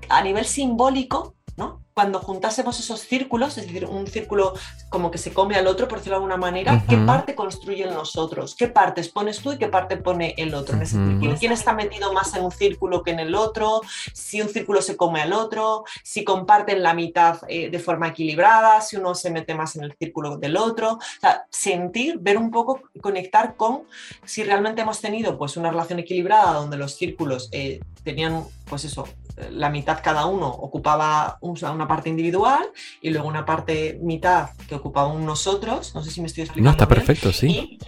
a 0.09 0.23
nivel 0.23 0.45
simbólico, 0.45 1.35
¿no? 1.59 1.83
cuando 1.99 2.21
juntásemos 2.21 2.79
esos 2.79 3.01
círculos, 3.01 3.59
es 3.59 3.67
decir, 3.67 3.85
un 3.85 4.07
círculo 4.07 4.55
como 4.89 5.11
que 5.11 5.19
se 5.19 5.33
come 5.33 5.57
al 5.57 5.67
otro, 5.67 5.89
por 5.89 5.99
decirlo 5.99 6.15
de 6.15 6.23
alguna 6.23 6.37
manera, 6.37 6.85
¿qué 6.89 6.97
parte 6.97 7.35
construyen 7.35 7.93
nosotros? 7.93 8.55
¿Qué 8.55 8.69
partes 8.69 9.09
pones 9.09 9.41
tú 9.41 9.51
y 9.53 9.59
qué 9.59 9.67
parte 9.67 9.97
pone 9.97 10.33
el 10.39 10.55
otro 10.55 10.81
ese 10.81 10.95
círculo? 10.95 11.35
¿Quién 11.37 11.51
está 11.51 11.73
metido 11.73 12.13
más 12.13 12.33
en 12.37 12.45
un 12.45 12.53
círculo 12.53 13.03
que 13.03 13.11
en 13.11 13.19
el 13.19 13.35
otro? 13.35 13.81
Si 14.13 14.41
un 14.41 14.49
círculo 14.49 14.81
se 14.81 14.97
come 14.97 15.21
al 15.23 15.33
otro, 15.33 15.83
si 16.05 16.23
comparten 16.23 16.85
la 16.85 16.95
mitad 16.95 17.41
eh, 17.49 17.69
de 17.69 17.79
forma 17.81 18.07
equilibrada, 18.07 18.81
si 18.81 18.95
uno 18.95 19.17
se 19.17 19.33
mete 19.33 19.57
más 19.57 19.75
en 19.75 19.83
el 19.83 19.93
círculo 19.99 20.37
del 20.37 20.57
otro. 20.57 20.93
O 20.93 21.21
sea, 21.21 21.47
sentir, 21.51 22.19
ver 22.21 22.39
un 22.39 22.53
poco, 22.53 22.81
conectar 23.01 23.57
con 23.57 23.83
si 24.25 24.45
realmente 24.45 24.83
hemos 24.83 25.01
tenido 25.01 25.37
pues 25.37 25.57
una 25.57 25.71
relación 25.71 25.99
equilibrada 25.99 26.53
donde 26.53 26.77
los 26.77 26.95
círculos 26.95 27.49
eh, 27.51 27.81
tenían, 28.05 28.45
pues 28.69 28.85
eso, 28.85 29.09
la 29.51 29.71
mitad 29.71 30.01
cada 30.03 30.27
uno 30.27 30.49
ocupaba 30.49 31.39
una 31.41 31.89
parte 31.89 32.09
individual 32.09 32.71
y 33.01 33.11
luego 33.11 33.29
una 33.29 33.45
parte 33.45 33.99
mitad 34.03 34.51
que 34.69 34.75
ocupaba 34.75 35.09
un 35.09 35.25
nosotros. 35.25 35.95
No 35.95 36.03
sé 36.03 36.11
si 36.11 36.21
me 36.21 36.27
estoy 36.27 36.45
explicando. 36.45 36.71
No, 36.71 36.73
está 36.73 36.89
perfecto, 36.89 37.33
sí 37.33 37.79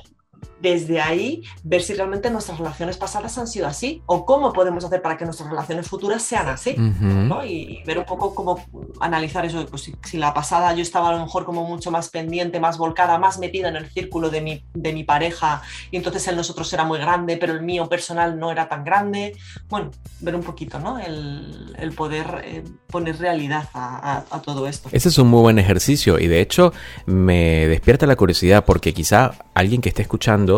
desde 0.60 1.00
ahí 1.00 1.42
ver 1.62 1.82
si 1.82 1.94
realmente 1.94 2.30
nuestras 2.30 2.58
relaciones 2.58 2.96
pasadas 2.96 3.36
han 3.38 3.46
sido 3.46 3.66
así 3.66 4.02
o 4.06 4.26
cómo 4.26 4.52
podemos 4.52 4.84
hacer 4.84 5.00
para 5.02 5.16
que 5.16 5.24
nuestras 5.24 5.48
relaciones 5.48 5.88
futuras 5.88 6.22
sean 6.22 6.48
así. 6.48 6.76
y, 7.46 7.82
ver 7.84 7.98
un 7.98 8.04
poco 8.04 8.34
cómo 8.34 8.62
analizar 9.00 9.44
eso. 9.44 9.64
Pues 9.66 9.90
si, 10.04 10.18
la 10.18 10.34
pasada 10.34 10.74
yo 10.74 10.82
estaba 10.82 11.10
a 11.10 11.12
lo 11.12 11.20
mejor 11.20 11.44
como 11.44 11.64
mucho 11.64 11.90
más 11.90 12.08
pendiente, 12.10 12.60
más 12.60 12.78
volcada, 12.78 13.18
más 13.18 13.38
metida 13.38 13.68
en 13.68 13.76
el 13.76 13.88
círculo 13.90 14.30
de 14.30 14.40
mi, 14.40 14.64
de 14.74 14.92
mi 14.92 15.04
pareja 15.04 15.62
y 15.90 15.96
entonces 15.96 16.26
el 16.28 16.36
nosotros 16.36 16.72
era 16.72 16.84
muy 16.84 16.98
grande, 16.98 17.36
pero 17.36 17.52
el 17.52 17.62
mío 17.62 17.88
personal 17.88 18.38
no 18.38 18.50
era 18.50 18.68
tan 18.68 18.84
grande. 18.84 19.36
Bueno, 19.68 19.90
ver 20.20 20.34
un 20.34 20.42
poquito, 20.42 20.78
¿no? 20.78 20.98
El, 20.98 21.74
el 21.78 21.92
poder 21.92 22.42
eh, 22.44 22.64
poner 22.86 23.18
realidad 23.18 23.68
a, 23.74 24.24
a 24.30 24.42
todo 24.42 24.66
esto. 24.66 24.88
Ese 24.92 25.08
es 25.08 25.18
un 25.18 25.28
muy 25.28 25.40
buen 25.40 25.58
ejercicio 25.58 26.18
y 26.18 26.26
de 26.26 26.40
hecho 26.40 26.72
me 27.06 27.66
despierta 27.66 28.06
la 28.06 28.16
curiosidad 28.16 28.64
porque 28.64 28.92
quizá 28.92 29.32
alguien 29.54 29.80
que 29.80 29.88
esté 29.90 30.02
escuchando 30.02 30.49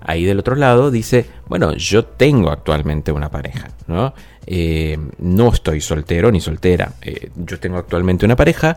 ahí 0.00 0.24
del 0.24 0.38
otro 0.38 0.54
lado 0.54 0.90
dice, 0.90 1.26
bueno, 1.46 1.74
yo 1.74 2.04
tengo 2.04 2.50
actualmente 2.50 3.12
una 3.12 3.30
pareja, 3.30 3.68
¿no? 3.86 4.14
Eh, 4.46 4.98
no 5.18 5.52
estoy 5.52 5.80
soltero 5.80 6.30
ni 6.30 6.40
soltera, 6.40 6.94
eh, 7.00 7.30
yo 7.36 7.58
tengo 7.58 7.78
actualmente 7.78 8.26
una 8.26 8.36
pareja, 8.36 8.76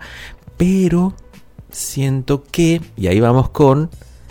pero 0.55 1.13
siento 1.69 2.43
que, 2.43 2.81
y 2.95 3.07
ahí 3.07 3.19
vamos 3.19 3.49
con, 3.49 3.89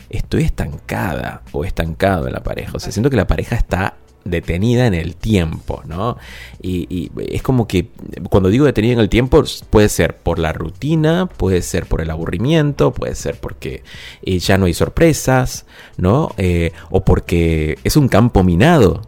estoy 0.09 0.45
estancada 0.45 1.43
o 1.53 1.65
estancado 1.65 2.27
en 2.27 2.33
la 2.33 2.43
pareja, 2.43 2.73
o 2.75 2.81
sea, 2.81 2.93
siento 2.93 3.11
que 3.11 3.17
la 3.17 3.27
pareja 3.27 3.57
está 3.57 3.95
detenida 4.27 4.87
en 4.87 4.95
el 4.95 5.17
tiempo, 5.17 5.83
¿no? 5.87 6.17
Y, 6.61 7.11
es 7.29 7.43
como 7.43 7.67
que 7.67 7.89
cuando 8.31 8.49
digo 8.49 8.67
detenida 8.67 8.95
en 8.95 9.01
el 9.01 9.09
tiempo 9.09 9.43
puede 9.71 9.89
ser 9.89 10.17
por 10.17 10.39
la 10.39 10.53
rutina, 10.53 11.27
puede 11.27 11.63
ser 11.63 11.87
por 11.87 12.01
el 12.01 12.11
aburrimiento, 12.11 12.93
puede 12.93 13.15
ser 13.15 13.39
porque 13.41 13.83
eh, 14.23 14.39
ya 14.39 14.59
no 14.59 14.67
hay 14.67 14.75
sorpresas, 14.75 15.67
¿no? 15.97 16.33
Eh, 16.37 16.73
o 16.91 17.05
porque 17.05 17.79
es 17.85 17.97
un 17.97 18.09
campo 18.09 18.43
minado, 18.43 19.03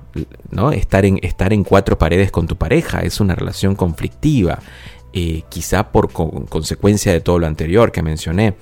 ¿no? 0.50 0.72
Estar 0.72 1.04
en, 1.04 1.18
estar 1.22 1.52
en 1.52 1.64
cuatro 1.64 1.98
paredes 1.98 2.30
con 2.30 2.46
tu 2.46 2.56
pareja 2.56 3.00
es 3.00 3.20
una 3.20 3.34
relación 3.34 3.74
conflictiva. 3.74 4.60
Eh, 5.14 5.42
quizá 5.48 5.90
por 5.90 6.12
consecuencia 6.12 7.12
de 7.12 7.20
todo 7.20 7.38
lo 7.38 7.46
anterior 7.46 7.90
que 7.92 8.02
mencioné. 8.02 8.54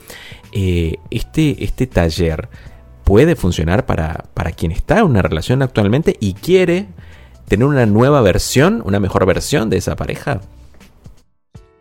este, 0.53 1.65
este 1.65 1.87
taller 1.87 2.49
puede 3.07 3.37
funcionar 3.37 3.87
para, 3.87 4.25
para 4.35 4.51
quien 4.51 4.73
está 4.73 4.99
en 4.99 5.05
una 5.05 5.23
relación 5.23 5.63
actualmente 5.63 6.17
y 6.19 6.35
quiere 6.35 6.89
tener 7.47 7.65
una 7.65 7.87
nueva 7.87 8.21
versión, 8.21 8.83
una 8.85 8.99
mejor 8.99 9.25
versión 9.27 9.71
de 9.71 9.77
esa 9.77 9.95
pareja. 9.95 10.41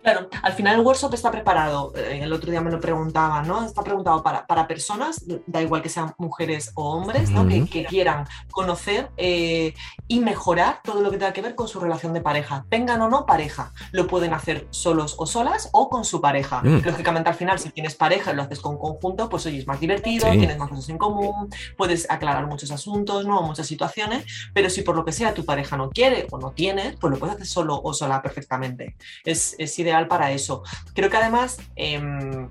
Claro, 0.06 0.30
al 0.44 0.54
final 0.54 0.76
el 0.76 0.86
workshop 0.86 1.16
está 1.16 1.32
preparado, 1.32 1.92
eh, 1.96 2.20
el 2.22 2.32
otro 2.32 2.52
día 2.52 2.62
me 2.62 2.70
lo 2.70 2.80
preguntaba, 2.80 3.42
¿no? 3.42 3.66
Está 3.66 3.82
preguntado 3.82 4.22
para, 4.22 4.46
para 4.46 4.68
personas, 4.68 5.26
da 5.48 5.64
igual 5.64 5.82
que 5.82 5.90
sean 5.90 6.14
mujeres 6.20 6.72
o 6.76 6.92
hombres, 6.92 7.32
¿no? 7.32 7.48
que, 7.48 7.86
quieran 7.86 8.28
conocer 8.52 9.10
eh, 9.18 9.74
y 10.08 10.20
mejorar 10.20 10.82
todo 10.84 11.02
lo 11.02 11.10
que 11.10 11.18
tenga 11.18 11.34
que 11.34 11.42
ver 11.42 11.56
con 11.56 11.68
su 11.68 11.80
relación 11.80 12.14
de 12.14 12.22
pareja. 12.22 12.68
Tengan 12.70 13.02
o 13.02 13.10
no 13.10 13.26
pareja, 13.26 13.74
lo 13.94 14.06
pueden 14.06 14.36
hacer 14.36 14.68
solos 14.70 15.16
o 15.18 15.26
solas 15.26 15.70
o 15.72 15.90
con 15.90 16.06
su 16.06 16.22
pareja. 16.22 16.62
Mm. 16.62 16.84
Lógicamente 16.86 17.30
al 17.30 17.36
final, 17.36 17.58
si 17.58 17.72
tienes 17.72 17.96
pareja 17.96 18.32
y 18.32 18.36
lo 18.36 18.44
haces 18.44 18.60
con 18.60 18.78
conjunto, 18.78 19.28
pues 19.28 19.48
oye, 19.48 19.58
es 19.58 19.66
más 19.66 19.80
divertido, 19.80 20.30
tienes 20.30 20.60
más 20.60 20.70
cosas 20.70 20.88
en 20.90 21.00
común, 21.00 21.50
puedes 21.78 22.08
aclarar 22.12 22.46
muchos 22.46 22.70
asuntos, 22.70 23.26
¿no? 23.26 23.42
Muchas 23.42 23.66
situaciones, 23.66 24.24
pero 24.54 24.70
si 24.70 24.84
por 24.84 24.96
lo 24.96 25.04
que 25.04 25.12
sea 25.12 25.34
tu 25.34 25.46
pareja 25.46 25.78
no 25.78 25.90
quiere 25.90 26.28
o 26.30 26.38
no 26.38 26.52
tiene, 26.52 26.96
pues 27.02 27.12
lo 27.12 27.18
puedes 27.18 27.38
hacer 27.38 27.48
solo 27.48 27.82
o 27.84 27.92
sola 27.92 28.22
perfectamente. 28.22 28.96
Es, 29.24 29.56
es 29.58 29.80
ideal 29.80 29.95
para 30.08 30.32
eso. 30.32 30.64
Creo 30.94 31.10
que 31.10 31.18
además, 31.18 31.58
em, 31.76 32.50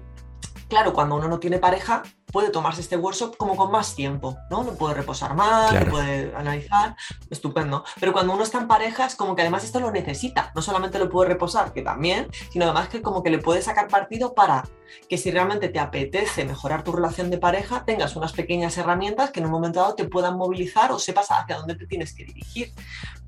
claro, 0.68 0.92
cuando 0.92 1.16
uno 1.16 1.28
no 1.28 1.38
tiene 1.38 1.58
pareja, 1.58 2.02
puede 2.34 2.50
tomarse 2.50 2.80
este 2.80 2.96
workshop 2.96 3.36
como 3.36 3.54
con 3.56 3.70
más 3.70 3.94
tiempo, 3.94 4.36
¿no? 4.50 4.64
Lo 4.64 4.74
puede 4.74 4.94
reposar 4.94 5.34
más, 5.36 5.70
Claro. 5.70 5.86
lo 5.86 5.92
puede 5.92 6.34
analizar, 6.34 6.96
estupendo. 7.30 7.84
Pero 8.00 8.12
cuando 8.12 8.32
uno 8.32 8.42
está 8.42 8.58
en 8.58 8.66
pareja 8.66 9.06
es 9.06 9.14
como 9.14 9.36
que 9.36 9.42
además 9.42 9.62
esto 9.62 9.78
lo 9.78 9.92
necesita, 9.92 10.50
no 10.52 10.60
solamente 10.60 10.98
lo 10.98 11.08
puede 11.08 11.28
reposar, 11.28 11.72
que 11.72 11.82
también, 11.82 12.26
sino 12.50 12.64
además 12.64 12.88
que 12.88 13.02
como 13.02 13.22
que 13.22 13.30
le 13.30 13.38
puede 13.38 13.62
sacar 13.62 13.86
partido 13.86 14.34
para 14.34 14.64
que 15.08 15.16
si 15.16 15.30
realmente 15.30 15.68
te 15.68 15.78
apetece 15.78 16.44
mejorar 16.44 16.82
tu 16.82 16.90
relación 16.90 17.30
de 17.30 17.38
pareja, 17.38 17.84
tengas 17.84 18.16
unas 18.16 18.32
pequeñas 18.32 18.76
herramientas 18.78 19.30
que 19.30 19.38
en 19.38 19.46
un 19.46 19.52
momento 19.52 19.78
dado 19.78 19.94
te 19.94 20.04
puedan 20.04 20.36
movilizar 20.36 20.90
o 20.90 20.98
sepas 20.98 21.28
hacia 21.30 21.56
dónde 21.56 21.76
te 21.76 21.86
tienes 21.86 22.14
que 22.14 22.24
dirigir. 22.24 22.72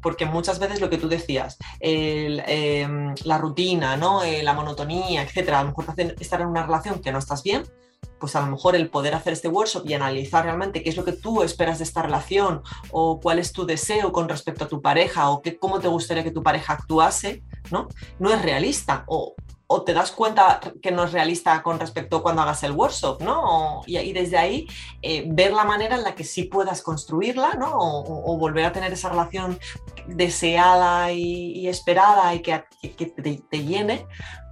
Porque 0.02 0.26
muchas 0.26 0.58
veces 0.58 0.80
lo 0.80 0.90
que 0.90 0.98
tú 0.98 1.08
decías, 1.08 1.58
el, 1.78 2.42
em, 2.46 3.14
la 3.22 3.38
rutina, 3.38 3.96
¿no? 3.96 4.24
Eh, 4.24 4.42
la 4.42 4.52
monotonía, 4.52 5.22
etcétera, 5.22 5.60
a 5.60 5.62
lo 5.62 5.68
mejor 5.68 5.84
te 5.84 5.92
hacen 5.92 6.14
estar 6.18 6.40
en 6.40 6.48
una 6.48 6.66
relación 6.66 7.00
que 7.00 7.12
no 7.12 7.18
estás 7.18 7.42
bien, 7.44 7.62
pues 8.18 8.34
a 8.36 8.40
lo 8.40 8.46
mejor 8.46 8.76
el 8.76 8.88
poder 8.90 9.14
hacer 9.14 9.32
este 9.32 9.48
workshop 9.48 9.88
y 9.88 9.94
analizar 9.94 10.44
realmente 10.44 10.82
qué 10.82 10.90
es 10.90 10.96
lo 10.96 11.04
que 11.04 11.12
tú 11.12 11.42
esperas 11.42 11.78
de 11.78 11.84
esta 11.84 12.02
relación 12.02 12.62
o 12.90 13.20
cuál 13.20 13.38
es 13.38 13.52
tu 13.52 13.66
deseo 13.66 14.12
con 14.12 14.28
respecto 14.28 14.64
a 14.64 14.68
tu 14.68 14.80
pareja 14.80 15.30
o 15.30 15.42
qué, 15.42 15.58
cómo 15.58 15.80
te 15.80 15.88
gustaría 15.88 16.24
que 16.24 16.30
tu 16.30 16.42
pareja 16.42 16.72
actuase, 16.74 17.42
¿no? 17.70 17.88
No 18.18 18.30
es 18.32 18.42
realista 18.42 19.04
o, 19.06 19.34
o 19.68 19.82
te 19.82 19.92
das 19.92 20.12
cuenta 20.12 20.60
que 20.80 20.92
no 20.92 21.04
es 21.04 21.12
realista 21.12 21.62
con 21.62 21.80
respecto 21.80 22.18
a 22.18 22.22
cuando 22.22 22.42
hagas 22.42 22.62
el 22.62 22.72
workshop, 22.72 23.20
¿no? 23.20 23.82
Y, 23.86 24.12
desde 24.12 24.38
ahí 24.38 24.66
eh, 25.02 25.24
ver 25.26 25.52
la 25.52 25.64
manera 25.64 25.96
en 25.96 26.04
la 26.04 26.14
que 26.14 26.24
sí 26.24 26.44
puedas 26.44 26.82
construirla, 26.82 27.54
¿no? 27.54 27.72
O, 27.74 28.38
volver 28.38 28.64
a 28.66 28.72
tener 28.72 28.92
esa 28.92 29.08
relación 29.08 29.58
deseada 30.06 31.10
y, 31.12 31.66
esperada 31.68 32.34
y 32.34 32.40
que, 32.40 32.62
que- 32.80 33.06
te 33.06 33.64
llene 33.64 34.06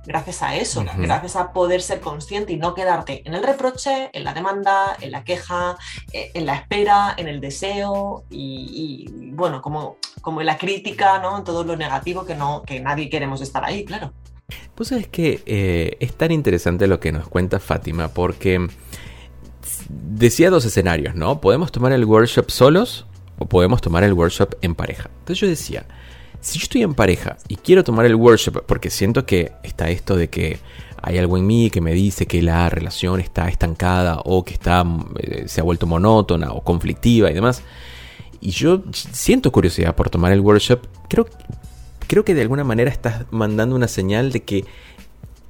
gracias 0.06 0.42
a 0.42 0.56
eso, 0.56 0.84
gracias 0.98 1.36
a 1.36 1.52
poder 1.52 1.82
ser 1.82 2.00
consciente 2.00 2.52
y 2.52 2.56
no 2.56 2.74
quedarte 2.74 3.22
en 3.24 3.34
el 3.34 3.42
reproche, 3.42 4.10
en 4.12 4.24
la 4.24 4.34
demanda, 4.34 4.96
en 5.00 5.10
la 5.10 5.24
queja, 5.24 5.76
eh, 6.12 6.30
en 6.34 6.46
la 6.46 6.56
espera, 6.56 7.14
en 7.16 7.28
el 7.28 7.40
deseo 7.40 8.24
y, 8.30 9.06
y, 9.10 9.30
bueno, 9.32 9.62
como, 9.62 9.96
como 10.20 10.40
en 10.40 10.46
la 10.46 10.58
crítica, 10.58 11.18
¿no? 11.20 11.38
En 11.38 11.44
todo 11.44 11.64
lo 11.64 11.76
negativo 11.76 12.24
que, 12.24 12.34
no, 12.34 12.62
que 12.66 12.80
nadie 12.80 13.08
queremos 13.08 13.40
estar 13.40 13.64
ahí, 13.64 13.84
claro. 13.84 14.12
Pues 14.74 14.92
es 14.92 15.08
que 15.08 15.42
eh, 15.46 15.96
es 16.00 16.14
tan 16.14 16.30
interesante 16.30 16.86
lo 16.86 17.00
que 17.00 17.12
nos 17.12 17.28
cuenta 17.28 17.60
Fátima 17.60 18.08
porque 18.08 18.68
decía 19.88 20.50
dos 20.50 20.64
escenarios, 20.64 21.14
¿no? 21.14 21.40
Podemos 21.40 21.72
tomar 21.72 21.92
el 21.92 22.04
workshop 22.04 22.50
solos 22.50 23.06
o 23.38 23.46
podemos 23.46 23.80
tomar 23.80 24.04
el 24.04 24.12
workshop 24.12 24.54
en 24.62 24.74
pareja. 24.74 25.10
Entonces 25.20 25.38
yo 25.40 25.48
decía, 25.48 25.86
si 26.44 26.58
yo 26.58 26.64
estoy 26.64 26.82
en 26.82 26.92
pareja 26.92 27.38
y 27.48 27.56
quiero 27.56 27.82
tomar 27.82 28.04
el 28.04 28.14
workshop 28.14 28.64
porque 28.66 28.90
siento 28.90 29.24
que 29.24 29.52
está 29.62 29.88
esto 29.88 30.14
de 30.14 30.28
que 30.28 30.58
hay 31.00 31.16
algo 31.16 31.38
en 31.38 31.46
mí 31.46 31.70
que 31.70 31.80
me 31.80 31.92
dice 31.92 32.26
que 32.26 32.42
la 32.42 32.68
relación 32.68 33.18
está 33.18 33.48
estancada 33.48 34.20
o 34.24 34.44
que 34.44 34.52
está, 34.52 34.84
eh, 35.20 35.44
se 35.46 35.62
ha 35.62 35.64
vuelto 35.64 35.86
monótona 35.86 36.52
o 36.52 36.62
conflictiva 36.62 37.30
y 37.30 37.34
demás, 37.34 37.62
y 38.42 38.50
yo 38.50 38.82
siento 38.92 39.52
curiosidad 39.52 39.94
por 39.96 40.10
tomar 40.10 40.32
el 40.32 40.40
workshop, 40.40 40.80
creo, 41.08 41.26
creo 42.06 42.24
que 42.24 42.34
de 42.34 42.42
alguna 42.42 42.64
manera 42.64 42.90
estás 42.90 43.24
mandando 43.30 43.74
una 43.74 43.88
señal 43.88 44.30
de 44.30 44.42
que 44.42 44.66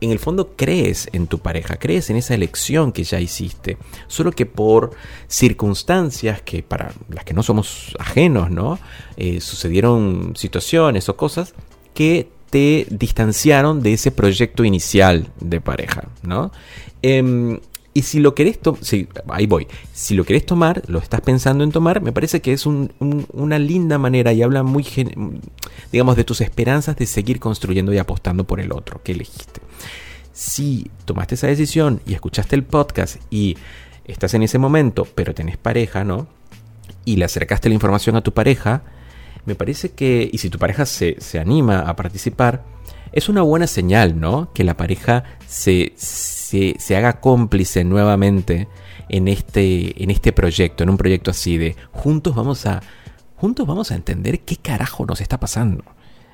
en 0.05 0.11
el 0.12 0.18
fondo 0.18 0.52
crees 0.57 1.09
en 1.12 1.26
tu 1.26 1.38
pareja, 1.38 1.76
crees 1.76 2.11
en 2.11 2.16
esa 2.16 2.34
elección 2.34 2.92
que 2.92 3.02
ya 3.05 3.20
hiciste, 3.20 3.76
solo 4.07 4.30
que 4.32 4.46
por 4.46 4.92
circunstancias 5.26 6.40
que 6.42 6.62
para 6.62 6.92
las 7.09 7.24
que 7.24 7.34
no 7.34 7.42
somos 7.42 7.94
ajenos, 7.98 8.50
¿no? 8.50 8.78
Eh, 9.16 9.40
sucedieron 9.40 10.32
situaciones 10.36 11.09
o 11.09 11.16
cosas 11.16 11.55
que 11.94 12.28
te 12.50 12.86
distanciaron 12.90 13.82
de 13.82 13.92
ese 13.94 14.11
proyecto 14.11 14.64
inicial 14.64 15.28
de 15.40 15.61
pareja, 15.61 16.09
¿no? 16.22 16.52
Em, 17.02 17.59
y 17.92 18.02
si 18.02 18.18
lo 18.18 18.34
querés 18.34 18.59
tomar, 18.59 18.80
ahí 19.28 19.46
voy, 19.46 19.66
si 19.92 20.14
lo 20.14 20.24
querés 20.24 20.44
tomar, 20.46 20.82
lo 20.88 20.98
estás 20.98 21.20
pensando 21.20 21.62
en 21.62 21.70
tomar, 21.70 22.00
me 22.00 22.11
parece 22.12 22.40
que 22.40 22.52
es 22.52 22.66
un- 22.66 22.92
un- 22.98 23.26
una 23.32 23.59
linda 23.59 23.98
manera 23.98 24.32
y 24.32 24.42
habla 24.42 24.62
muy, 24.64 24.84
digamos, 25.92 26.16
de 26.16 26.24
tus 26.24 26.40
esperanzas 26.40 26.96
de 26.96 27.07
seguir 27.07 27.38
construyendo 27.38 27.92
y 27.92 27.98
apostando 27.98 28.44
por 28.44 28.59
el 28.61 28.72
otro 28.72 29.00
que 29.05 29.12
elegiste. 29.12 29.61
Si 30.35 30.91
tomaste 31.05 31.37
esa 31.37 31.47
decisión 31.47 32.01
y 32.05 32.12
escuchaste 32.12 32.57
el 32.57 32.64
podcast 32.64 33.16
y 33.30 33.57
estás 34.05 34.35
en 34.35 34.43
ese 34.43 34.59
momento, 34.59 35.07
pero 35.14 35.32
tenés 35.32 35.57
pareja, 35.57 36.05
¿no? 36.05 36.26
Y 37.05 37.16
le 37.16 37.24
acercaste 37.24 37.68
la 37.68 37.76
información 37.76 38.16
a 38.16 38.22
tu 38.22 38.35
pareja, 38.35 38.82
me 39.47 39.55
parece 39.55 39.93
que, 39.93 40.28
y 40.30 40.39
si 40.39 40.51
tu 40.51 40.59
pareja 40.59 40.87
se, 40.87 41.16
se 41.20 41.39
anima 41.39 41.80
a 41.80 41.95
participar, 41.97 42.64
es 43.12 43.28
una 43.28 43.43
buena 43.43 43.68
señal, 43.68 44.18
¿no? 44.18 44.53
Que 44.53 44.64
la 44.64 44.76
pareja 44.76 45.22
se, 45.47 45.93
se, 45.97 46.74
se 46.80 46.97
haga 46.97 47.20
cómplice 47.20 47.85
nuevamente 47.85 48.66
en 49.09 49.28
este, 49.28 50.03
en 50.03 50.11
este 50.11 50.32
proyecto, 50.32 50.82
en 50.82 50.91
un 50.91 50.97
proyecto 50.97 51.30
así 51.30 51.57
de 51.57 51.76
juntos 51.93 52.35
vamos 52.35 52.66
a, 52.66 52.82
juntos 53.37 53.66
vamos 53.68 53.93
a 53.93 53.95
entender 53.95 54.41
qué 54.41 54.57
carajo 54.57 55.07
nos 55.07 55.20
está 55.20 55.39
pasando. 55.39 55.85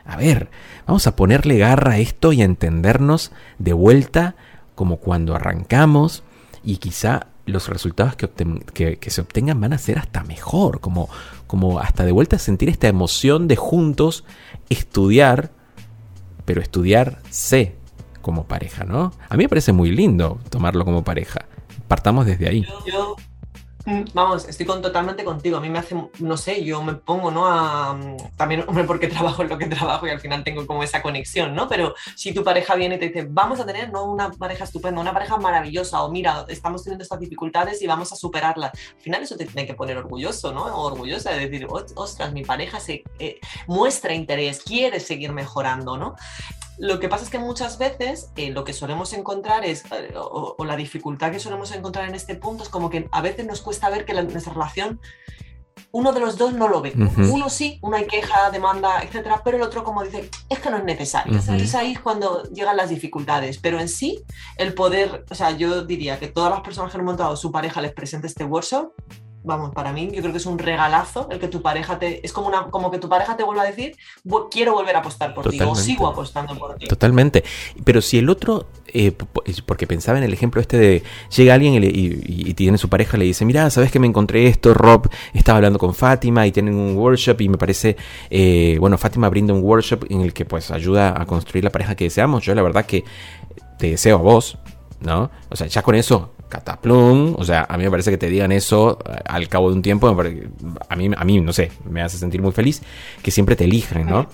A 0.04 0.16
ver, 0.16 0.50
vamos 0.86 1.06
a 1.06 1.16
ponerle 1.16 1.58
garra 1.58 1.92
a 1.92 1.98
esto 1.98 2.32
y 2.32 2.42
a 2.42 2.44
entendernos 2.44 3.32
de 3.58 3.72
vuelta 3.72 4.34
como 4.74 4.96
cuando 4.96 5.34
arrancamos 5.34 6.22
y 6.64 6.78
quizá 6.78 7.26
los 7.46 7.68
resultados 7.68 8.16
que, 8.16 8.98
se 9.10 9.20
obtengan 9.20 9.60
van 9.60 9.72
a 9.72 9.78
ser 9.78 9.98
hasta 9.98 10.22
mejor, 10.22 10.80
como, 10.80 11.08
como 11.46 11.80
hasta 11.80 12.04
de 12.04 12.12
vuelta 12.12 12.38
sentir 12.38 12.68
esta 12.68 12.88
emoción 12.88 13.48
de 13.48 13.56
juntos 13.56 14.24
estudiar, 14.68 15.50
pero 16.44 16.60
estudiarse 16.60 17.76
como 18.22 18.44
pareja, 18.44 18.84
¿no? 18.84 19.12
A 19.28 19.36
mí 19.36 19.44
me 19.44 19.48
parece 19.48 19.72
muy 19.72 19.90
lindo 19.90 20.38
tomarlo 20.50 20.84
como 20.84 21.04
pareja. 21.04 21.46
Partamos 21.88 22.26
desde 22.26 22.48
ahí. 22.48 22.66
Vamos, 24.14 24.46
estoy 24.48 24.66
con, 24.66 24.82
totalmente 24.82 25.24
contigo. 25.24 25.56
A 25.56 25.60
mí 25.60 25.68
me 25.70 25.78
hace, 25.78 25.96
no 26.18 26.36
sé, 26.36 26.64
yo 26.64 26.82
me 26.82 26.94
pongo, 26.94 27.30
¿no? 27.30 27.46
A, 27.46 27.94
mm, 27.94 28.16
también, 28.36 28.64
hombre, 28.66 28.84
porque 28.84 29.08
trabajo 29.38 29.42
en 29.42 29.48
lo 29.48 29.58
que 29.58 29.66
trabajo 29.66 30.06
y 30.06 30.10
al 30.10 30.20
final 30.20 30.44
tengo 30.44 30.66
como 30.66 30.82
esa 30.82 31.02
conexión, 31.02 31.54
¿no? 31.54 31.68
Pero 31.68 31.94
si 32.16 32.32
tu 32.34 32.44
pareja 32.44 32.74
viene 32.74 32.96
y 32.96 32.98
te 32.98 33.08
dice, 33.08 33.26
vamos 33.28 33.58
a 33.60 33.66
tener, 33.66 33.90
¿no? 33.90 34.04
Una 34.04 34.30
pareja 34.30 34.64
estupenda, 34.64 35.00
una 35.00 35.12
pareja 35.12 35.36
maravillosa, 35.38 36.02
o 36.02 36.10
mira, 36.10 36.44
estamos 36.48 36.84
teniendo 36.84 37.02
estas 37.02 37.20
dificultades 37.20 37.80
y 37.82 37.86
vamos 37.86 38.12
a 38.12 38.16
superarlas. 38.16 38.72
Al 38.72 39.00
final 39.02 39.22
eso 39.22 39.36
te 39.36 39.46
tiene 39.46 39.66
que 39.66 39.74
poner 39.74 39.96
orgulloso, 39.96 40.52
¿no? 40.52 40.64
O 40.66 40.82
orgullosa 40.86 41.30
de 41.32 41.48
decir, 41.48 41.66
"Os- 41.70 41.92
ostras, 41.96 42.32
mi 42.32 42.42
pareja 42.44 42.80
se 42.80 43.02
eh, 43.18 43.40
muestra 43.66 44.14
interés, 44.14 44.62
quiere 44.62 45.00
seguir 45.00 45.32
mejorando, 45.32 45.96
¿no? 45.96 46.14
Lo 46.80 46.98
que 46.98 47.08
pasa 47.08 47.24
es 47.24 47.30
que 47.30 47.38
muchas 47.38 47.76
veces 47.78 48.30
eh, 48.36 48.50
lo 48.50 48.64
que 48.64 48.72
solemos 48.72 49.12
encontrar 49.12 49.64
es, 49.66 49.84
eh, 49.92 50.14
o, 50.16 50.54
o 50.58 50.64
la 50.64 50.76
dificultad 50.76 51.30
que 51.30 51.38
solemos 51.38 51.70
encontrar 51.72 52.08
en 52.08 52.14
este 52.14 52.34
punto 52.36 52.62
es 52.62 52.70
como 52.70 52.88
que 52.88 53.06
a 53.12 53.20
veces 53.20 53.46
nos 53.46 53.60
cuesta 53.60 53.90
ver 53.90 54.04
que 54.06 54.14
la- 54.14 54.22
nuestra 54.22 54.54
relación, 54.54 54.98
uno 55.92 56.12
de 56.12 56.20
los 56.20 56.38
dos 56.38 56.52
no 56.54 56.68
lo 56.68 56.80
ve. 56.80 56.92
Ujú. 56.96 57.34
Uno 57.34 57.50
sí, 57.50 57.78
una 57.82 57.98
hay 57.98 58.06
queja, 58.06 58.50
demanda, 58.50 59.02
etcétera, 59.02 59.42
pero 59.44 59.56
el 59.56 59.62
otro 59.62 59.82
como 59.84 60.02
dice, 60.04 60.30
es 60.48 60.58
que 60.58 60.70
no 60.70 60.76
es 60.78 60.84
necesario. 60.84 61.36
Ujú. 61.38 61.52
Es 61.54 61.74
ahí 61.74 61.96
cuando 61.96 62.44
llegan 62.44 62.76
las 62.76 62.88
dificultades. 62.90 63.58
Pero 63.58 63.80
en 63.80 63.88
sí, 63.88 64.22
el 64.56 64.72
poder, 64.72 65.24
o 65.30 65.34
sea, 65.34 65.50
yo 65.50 65.84
diría 65.84 66.18
que 66.18 66.28
todas 66.28 66.50
las 66.50 66.60
personas 66.60 66.92
que 66.92 66.98
han 66.98 67.04
montado 67.04 67.36
su 67.36 67.50
pareja 67.52 67.80
les 67.80 67.92
presente 67.92 68.26
este 68.26 68.44
workshop, 68.44 68.92
vamos, 69.42 69.72
para 69.72 69.92
mí 69.92 70.10
yo 70.12 70.20
creo 70.20 70.32
que 70.32 70.38
es 70.38 70.46
un 70.46 70.58
regalazo 70.58 71.28
el 71.30 71.38
que 71.38 71.48
tu 71.48 71.62
pareja 71.62 71.98
te, 71.98 72.24
es 72.24 72.32
como, 72.32 72.48
una, 72.48 72.64
como 72.70 72.90
que 72.90 72.98
tu 72.98 73.08
pareja 73.08 73.36
te 73.36 73.42
vuelva 73.44 73.62
a 73.62 73.66
decir, 73.66 73.96
"Bu- 74.24 74.48
quiero 74.50 74.74
volver 74.74 74.96
a 74.96 74.98
apostar 74.98 75.32
por 75.34 75.44
ti, 75.50 75.58
o 75.62 75.74
sigo 75.74 76.06
apostando 76.06 76.54
por 76.58 76.76
ti. 76.76 76.86
Totalmente. 76.86 77.42
Pero 77.84 78.02
si 78.02 78.18
el 78.18 78.28
otro, 78.28 78.66
eh, 78.86 79.12
porque 79.64 79.86
pensaba 79.86 80.18
en 80.18 80.24
el 80.24 80.32
ejemplo 80.32 80.60
este 80.60 80.76
de 80.78 81.02
llega 81.34 81.54
alguien 81.54 81.74
y, 81.74 81.80
le- 81.80 81.86
y- 81.88 82.50
y 82.50 82.54
tiene 82.54 82.76
su 82.76 82.88
pareja, 82.88 83.16
le 83.16 83.24
dice, 83.24 83.44
mira, 83.44 83.70
¿sabes 83.70 83.90
que 83.90 83.98
me 83.98 84.06
encontré 84.06 84.46
esto? 84.46 84.74
Rob 84.74 85.08
estaba 85.32 85.56
hablando 85.56 85.78
con 85.78 85.94
Fátima 85.94 86.46
y 86.46 86.52
tienen 86.52 86.74
un 86.74 86.96
workshop 86.96 87.40
y 87.40 87.48
me 87.48 87.56
parece, 87.56 87.96
eh, 88.28 88.76
bueno, 88.78 88.98
Fátima 88.98 89.28
brinda 89.30 89.54
un 89.54 89.62
workshop 89.62 90.04
en 90.10 90.20
el 90.20 90.32
que 90.34 90.44
pues 90.44 90.70
ayuda 90.70 91.14
a 91.20 91.24
construir 91.26 91.64
la 91.64 91.70
pareja 91.70 91.94
que 91.94 92.04
deseamos. 92.04 92.44
Yo 92.44 92.54
la 92.54 92.62
verdad 92.62 92.84
que 92.84 93.04
te 93.78 93.90
deseo 93.92 94.16
a 94.16 94.20
vos, 94.22 94.58
¿no? 95.00 95.30
O 95.48 95.56
sea, 95.56 95.66
ya 95.66 95.80
con 95.82 95.94
eso, 95.94 96.32
cataplum, 96.50 97.34
o 97.38 97.44
sea, 97.44 97.64
a 97.66 97.78
mí 97.78 97.84
me 97.84 97.90
parece 97.90 98.10
que 98.10 98.18
te 98.18 98.28
digan 98.28 98.52
eso 98.52 98.98
eh, 99.08 99.16
al 99.24 99.48
cabo 99.48 99.70
de 99.70 99.76
un 99.76 99.82
tiempo, 99.82 100.06
a 100.08 100.96
mí, 100.96 101.10
a 101.16 101.24
mí, 101.24 101.40
no 101.40 101.52
sé, 101.54 101.72
me 101.88 102.02
hace 102.02 102.18
sentir 102.18 102.42
muy 102.42 102.52
feliz 102.52 102.82
que 103.22 103.30
siempre 103.30 103.56
te 103.56 103.64
elijan, 103.64 104.04
¿no? 104.06 104.28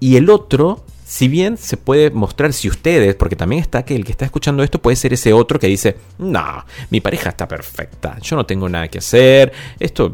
Y 0.00 0.16
el 0.16 0.28
otro, 0.30 0.84
si 1.06 1.28
bien 1.28 1.56
se 1.56 1.76
puede 1.76 2.10
mostrar 2.10 2.52
si 2.52 2.68
ustedes, 2.68 3.14
porque 3.14 3.36
también 3.36 3.62
está 3.62 3.84
que 3.84 3.94
el 3.96 4.04
que 4.04 4.10
está 4.12 4.24
escuchando 4.24 4.62
esto 4.64 4.82
puede 4.82 4.96
ser 4.96 5.12
ese 5.12 5.32
otro 5.32 5.58
que 5.60 5.68
dice, 5.68 5.96
no, 6.18 6.64
mi 6.90 7.00
pareja 7.00 7.30
está 7.30 7.46
perfecta, 7.48 8.18
yo 8.20 8.36
no 8.36 8.44
tengo 8.44 8.68
nada 8.68 8.88
que 8.88 8.98
hacer, 8.98 9.52
esto 9.78 10.12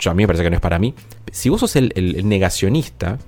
yo, 0.00 0.10
a 0.10 0.14
mí 0.14 0.22
me 0.22 0.26
parece 0.26 0.42
que 0.42 0.50
no 0.50 0.56
es 0.56 0.62
para 0.62 0.78
mí. 0.78 0.94
Si 1.30 1.50
vos 1.50 1.60
sos 1.60 1.76
el, 1.76 1.92
el- 1.96 2.16
el 2.16 2.28
negacionista 2.28 3.18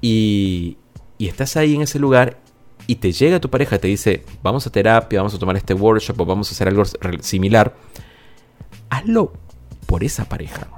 y, 0.00 0.76
y 1.18 1.28
estás 1.28 1.56
ahí 1.56 1.74
en 1.74 1.82
ese 1.82 1.98
lugar 1.98 2.38
y 2.86 2.96
te 2.96 3.12
llega 3.12 3.40
tu 3.40 3.50
pareja 3.50 3.76
y 3.76 3.78
te 3.78 3.88
dice, 3.88 4.24
vamos 4.42 4.66
a 4.66 4.70
terapia, 4.70 5.20
vamos 5.20 5.34
a 5.34 5.38
tomar 5.38 5.56
este 5.56 5.74
workshop 5.74 6.20
o 6.20 6.24
vamos 6.24 6.48
a 6.48 6.52
hacer 6.52 6.68
algo 6.68 6.84
similar, 7.20 7.74
hazlo 8.90 9.32
por 9.86 10.04
esa 10.04 10.24
pareja. 10.26 10.68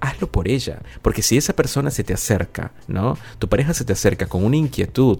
Hazlo 0.00 0.30
por 0.30 0.48
ella. 0.48 0.80
Porque 1.02 1.22
si 1.22 1.36
esa 1.36 1.54
persona 1.54 1.90
se 1.90 2.04
te 2.04 2.14
acerca, 2.14 2.72
¿no? 2.86 3.16
Tu 3.38 3.48
pareja 3.48 3.74
se 3.74 3.84
te 3.84 3.94
acerca 3.94 4.26
con 4.26 4.44
una 4.44 4.56
inquietud, 4.56 5.18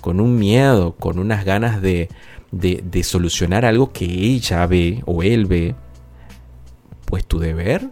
con 0.00 0.20
un 0.20 0.38
miedo, 0.38 0.94
con 0.96 1.18
unas 1.18 1.44
ganas 1.44 1.82
de, 1.82 2.08
de, 2.52 3.02
solucionar 3.02 3.64
algo 3.64 3.92
que 3.92 4.04
ella 4.04 4.66
ve 4.66 5.02
o 5.06 5.22
él 5.22 5.46
ve, 5.46 5.74
pues 7.04 7.26
tu 7.26 7.38
deber, 7.38 7.90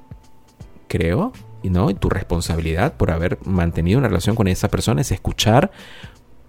creo, 0.89 1.33
y 1.63 1.71
no, 1.71 1.95
tu 1.95 2.09
responsabilidad 2.09 2.95
por 2.95 3.11
haber 3.11 3.39
mantenido 3.45 3.99
una 3.99 4.09
relación 4.09 4.37
con 4.37 4.49
esa 4.49 4.69
persona 4.69 5.03
es 5.03 5.11
escuchar 5.13 5.71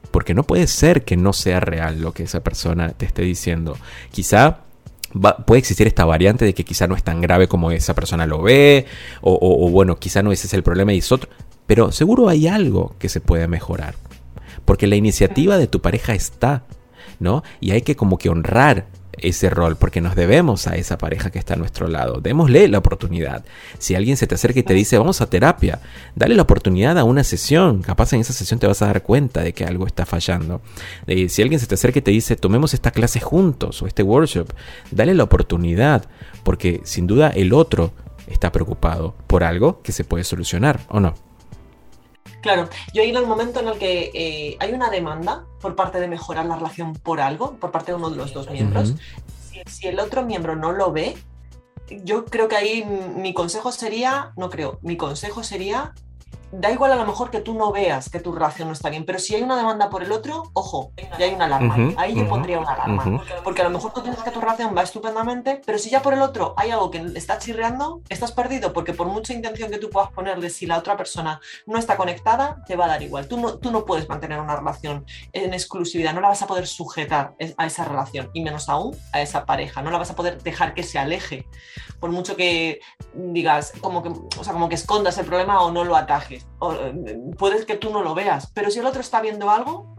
porque 0.09 0.33
no 0.33 0.43
puede 0.43 0.67
ser 0.67 1.03
que 1.03 1.17
no 1.17 1.33
sea 1.33 1.59
real 1.59 2.01
lo 2.01 2.13
que 2.13 2.23
esa 2.23 2.41
persona 2.41 2.89
te 2.89 3.05
esté 3.05 3.21
diciendo. 3.21 3.77
Quizá 4.11 4.61
puede 5.45 5.59
existir 5.59 5.87
esta 5.87 6.05
variante 6.05 6.45
de 6.45 6.53
que 6.53 6.65
quizá 6.65 6.87
no 6.87 6.95
es 6.95 7.03
tan 7.03 7.21
grave 7.21 7.47
como 7.47 7.71
esa 7.71 7.93
persona 7.93 8.25
lo 8.25 8.41
ve, 8.41 8.85
o, 9.21 9.37
o, 9.41 9.69
bueno, 9.69 9.97
quizá 9.97 10.23
no 10.23 10.31
ese 10.31 10.47
es 10.47 10.53
el 10.53 10.63
problema 10.63 10.93
y 10.93 10.99
es 10.99 11.11
otro, 11.11 11.29
pero 11.67 11.91
seguro 11.91 12.29
hay 12.29 12.47
algo 12.47 12.95
que 12.99 13.09
se 13.09 13.21
puede 13.21 13.47
mejorar. 13.47 13.95
Porque 14.65 14.87
la 14.87 14.95
iniciativa 14.95 15.57
de 15.57 15.67
tu 15.67 15.81
pareja 15.81 16.13
está, 16.13 16.63
¿no? 17.19 17.43
Y 17.59 17.71
hay 17.71 17.81
que 17.81 17.95
como 17.95 18.17
que 18.17 18.29
honrar 18.29 18.87
ese 19.17 19.49
rol, 19.49 19.75
porque 19.75 20.01
nos 20.01 20.15
debemos 20.15 20.67
a 20.67 20.75
esa 20.75 20.97
pareja 20.97 21.29
que 21.29 21.39
está 21.39 21.53
a 21.55 21.57
nuestro 21.57 21.87
lado. 21.87 22.21
Démosle 22.21 22.67
la 22.67 22.77
oportunidad. 22.77 23.43
Si 23.77 23.95
alguien 23.95 24.17
se 24.17 24.27
te 24.27 24.35
acerca 24.35 24.59
y 24.59 24.63
te 24.63 24.73
dice, 24.73 24.97
vamos 24.97 25.21
a 25.21 25.29
terapia, 25.29 25.79
dale 26.15 26.35
la 26.35 26.43
oportunidad 26.43 26.97
a 26.97 27.03
una 27.03 27.23
sesión. 27.23 27.81
Capaz 27.81 28.13
en 28.13 28.21
esa 28.21 28.33
sesión 28.33 28.59
te 28.59 28.67
vas 28.67 28.81
a 28.81 28.87
dar 28.87 29.03
cuenta 29.03 29.41
de 29.41 29.53
que 29.53 29.65
algo 29.65 29.85
está 29.85 30.05
fallando. 30.05 30.61
Si 31.27 31.41
alguien 31.41 31.59
se 31.59 31.67
te 31.67 31.75
acerca 31.75 31.99
y 31.99 32.01
te 32.01 32.11
dice, 32.11 32.35
tomemos 32.35 32.73
esta 32.73 32.91
clase 32.91 33.19
juntos 33.19 33.81
o 33.81 33.87
este 33.87 34.03
workshop, 34.03 34.49
dale 34.91 35.13
la 35.13 35.23
oportunidad, 35.23 36.05
porque 36.43 36.81
sin 36.83 37.07
duda 37.07 37.29
el 37.29 37.53
otro 37.53 37.93
está 38.27 38.51
preocupado 38.51 39.15
por 39.27 39.43
algo 39.43 39.81
que 39.81 39.91
se 39.91 40.03
puede 40.03 40.23
solucionar, 40.23 40.79
¿o 40.89 40.99
no? 40.99 41.15
Claro, 42.41 42.69
yo 42.93 43.01
he 43.01 43.05
ido 43.05 43.19
al 43.19 43.27
momento 43.27 43.59
en 43.59 43.67
el 43.67 43.77
que 43.77 44.11
eh, 44.13 44.57
hay 44.59 44.73
una 44.73 44.89
demanda 44.89 45.45
por 45.61 45.75
parte 45.75 45.99
de 45.99 46.07
mejorar 46.07 46.45
la 46.45 46.55
relación 46.55 46.93
por 46.93 47.21
algo, 47.21 47.55
por 47.57 47.71
parte 47.71 47.91
de 47.91 47.97
uno 47.97 48.09
de 48.09 48.17
los 48.17 48.33
dos 48.33 48.49
miembros. 48.49 48.95
si, 49.67 49.87
el 49.87 49.99
otro 49.99 50.23
miembro 50.25 50.55
no 50.55 50.71
lo 50.71 50.91
ve, 50.91 51.15
yo 52.03 52.25
creo 52.25 52.47
que 52.47 52.55
ahí 52.55 52.83
mi 52.83 53.33
consejo 53.33 53.71
sería, 53.71 54.31
no 54.35 54.49
creo, 54.49 54.79
mi 54.81 54.97
consejo 54.97 55.43
sería 55.43 55.93
da 56.51 56.71
igual 56.71 56.91
a 56.91 56.95
lo 56.95 57.05
mejor 57.05 57.31
que 57.31 57.39
tú 57.39 57.53
no 57.53 57.71
veas 57.71 58.09
que 58.09 58.19
tu 58.19 58.31
relación 58.33 58.67
no 58.67 58.73
está 58.73 58.89
bien, 58.89 59.05
pero 59.05 59.19
si 59.19 59.35
hay 59.35 59.41
una 59.41 59.55
demanda 59.55 59.89
por 59.89 60.03
el 60.03 60.11
otro, 60.11 60.51
ojo, 60.53 60.91
ya 61.17 61.25
hay 61.25 61.33
una 61.33 61.45
alarma. 61.45 61.93
Ahí 61.97 62.15
yo 62.15 62.27
pondría 62.27 62.59
una 62.59 62.73
alarma. 62.73 63.23
Porque 63.43 63.61
a 63.61 63.63
lo 63.65 63.69
mejor 63.69 63.93
tú 63.93 64.03
piensas 64.03 64.23
que 64.23 64.31
tu 64.31 64.41
relación 64.41 64.75
va 64.75 64.83
estupendamente, 64.83 65.61
pero 65.65 65.77
si 65.77 65.89
ya 65.89 66.01
por 66.01 66.13
el 66.13 66.21
otro 66.21 66.53
hay 66.57 66.71
algo 66.71 66.91
que 66.91 67.03
está 67.15 67.37
chirreando, 67.37 68.01
estás 68.09 68.31
perdido, 68.31 68.73
porque 68.73 68.93
por 68.93 69.07
mucha 69.07 69.33
intención 69.33 69.71
que 69.71 69.77
tú 69.77 69.89
puedas 69.89 70.11
ponerle, 70.11 70.49
si 70.49 70.65
la 70.65 70.77
otra 70.77 70.97
persona 70.97 71.39
no 71.65 71.77
está 71.77 71.95
conectada, 71.95 72.63
te 72.67 72.75
va 72.75 72.85
a 72.85 72.89
dar 72.89 73.03
igual. 73.03 73.27
Tú 73.27 73.39
no, 73.39 73.57
tú 73.57 73.71
no 73.71 73.85
puedes 73.85 74.09
mantener 74.09 74.39
una 74.39 74.55
relación 74.55 75.05
en 75.33 75.53
exclusividad, 75.53 76.13
no 76.13 76.21
la 76.21 76.29
vas 76.29 76.41
a 76.41 76.47
poder 76.47 76.67
sujetar 76.67 77.33
a 77.57 77.65
esa 77.65 77.85
relación, 77.85 78.29
y 78.33 78.41
menos 78.41 78.67
aún 78.67 78.95
a 79.13 79.21
esa 79.21 79.45
pareja, 79.45 79.81
no 79.81 79.91
la 79.91 79.97
vas 79.97 80.11
a 80.11 80.15
poder 80.15 80.41
dejar 80.43 80.73
que 80.73 80.83
se 80.83 80.99
aleje, 80.99 81.47
por 81.99 82.11
mucho 82.11 82.35
que 82.35 82.81
digas, 83.13 83.73
como 83.81 84.03
que, 84.03 84.09
o 84.09 84.43
sea, 84.43 84.53
como 84.53 84.67
que 84.69 84.75
escondas 84.75 85.17
el 85.17 85.25
problema 85.25 85.61
o 85.61 85.71
no 85.71 85.83
lo 85.83 85.95
atajes 85.95 86.40
puedes 87.37 87.65
que 87.65 87.75
tú 87.75 87.89
no 87.91 88.01
lo 88.03 88.13
veas, 88.13 88.51
pero 88.53 88.69
si 88.69 88.79
el 88.79 88.85
otro 88.85 89.01
está 89.01 89.21
viendo 89.21 89.49
algo, 89.49 89.95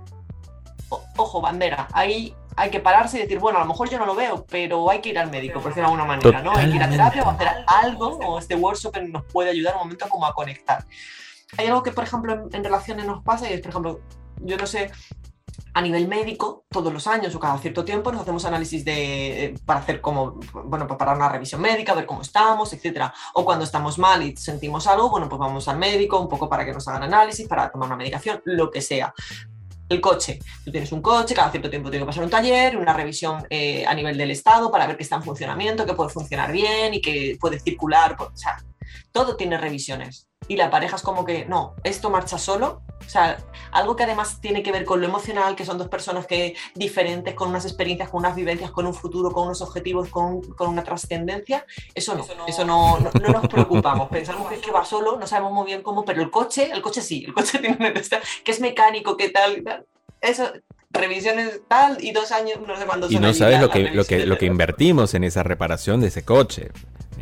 ojo, 1.16 1.40
bandera, 1.40 1.88
ahí 1.92 2.34
hay 2.56 2.70
que 2.70 2.80
pararse 2.80 3.18
y 3.18 3.22
decir, 3.22 3.38
bueno, 3.38 3.58
a 3.58 3.62
lo 3.62 3.68
mejor 3.68 3.88
yo 3.88 3.98
no 3.98 4.06
lo 4.06 4.14
veo, 4.14 4.44
pero 4.48 4.90
hay 4.90 5.00
que 5.00 5.08
ir 5.08 5.18
al 5.18 5.30
médico, 5.30 5.60
por 5.60 5.70
decirlo 5.70 5.88
de 5.88 5.94
alguna 5.94 6.04
manera, 6.04 6.42
¿no? 6.42 6.52
Hay 6.52 6.70
que 6.70 6.76
ir 6.76 6.82
a 6.82 6.90
terapia 6.90 7.22
o 7.22 7.30
hacer 7.30 7.48
algo, 7.66 8.18
o 8.18 8.38
este 8.38 8.54
workshop 8.54 8.96
nos 9.08 9.24
puede 9.24 9.50
ayudar 9.50 9.74
un 9.74 9.80
momento 9.80 10.08
como 10.08 10.26
a 10.26 10.34
conectar. 10.34 10.84
Hay 11.56 11.66
algo 11.66 11.82
que, 11.82 11.92
por 11.92 12.04
ejemplo, 12.04 12.48
en 12.52 12.64
relaciones 12.64 13.06
nos 13.06 13.22
pasa 13.22 13.48
y 13.50 13.54
es, 13.54 13.60
por 13.60 13.70
ejemplo, 13.70 14.00
yo 14.40 14.56
no 14.56 14.66
sé 14.66 14.90
a 15.74 15.80
nivel 15.80 16.06
médico, 16.06 16.64
todos 16.68 16.92
los 16.92 17.06
años 17.06 17.34
o 17.34 17.40
cada 17.40 17.58
cierto 17.58 17.84
tiempo 17.84 18.12
nos 18.12 18.22
hacemos 18.22 18.44
análisis 18.44 18.84
de, 18.84 19.44
eh, 19.44 19.54
para 19.64 19.80
hacer 19.80 20.00
como, 20.00 20.38
bueno, 20.64 20.86
pues 20.86 20.98
para 20.98 21.12
una 21.14 21.28
revisión 21.28 21.60
médica, 21.60 21.94
ver 21.94 22.06
cómo 22.06 22.22
estamos, 22.22 22.72
etcétera. 22.72 23.12
O 23.34 23.44
cuando 23.44 23.64
estamos 23.64 23.98
mal 23.98 24.22
y 24.22 24.36
sentimos 24.36 24.86
algo, 24.86 25.08
bueno, 25.08 25.28
pues 25.28 25.38
vamos 25.38 25.66
al 25.68 25.78
médico 25.78 26.20
un 26.20 26.28
poco 26.28 26.48
para 26.48 26.64
que 26.64 26.72
nos 26.72 26.86
hagan 26.88 27.04
análisis, 27.04 27.48
para 27.48 27.70
tomar 27.70 27.86
una 27.86 27.96
medicación, 27.96 28.42
lo 28.44 28.70
que 28.70 28.82
sea. 28.82 29.14
El 29.88 30.00
coche. 30.00 30.38
Tú 30.64 30.70
tienes 30.70 30.92
un 30.92 31.02
coche, 31.02 31.34
cada 31.34 31.50
cierto 31.50 31.68
tiempo 31.68 31.90
tiene 31.90 32.04
que 32.04 32.08
pasar 32.08 32.24
un 32.24 32.30
taller, 32.30 32.76
una 32.76 32.92
revisión 32.92 33.46
eh, 33.50 33.84
a 33.86 33.94
nivel 33.94 34.16
del 34.16 34.30
Estado 34.30 34.70
para 34.70 34.86
ver 34.86 34.96
que 34.96 35.02
está 35.02 35.16
en 35.16 35.22
funcionamiento, 35.22 35.84
que 35.84 35.94
puede 35.94 36.10
funcionar 36.10 36.52
bien 36.52 36.94
y 36.94 37.00
que 37.00 37.36
puede 37.40 37.58
circular. 37.60 38.16
o 38.18 38.30
sea, 38.34 38.58
todo 39.12 39.36
tiene 39.36 39.58
revisiones. 39.58 40.28
Y 40.48 40.56
la 40.56 40.70
pareja 40.70 40.96
es 40.96 41.02
como 41.02 41.24
que, 41.24 41.44
no, 41.44 41.76
esto 41.84 42.10
marcha 42.10 42.36
solo, 42.36 42.82
o 43.06 43.08
sea, 43.08 43.38
algo 43.70 43.96
que 43.96 44.04
además 44.04 44.40
tiene 44.40 44.62
que 44.62 44.72
ver 44.72 44.84
con 44.84 45.00
lo 45.00 45.06
emocional, 45.06 45.54
que 45.54 45.64
son 45.64 45.78
dos 45.78 45.88
personas 45.88 46.26
que 46.26 46.54
diferentes, 46.74 47.34
con 47.34 47.48
unas 47.48 47.64
experiencias, 47.64 48.08
con 48.10 48.20
unas 48.20 48.34
vivencias, 48.34 48.70
con 48.70 48.86
un 48.86 48.94
futuro, 48.94 49.30
con 49.30 49.46
unos 49.46 49.60
objetivos, 49.62 50.08
con, 50.08 50.40
con 50.40 50.68
una 50.68 50.82
trascendencia, 50.82 51.64
eso 51.94 52.14
no, 52.14 52.26
eso 52.46 52.64
no, 52.64 52.98
no, 52.98 53.10
nos 53.32 53.48
preocupamos. 53.48 54.08
Pensamos 54.08 54.48
que 54.48 54.56
es 54.56 54.60
que 54.60 54.70
va 54.70 54.84
solo, 54.84 55.16
no 55.18 55.26
sabemos 55.26 55.52
muy 55.52 55.66
bien 55.66 55.82
cómo, 55.82 56.04
pero 56.04 56.22
el 56.22 56.30
coche, 56.30 56.70
el 56.72 56.82
coche 56.82 57.02
sí, 57.02 57.24
el 57.26 57.34
coche 57.34 57.58
tiene 57.60 57.76
una 57.78 57.92
que 57.92 58.50
es 58.50 58.60
mecánico, 58.60 59.16
que 59.16 59.30
tal, 59.30 59.62
tal. 59.62 59.86
Eso, 60.20 60.52
revisiones 60.90 61.62
tal 61.68 62.02
y 62.02 62.12
dos 62.12 62.32
años, 62.32 62.58
no 62.66 62.76
sé 62.76 62.86
cuándo 62.86 63.10
Y 63.10 63.18
no 63.18 63.32
sabes 63.34 63.60
lo 63.60 63.70
que, 63.70 63.90
lo, 63.90 64.04
que, 64.04 64.26
lo 64.26 64.38
que 64.38 64.46
invertimos 64.46 65.14
en 65.14 65.24
esa 65.24 65.42
reparación 65.42 66.00
de 66.00 66.08
ese 66.08 66.24
coche. 66.24 66.70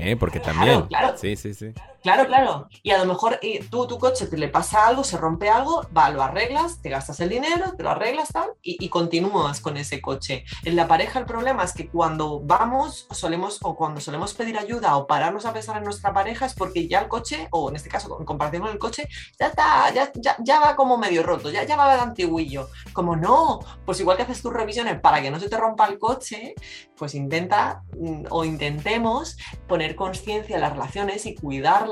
¿Eh? 0.01 0.17
Porque 0.17 0.41
también. 0.41 0.83
Claro, 0.83 1.17
sí, 1.17 1.37
sí, 1.37 1.55
sí. 1.55 1.73
Claro, 2.03 2.27
claro. 2.27 2.69
Y 2.83 2.93
a 2.93 2.99
lo 2.99 3.05
mejor 3.05 3.39
tú, 3.71 3.87
tu 3.87 3.99
coche, 3.99 4.27
te 4.27 4.39
le 4.39 4.49
pasa 4.49 4.87
algo, 4.87 5.05
se 5.05 5.19
rompe 5.19 5.51
algo, 5.51 5.87
va, 5.97 6.09
lo 6.11 6.23
arreglas, 6.23 6.81
te 6.81 6.89
gastas 6.89 7.21
el 7.21 7.29
dinero, 7.29 7.75
te 7.77 7.83
lo 7.83 7.91
arreglas 7.91 8.29
tal, 8.29 8.51
y, 8.63 8.89
continúas 8.89 9.61
con 9.61 9.77
ese 9.77 10.01
coche. 10.01 10.45
En 10.65 10.77
la 10.77 10.89
pareja 10.89 11.19
el 11.19 11.27
problema 11.27 11.63
es 11.63 11.75
que 11.75 11.89
cuando 11.89 12.41
vamos 12.41 13.07
solemos, 13.11 13.59
o 13.63 13.77
cuando 13.77 14.01
solemos 14.01 14.35
pedir 14.35 14.59
ayuda 14.59 14.97
o 14.97 15.07
pararnos 15.07 15.45
a 15.45 15.53
pensar 15.53 15.77
en 15.77 15.85
nuestra 15.85 16.13
pareja 16.13 16.47
es 16.47 16.55
porque 16.55 16.89
ya 16.89 17.01
el 17.01 17.09
coche, 17.09 17.49
o 17.51 17.69
en 17.69 17.77
este 17.77 17.91
caso 17.91 18.17
en 18.19 18.25
comparación 18.25 18.63
con 18.63 18.73
el 18.73 18.79
coche, 18.79 19.07
ya 19.39 19.49
está, 19.49 19.93
ya, 19.93 20.11
ya, 20.39 20.61
va 20.61 20.77
como 20.77 20.97
medio 20.97 21.23
roto, 21.23 21.51
ya, 21.51 21.65
ya 21.65 21.77
va 21.77 21.95
de 21.95 22.01
antiguillo. 22.01 22.69
Como 22.93 23.15
no, 23.15 23.61
pues 23.85 24.01
igual 24.01 24.17
que 24.17 24.23
haces 24.23 24.43
tus 24.43 24.53
revisiones 24.53 24.99
para 25.01 25.21
que 25.21 25.31
no 25.31 25.39
se 25.39 25.51
te 25.51 25.57
rompa 25.57 25.87
el 25.87 25.99
coche, 25.99 26.55
pues 26.97 27.15
intenta 27.15 27.83
mm, 27.99 28.25
o 28.31 28.45
intentemos 28.45 29.37
poner 29.69 29.90
conciencia 29.97 30.57
en 30.57 30.63
las 30.63 30.73
relaciones 30.73 31.27
y 31.27 31.35
cuidar 31.35 31.89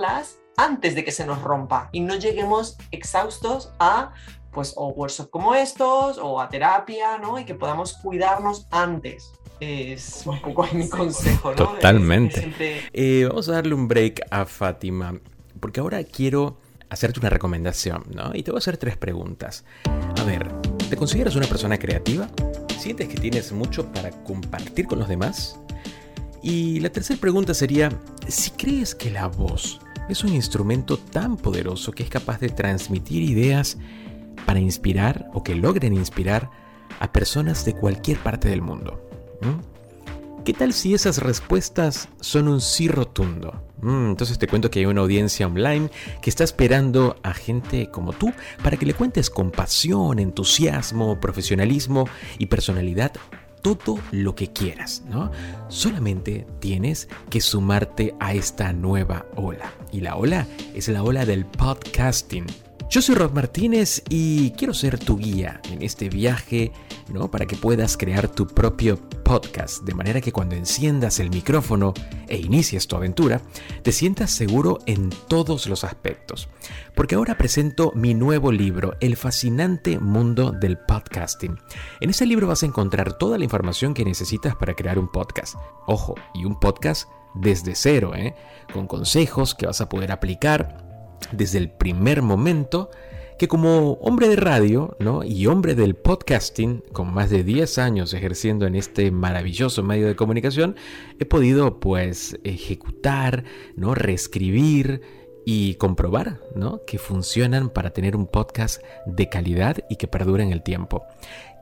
antes 0.57 0.95
de 0.95 1.05
que 1.05 1.13
se 1.13 1.25
nos 1.25 1.43
rompa 1.43 1.89
y 1.93 2.01
no 2.01 2.17
lleguemos 2.17 2.77
exhaustos 2.91 3.73
a 3.79 4.13
pues 4.51 4.75
o 4.77 4.89
workshops 4.89 5.31
como 5.31 5.55
estos 5.55 6.19
o 6.19 6.41
a 6.41 6.49
terapia, 6.49 7.19
¿no? 7.19 7.39
Y 7.39 7.45
que 7.45 7.55
podamos 7.55 7.95
cuidarnos 7.95 8.67
antes. 8.71 9.33
Es 9.61 10.23
un 10.27 10.41
poco 10.41 10.67
mi 10.73 10.89
consejo, 10.89 11.51
¿no? 11.51 11.57
Totalmente. 11.57 12.89
Eh, 12.93 13.27
vamos 13.29 13.49
a 13.49 13.53
darle 13.53 13.75
un 13.75 13.89
break 13.89 14.23
a 14.31 14.45
Fátima, 14.47 15.15
porque 15.61 15.81
ahora 15.81 16.03
quiero 16.05 16.59
hacerte 16.91 17.21
una 17.21 17.31
recomendación, 17.31 18.05
¿no? 18.15 18.31
Y 18.35 18.43
te 18.43 18.51
voy 18.51 18.59
a 18.59 18.61
hacer 18.61 18.79
tres 18.79 18.97
preguntas. 18.97 19.65
A 20.19 20.25
ver, 20.25 20.49
¿te 20.89 20.97
consideras 20.97 21.37
una 21.37 21.47
persona 21.47 21.79
creativa? 21.79 22.29
¿Sientes 22.79 23.09
que 23.09 23.17
tienes 23.17 23.53
mucho 23.53 23.93
para 23.93 24.11
compartir 24.25 24.87
con 24.87 24.99
los 24.99 25.09
demás? 25.09 25.61
Y 26.43 26.80
la 26.80 26.91
tercera 26.91 27.20
pregunta 27.20 27.55
sería, 27.55 27.91
si 28.28 28.51
crees 28.53 28.95
que 28.95 29.11
la 29.11 29.26
voz 29.28 29.80
es 30.09 30.24
un 30.24 30.32
instrumento 30.34 30.97
tan 30.97 31.36
poderoso 31.36 31.93
que 31.93 32.03
es 32.03 32.11
capaz 32.11 32.41
de 32.41 32.49
transmitir 32.49 33.22
ideas 33.22 33.76
para 34.47 34.61
inspirar 34.61 35.28
o 35.34 35.43
que 35.43 35.55
logren 35.55 35.95
inspirar 35.95 36.51
a 37.01 37.12
personas 37.12 37.64
de 37.64 37.74
cualquier 37.74 38.18
parte 38.18 38.49
del 38.49 38.62
mundo. 38.62 39.05
¿Qué 40.45 40.55
tal 40.55 40.72
si 40.72 40.95
esas 40.95 41.18
respuestas 41.18 42.09
son 42.20 42.49
un 42.49 42.61
sí 42.61 42.89
rotundo? 42.89 43.64
entonces 43.80 44.39
te 44.39 44.49
cuento 44.49 44.72
que 44.72 44.80
hay 44.80 44.86
una 44.86 45.03
audiencia 45.03 45.47
online 45.47 45.89
que 46.20 46.30
está 46.30 46.43
esperando 46.43 47.16
a 47.22 47.32
gente 47.32 47.91
como 47.93 48.12
tú 48.12 48.32
para 48.61 48.76
que 48.76 48.86
le 48.86 48.95
cuentes 48.95 49.30
con 49.30 49.53
pasión, 49.53 50.18
entusiasmo, 50.18 51.20
profesionalismo 51.20 52.09
y 52.39 52.47
personalidad 52.47 53.12
todo 53.77 53.99
lo 54.11 54.35
que 54.35 54.53
quieras, 54.53 55.03
¿no? 55.09 55.31
Solamente 55.69 56.47
tienes 56.61 57.09
que 57.31 57.41
sumarte 57.41 58.14
a 58.21 58.35
esta 58.35 58.73
nueva 58.73 59.27
ola. 59.37 59.73
Y 59.93 60.01
la 60.01 60.16
ola 60.16 60.47
es 60.75 60.89
la 60.89 61.03
ola 61.03 61.25
del 61.25 61.45
podcasting. 61.47 62.47
Yo 62.91 63.03
soy 63.03 63.16
Rob 63.16 63.34
Martínez 63.34 64.03
y 64.09 64.53
quiero 64.53 64.72
ser 64.72 64.99
tu 64.99 65.18
guía 65.18 65.61
en 65.70 65.82
este 65.82 66.09
viaje, 66.09 66.72
¿no? 67.12 67.30
Para 67.30 67.45
que 67.45 67.55
puedas 67.55 67.99
crear 67.99 68.28
tu 68.28 68.47
propio 68.47 68.97
podcast, 69.24 69.82
de 69.82 69.93
manera 69.93 70.22
que 70.22 70.32
cuando 70.32 70.57
enciendas 70.57 71.20
el 71.20 71.28
micrófono 71.28 71.93
e 72.28 72.39
inicies 72.39 72.89
tu 72.89 72.97
aventura, 72.97 73.43
te 73.82 73.93
sientas 73.93 74.30
seguro 74.30 74.78
en 74.86 75.11
todos 75.28 75.66
los 75.66 75.84
aspectos. 75.84 76.49
Porque 76.95 77.16
ahora 77.16 77.36
presento 77.36 77.93
mi 77.95 78.14
nuevo 78.14 78.53
libro, 78.53 78.95
El 79.01 79.16
fascinante 79.16 79.99
mundo 79.99 80.51
del 80.51 80.78
podcasting. 80.78 81.59
En 82.01 82.09
ese 82.09 82.24
libro 82.24 82.47
vas 82.47 82.62
a 82.62 82.66
encontrar 82.66 83.18
toda 83.18 83.36
la 83.36 83.45
información 83.45 83.93
que 83.93 84.07
necesitas 84.07 84.57
para 84.57 84.72
crear 84.72 84.99
un 84.99 85.12
podcast. 85.12 85.57
Ojo, 85.86 86.14
y 86.32 86.47
un 86.47 86.59
podcast 86.59 87.07
desde 87.34 87.74
cero, 87.74 88.14
¿eh? 88.14 88.34
Con 88.72 88.86
consejos 88.86 89.55
que 89.55 89.66
vas 89.66 89.82
a 89.82 89.91
poder 89.91 90.11
aplicar 90.11 90.88
desde 91.33 91.59
el 91.59 91.71
primer 91.71 92.23
momento 92.23 92.91
que 93.39 93.47
como 93.47 93.93
hombre 93.95 94.29
de 94.29 94.37
radio 94.37 94.97
¿no? 94.99 95.23
y 95.23 95.47
hombre 95.47 95.77
del 95.77 95.95
podcasting, 95.95 96.83
con 96.93 97.14
más 97.14 97.31
de 97.31 97.45
10 97.45 97.79
años 97.79 98.12
ejerciendo 98.12 98.66
en 98.66 98.75
este 98.75 99.12
maravilloso 99.12 99.85
medio 99.85 100.09
de 100.09 100.16
comunicación, 100.16 100.75
he 101.21 101.25
podido 101.25 101.79
pues 101.79 102.39
ejecutar, 102.43 103.45
¿no? 103.77 103.95
reescribir 103.95 105.03
y 105.47 105.77
comprobar 105.77 106.41
¿no? 106.57 106.83
que 106.85 106.99
funcionan 106.99 107.71
para 107.71 107.91
tener 107.91 108.16
un 108.16 108.27
podcast 108.27 108.83
de 109.07 109.29
calidad 109.29 109.79
y 109.89 109.97
que 109.97 110.09
perdure 110.09 110.43
en 110.43 110.51
el 110.51 110.64
tiempo. 110.64 111.05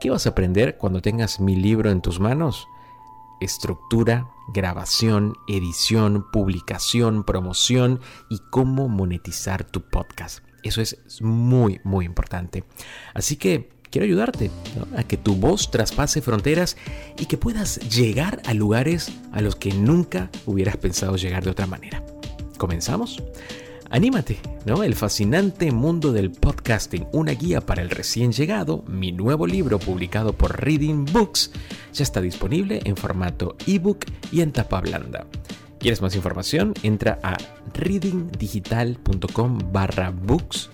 ¿Qué 0.01 0.09
vas 0.09 0.27
a 0.27 0.31
aprender 0.31 0.79
cuando 0.79 1.03
tengas 1.03 1.41
mi 1.41 1.57
libro 1.57 1.91
en 1.91 2.01
tus 2.01 2.19
manos? 2.19 2.67
Estructura, 3.41 4.31
grabación, 4.53 5.35
edición, 5.49 6.27
publicación, 6.33 7.25
promoción 7.25 8.01
y 8.31 8.41
cómo 8.51 8.89
monetizar 8.89 9.65
tu 9.65 9.83
podcast. 9.83 10.41
Eso 10.63 10.81
es 10.81 10.99
muy, 11.21 11.81
muy 11.85 12.05
importante. 12.05 12.65
Así 13.15 13.37
que 13.37 13.71
quiero 13.91 14.05
ayudarte 14.05 14.51
a 14.97 15.05
que 15.05 15.17
tu 15.17 15.35
voz 15.37 15.71
traspase 15.71 16.21
fronteras 16.23 16.77
y 17.19 17.27
que 17.27 17.37
puedas 17.37 17.79
llegar 17.89 18.43
a 18.47 18.55
lugares 18.55 19.13
a 19.33 19.41
los 19.41 19.57
que 19.57 19.73
nunca 19.73 20.31
hubieras 20.45 20.77
pensado 20.77 21.17
llegar 21.17 21.45
de 21.45 21.51
otra 21.51 21.67
manera. 21.67 22.03
¿Comenzamos? 22.59 23.23
Anímate, 23.91 24.41
¿no? 24.65 24.83
El 24.83 24.95
fascinante 24.95 25.71
mundo 25.71 26.13
del 26.13 26.33
podcasting, 26.33 27.07
una 27.13 27.33
guía 27.33 27.61
para 27.61 27.83
el 27.83 27.91
recién 27.91 28.33
llegado, 28.33 28.83
mi 28.89 29.13
nuevo 29.13 29.47
libro 29.47 29.79
publicado 29.79 30.33
por 30.33 30.61
Reading 30.61 31.05
Books, 31.05 31.53
ya 31.93 32.03
está 32.03 32.21
disponible 32.21 32.81
en 32.85 32.97
formato 32.97 33.57
ebook 33.67 34.05
y 34.33 34.41
en 34.41 34.53
tapa 34.53 34.81
blanda. 34.81 35.27
¿Quieres 35.79 36.03
más 36.03 36.17
información? 36.17 36.75
Entra 36.83 37.21
a 37.23 37.37
readingdigital.com 37.75 39.59
barra 39.73 40.11
books 40.11 40.71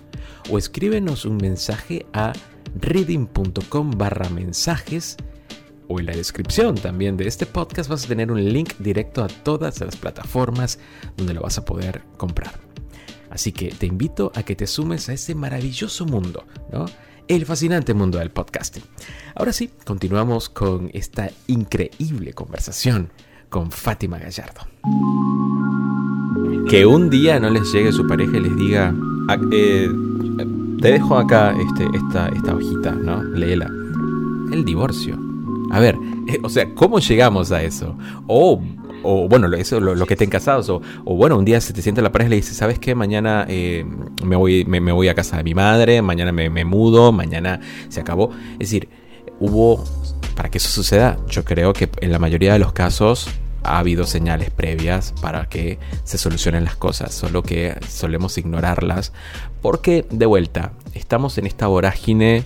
o 0.49 0.57
escríbenos 0.57 1.25
un 1.25 1.37
mensaje 1.37 2.07
a 2.13 2.33
reading.com 2.79 3.91
barra 3.91 4.27
mensajes 4.29 5.17
o 5.87 5.99
en 5.99 6.07
la 6.07 6.15
descripción 6.15 6.75
también 6.75 7.17
de 7.17 7.27
este 7.27 7.45
podcast 7.45 7.89
vas 7.89 8.05
a 8.05 8.07
tener 8.07 8.31
un 8.31 8.43
link 8.43 8.73
directo 8.79 9.23
a 9.23 9.27
todas 9.27 9.79
las 9.81 9.97
plataformas 9.97 10.79
donde 11.15 11.35
lo 11.35 11.41
vas 11.41 11.59
a 11.59 11.65
poder 11.65 12.01
comprar. 12.17 12.72
Así 13.33 13.51
que 13.51 13.69
te 13.69 13.87
invito 13.87 14.31
a 14.35 14.43
que 14.43 14.55
te 14.55 14.67
sumes 14.67 15.09
a 15.09 15.13
ese 15.13 15.33
maravilloso 15.33 16.05
mundo, 16.05 16.45
¿no? 16.71 16.85
El 17.27 17.47
fascinante 17.47 17.95
mundo 17.95 18.19
del 18.19 18.29
podcasting. 18.29 18.83
Ahora 19.33 19.51
sí, 19.51 19.71
continuamos 19.85 20.49
con 20.49 20.91
esta 20.93 21.31
increíble 21.47 22.33
conversación 22.33 23.09
con 23.49 23.71
Fátima 23.71 24.19
Gallardo. 24.19 24.67
Que 26.69 26.85
un 26.85 27.09
día 27.09 27.39
no 27.39 27.49
les 27.49 27.71
llegue 27.73 27.91
su 27.91 28.05
pareja 28.05 28.37
y 28.37 28.41
les 28.41 28.55
diga, 28.55 28.93
ah, 29.29 29.37
eh, 29.51 29.89
te 30.79 30.91
dejo 30.91 31.17
acá 31.17 31.55
este, 31.59 31.87
esta, 31.97 32.53
hojita, 32.53 32.91
¿no? 32.91 33.23
Léela. 33.23 33.65
El 34.51 34.63
divorcio. 34.63 35.17
A 35.71 35.79
ver, 35.79 35.97
eh, 36.27 36.37
o 36.43 36.49
sea, 36.49 36.71
¿cómo 36.75 36.99
llegamos 36.99 37.51
a 37.51 37.63
eso? 37.63 37.97
O 38.27 38.61
o 39.03 39.27
bueno, 39.27 39.53
eso 39.53 39.79
lo, 39.79 40.05
que 40.05 40.13
estén 40.13 40.29
casados, 40.29 40.69
o, 40.69 40.81
o, 41.05 41.15
bueno, 41.15 41.37
un 41.37 41.45
día 41.45 41.61
se 41.61 41.73
te 41.73 41.81
siente 41.81 42.01
la 42.01 42.11
pareja 42.11 42.27
y 42.27 42.29
le 42.31 42.35
dice, 42.37 42.53
¿sabes 42.53 42.79
qué? 42.79 42.95
Mañana 42.95 43.45
eh, 43.47 43.85
me, 44.23 44.35
voy, 44.35 44.65
me, 44.65 44.79
voy 44.91 45.07
a 45.07 45.15
casa 45.15 45.37
de 45.37 45.43
mi 45.43 45.53
madre, 45.53 46.01
mañana 46.01 46.31
me, 46.31 46.65
mudo, 46.65 47.11
mañana 47.11 47.59
se 47.89 47.99
acabó. 47.99 48.31
Es 48.53 48.59
decir, 48.59 48.89
hubo, 49.39 49.83
para 50.35 50.49
que 50.49 50.57
eso 50.57 50.69
suceda, 50.69 51.17
yo 51.27 51.43
creo 51.43 51.73
que 51.73 51.89
en 52.01 52.11
la 52.11 52.19
mayoría 52.19 52.53
de 52.53 52.59
los 52.59 52.73
casos 52.73 53.29
ha 53.63 53.79
habido 53.79 54.05
señales 54.05 54.49
previas 54.49 55.13
para 55.21 55.47
que 55.47 55.79
se 56.03 56.17
solucionen 56.17 56.65
las 56.65 56.75
cosas, 56.75 57.13
solo 57.13 57.43
que 57.43 57.77
solemos 57.87 58.37
ignorarlas 58.37 59.13
porque 59.61 60.05
de 60.11 60.25
vuelta 60.25 60.73
estamos 60.93 61.37
en 61.37 61.47
esta 61.47 61.67
vorágine 61.67 62.43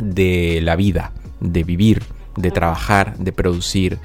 de 0.00 0.60
la 0.62 0.76
vida, 0.76 1.12
de 1.40 1.64
vivir, 1.64 2.02
de 2.36 2.50
trabajar, 2.50 3.18
de 3.18 3.32
producir 3.32 3.98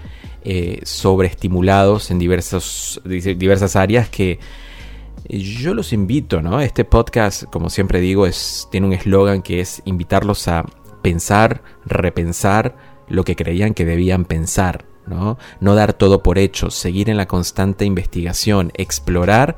eh, 0.43 0.79
sobreestimulados 0.83 2.11
en 2.11 2.19
diversas 2.19 3.75
áreas 3.75 4.09
que 4.09 4.39
yo 5.29 5.73
los 5.73 5.93
invito, 5.93 6.41
¿no? 6.41 6.61
Este 6.61 6.85
podcast, 6.85 7.43
como 7.45 7.69
siempre 7.69 7.99
digo, 7.99 8.25
es, 8.25 8.67
tiene 8.71 8.87
un 8.87 8.93
eslogan 8.93 9.41
que 9.41 9.59
es 9.59 9.81
invitarlos 9.85 10.47
a 10.47 10.65
pensar, 11.01 11.61
repensar 11.85 12.77
lo 13.09 13.23
que 13.23 13.35
creían 13.35 13.73
que 13.73 13.85
debían 13.85 14.25
pensar, 14.25 14.85
¿no? 15.05 15.37
No 15.59 15.75
dar 15.75 15.93
todo 15.93 16.23
por 16.23 16.37
hecho, 16.37 16.69
seguir 16.69 17.09
en 17.09 17.17
la 17.17 17.27
constante 17.27 17.85
investigación, 17.85 18.71
explorar 18.75 19.57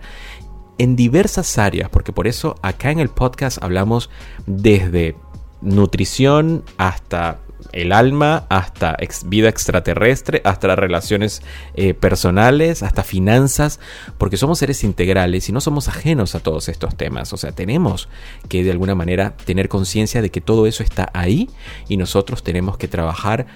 en 0.78 0.96
diversas 0.96 1.58
áreas, 1.58 1.90
porque 1.90 2.14
por 2.14 2.28
eso 2.28 2.56
acá 2.62 2.92
en 2.92 3.00
el 3.00 3.10
podcast 3.10 3.62
hablamos 3.62 4.10
desde 4.48 5.16
nutrición 5.62 6.64
hasta 6.78 7.40
el 7.72 7.92
alma, 7.92 8.46
hasta 8.50 8.98
vida 9.26 9.50
extraterrestre, 9.50 10.42
hasta 10.44 10.76
relaciones 10.76 11.42
eh, 11.76 11.94
personales, 11.94 12.84
hasta 12.84 13.04
finanzas, 13.04 13.80
porque 14.18 14.38
somos 14.38 14.60
seres 14.60 14.84
integrales 14.84 15.50
y 15.50 15.52
no 15.52 15.62
somos 15.62 15.88
ajenos 15.88 16.36
a 16.36 16.40
todos 16.40 16.70
estos 16.70 16.96
temas. 16.96 17.34
O 17.34 17.38
sea, 17.38 17.52
tenemos 17.52 18.10
que 18.48 18.64
de 18.64 18.72
alguna 18.72 18.96
manera 18.96 19.36
tener 19.46 19.70
conciencia 19.70 20.22
de 20.22 20.30
que 20.30 20.42
todo 20.42 20.68
eso 20.68 20.84
está 20.84 21.10
ahí 21.14 21.50
y 21.88 21.98
nosotros 21.98 22.44
tenemos 22.44 22.78
que 22.78 22.88
trabajar 22.88 23.48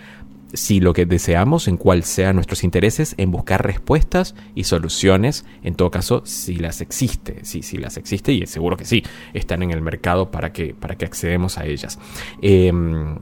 si 0.54 0.80
lo 0.80 0.94
que 0.94 1.06
deseamos, 1.06 1.68
en 1.68 1.78
cuál 1.78 2.04
sean 2.04 2.36
nuestros 2.36 2.64
intereses, 2.64 3.16
en 3.18 3.32
buscar 3.32 3.66
respuestas 3.66 4.36
y 4.54 4.66
soluciones, 4.66 5.46
en 5.64 5.76
todo 5.76 5.90
caso, 5.92 6.22
si 6.26 6.56
las 6.56 6.80
existe, 6.80 7.44
si, 7.44 7.64
si 7.64 7.78
las 7.78 7.98
existe, 7.98 8.32
y 8.32 8.46
seguro 8.46 8.78
que 8.78 8.86
sí, 8.86 9.04
están 9.34 9.64
en 9.64 9.72
el 9.72 9.82
mercado 9.82 10.30
para 10.30 10.54
que, 10.54 10.76
para 10.76 10.96
que 10.96 11.06
accedemos 11.06 11.58
a 11.58 11.66
ellas. 11.66 12.00
Em, 12.42 13.18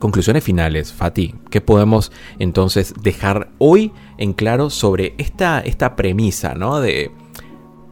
conclusiones 0.00 0.42
finales, 0.42 0.92
Fati, 0.92 1.36
¿qué 1.50 1.60
podemos 1.60 2.10
entonces 2.40 2.94
dejar 3.00 3.50
hoy 3.58 3.92
en 4.18 4.32
claro 4.32 4.70
sobre 4.70 5.14
esta, 5.18 5.60
esta 5.60 5.94
premisa 5.94 6.54
¿no? 6.54 6.80
de 6.80 7.12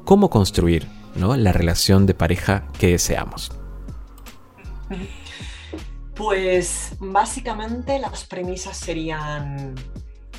cómo 0.04 0.30
construir 0.30 0.88
¿no? 1.14 1.36
la 1.36 1.52
relación 1.52 2.06
de 2.06 2.14
pareja 2.14 2.66
que 2.78 2.88
deseamos? 2.88 3.52
Pues 6.14 6.96
básicamente 6.98 7.98
las 7.98 8.24
premisas 8.24 8.76
serían 8.76 9.74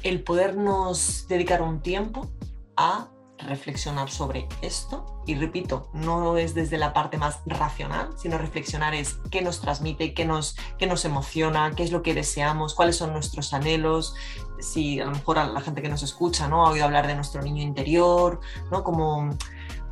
el 0.04 0.24
podernos 0.24 1.28
dedicar 1.30 1.62
un 1.62 1.82
tiempo 1.82 2.30
a 2.76 3.10
reflexionar 3.48 4.10
sobre 4.10 4.48
esto. 4.62 5.06
Y 5.26 5.36
repito, 5.36 5.90
no 5.94 6.38
es 6.38 6.54
desde 6.54 6.78
la 6.78 6.94
parte 6.94 7.18
más 7.18 7.40
racional, 7.46 8.10
sino 8.18 8.38
reflexionar 8.38 8.94
es 8.96 9.20
qué 9.32 9.42
nos 9.42 9.62
transmite, 9.62 10.14
qué 10.14 10.26
nos, 10.26 10.56
qué 10.78 10.88
nos 10.88 11.06
emociona, 11.06 11.72
qué 11.76 11.84
es 11.84 11.92
lo 11.92 12.02
que 12.02 12.14
deseamos, 12.14 12.74
cuáles 12.74 12.98
son 12.98 13.14
nuestros 13.14 13.54
anhelos. 13.54 14.16
Si 14.60 15.00
a 15.00 15.06
lo 15.06 15.12
mejor 15.12 15.40
a 15.40 15.48
la 15.48 15.62
gente 15.62 15.82
que 15.82 15.90
nos 15.90 16.04
escucha 16.04 16.48
¿no? 16.48 16.66
ha 16.66 16.72
oído 16.72 16.86
hablar 16.86 17.08
de 17.08 17.16
nuestro 17.16 17.42
niño 17.42 17.62
interior, 17.62 18.40
¿no? 18.72 18.84
como 18.84 19.30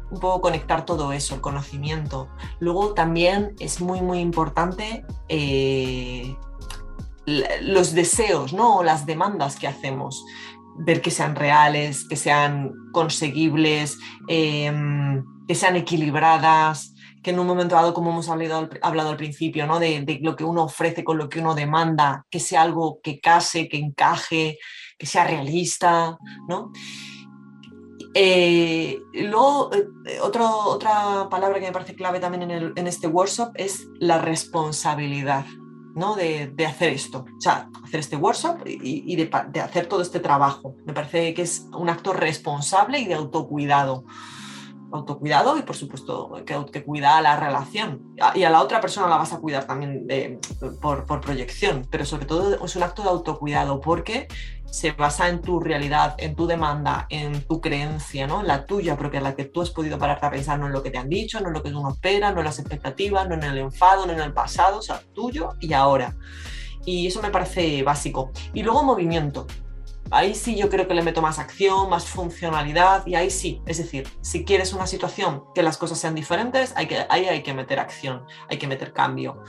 un 0.09 0.19
poco 0.19 0.41
conectar 0.41 0.85
todo 0.85 1.11
eso, 1.11 1.35
el 1.35 1.41
conocimiento. 1.41 2.29
Luego 2.59 2.93
también 2.93 3.55
es 3.59 3.81
muy, 3.81 4.01
muy 4.01 4.19
importante 4.19 5.05
eh, 5.27 6.35
los 7.25 7.93
deseos 7.93 8.53
¿no? 8.53 8.77
o 8.77 8.83
las 8.83 9.05
demandas 9.05 9.57
que 9.57 9.67
hacemos 9.67 10.23
ver 10.77 11.01
que 11.01 11.11
sean 11.11 11.35
reales, 11.35 12.07
que 12.07 12.15
sean 12.15 12.71
conseguibles, 12.91 13.97
em, 14.27 15.23
que 15.47 15.55
sean 15.55 15.75
equilibradas, 15.75 16.93
que 17.23 17.31
en 17.31 17.39
un 17.39 17.47
momento 17.47 17.75
dado, 17.75 17.93
como 17.93 18.11
hemos 18.11 18.29
hablado, 18.29 18.69
al 18.81 19.17
principio, 19.17 19.65
¿no? 19.67 19.79
De, 19.79 20.19
lo 20.21 20.35
que 20.35 20.43
uno 20.43 20.63
ofrece 20.63 21.03
con 21.03 21.17
lo 21.17 21.29
que 21.29 21.39
uno 21.39 21.55
demanda, 21.55 22.25
que 22.29 22.39
sea 22.39 22.61
algo 22.61 22.99
que 23.01 23.19
case, 23.19 23.67
que 23.67 23.77
encaje, 23.77 24.59
que 24.97 25.05
sea 25.05 25.25
realista, 25.25 26.17
¿no? 26.47 26.71
Eh, 28.13 28.99
luego, 29.13 29.71
eh, 29.73 30.19
otra 30.21 31.27
palabra 31.29 31.59
que 31.59 31.67
me 31.67 31.71
parece 31.71 31.95
clave 31.95 32.19
también 32.19 32.49
en 32.49 32.87
este 32.87 33.07
workshop 33.07 33.51
es 33.55 33.87
la 33.99 34.19
responsabilidad. 34.19 35.45
De, 35.97 36.65
hacer 36.67 36.93
esto, 36.93 37.25
o 37.25 37.41
sea, 37.41 37.69
hacer 37.83 38.01
este 38.01 38.15
workshop 38.15 38.59
y, 38.67 39.15
de, 39.15 39.31
hacer 39.59 39.87
todo 39.87 40.03
este 40.03 40.19
trabajo. 40.19 40.75
Me 40.85 40.93
parece 40.93 41.33
que 41.33 41.41
es 41.41 41.67
un 41.73 41.89
acto 41.89 42.13
responsable 42.13 42.99
y 42.99 43.05
de 43.05 43.15
autocuidado. 43.15 44.03
Autocuidado 44.91 45.57
y 45.57 45.63
por 45.63 45.75
supuesto 45.75 46.31
que, 46.45 46.55
que 46.71 46.83
cuida 46.83 47.17
a 47.17 47.21
la 47.23 47.39
relación. 47.39 48.13
Y 48.35 48.43
a 48.43 48.49
la 48.51 48.61
otra 48.61 48.79
persona 48.79 49.07
la 49.07 49.17
vas 49.17 49.33
a 49.33 49.39
cuidar 49.39 49.65
también 49.65 50.07
por, 50.81 51.19
proyección, 51.19 51.87
pero 51.89 52.05
sobre 52.05 52.27
todo 52.27 52.63
es 52.63 52.75
un 52.75 52.83
acto 52.83 53.01
de 53.01 53.09
autocuidado 53.09 53.81
porque 53.81 54.27
se 54.69 54.91
basa 54.91 55.29
en 55.29 55.41
tu 55.41 55.59
realidad, 55.59 56.15
en 56.17 56.35
tu 56.35 56.47
demanda, 56.47 57.07
en 57.09 57.41
tu 57.47 57.61
creencia, 57.61 58.27
¿no? 58.27 58.43
la 58.43 58.65
tuya 58.65 58.97
propia, 58.97 59.21
la 59.21 59.35
que 59.35 59.45
tú 59.45 59.61
has 59.61 59.71
podido 59.71 59.97
pararte 59.97 60.25
a 60.25 60.31
pensar, 60.31 60.59
no 60.59 60.67
en 60.67 60.73
lo 60.73 60.83
que 60.83 60.91
te 60.91 60.97
han 60.97 61.09
dicho, 61.09 61.39
no 61.39 61.47
en 61.47 61.53
lo 61.53 61.63
que 61.63 61.69
uno 61.69 61.89
espera, 61.89 62.31
no 62.31 62.39
en 62.39 62.45
las 62.45 62.59
expectativas, 62.59 63.27
no 63.27 63.35
en 63.35 63.43
el 63.43 63.57
enfado, 63.57 64.05
no 64.05 64.13
en 64.13 64.19
el 64.19 64.33
pasado, 64.33 64.79
o 64.79 64.81
sea, 64.81 65.01
tuyo 65.13 65.53
y 65.59 65.73
ahora. 65.73 66.15
Y 66.85 67.07
eso 67.07 67.21
me 67.21 67.31
parece 67.31 67.83
básico. 67.83 68.31
Y 68.53 68.63
luego 68.63 68.83
movimiento 68.83 69.47
ahí 70.11 70.35
sí 70.35 70.55
yo 70.55 70.69
creo 70.69 70.87
que 70.87 70.93
le 70.93 71.01
meto 71.01 71.21
más 71.21 71.39
acción, 71.39 71.89
más 71.89 72.05
funcionalidad 72.05 73.05
y 73.05 73.15
ahí 73.15 73.29
sí, 73.29 73.61
es 73.65 73.77
decir, 73.77 74.07
si 74.21 74.45
quieres 74.45 74.73
una 74.73 74.87
situación 74.87 75.43
que 75.53 75.63
las 75.63 75.77
cosas 75.77 75.99
sean 75.99 76.15
diferentes, 76.15 76.73
hay 76.75 76.87
que, 76.87 77.05
ahí 77.09 77.25
hay 77.25 77.43
que 77.43 77.53
meter 77.53 77.79
acción, 77.79 78.25
hay 78.49 78.57
que 78.57 78.67
meter 78.67 78.93
cambio 78.93 79.43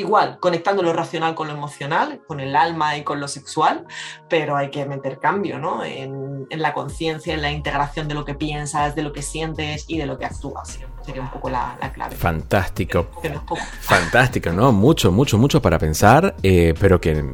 igual, 0.00 0.38
conectando 0.40 0.82
lo 0.82 0.92
racional 0.92 1.34
con 1.34 1.48
lo 1.48 1.54
emocional, 1.54 2.20
con 2.26 2.40
el 2.40 2.56
alma 2.56 2.96
y 2.96 3.04
con 3.04 3.20
lo 3.20 3.28
sexual, 3.28 3.86
pero 4.28 4.56
hay 4.56 4.70
que 4.70 4.84
meter 4.86 5.18
cambio 5.18 5.58
¿no? 5.58 5.84
en, 5.84 6.46
la 6.50 6.74
conciencia, 6.74 7.34
en 7.34 7.42
la 7.42 7.52
integración 7.52 8.08
de 8.08 8.14
lo 8.14 8.24
que 8.24 8.34
piensas, 8.34 8.94
de 8.94 9.02
lo 9.02 9.12
que 9.12 9.22
sientes 9.22 9.84
y 9.88 9.98
de 9.98 10.06
lo 10.06 10.18
que 10.18 10.26
actúas. 10.26 10.80
Sería 11.04 11.22
un 11.22 11.30
poco 11.30 11.48
la, 11.48 11.76
clave. 11.94 12.14
Fantástico. 12.14 13.08
Fantástico, 13.80 14.50
¿no? 14.50 14.70
Mucho, 14.70 15.10
mucho, 15.10 15.38
mucho 15.38 15.62
para 15.62 15.78
pensar, 15.78 16.34
eh, 16.42 16.74
pero 16.78 17.00
que 17.00 17.24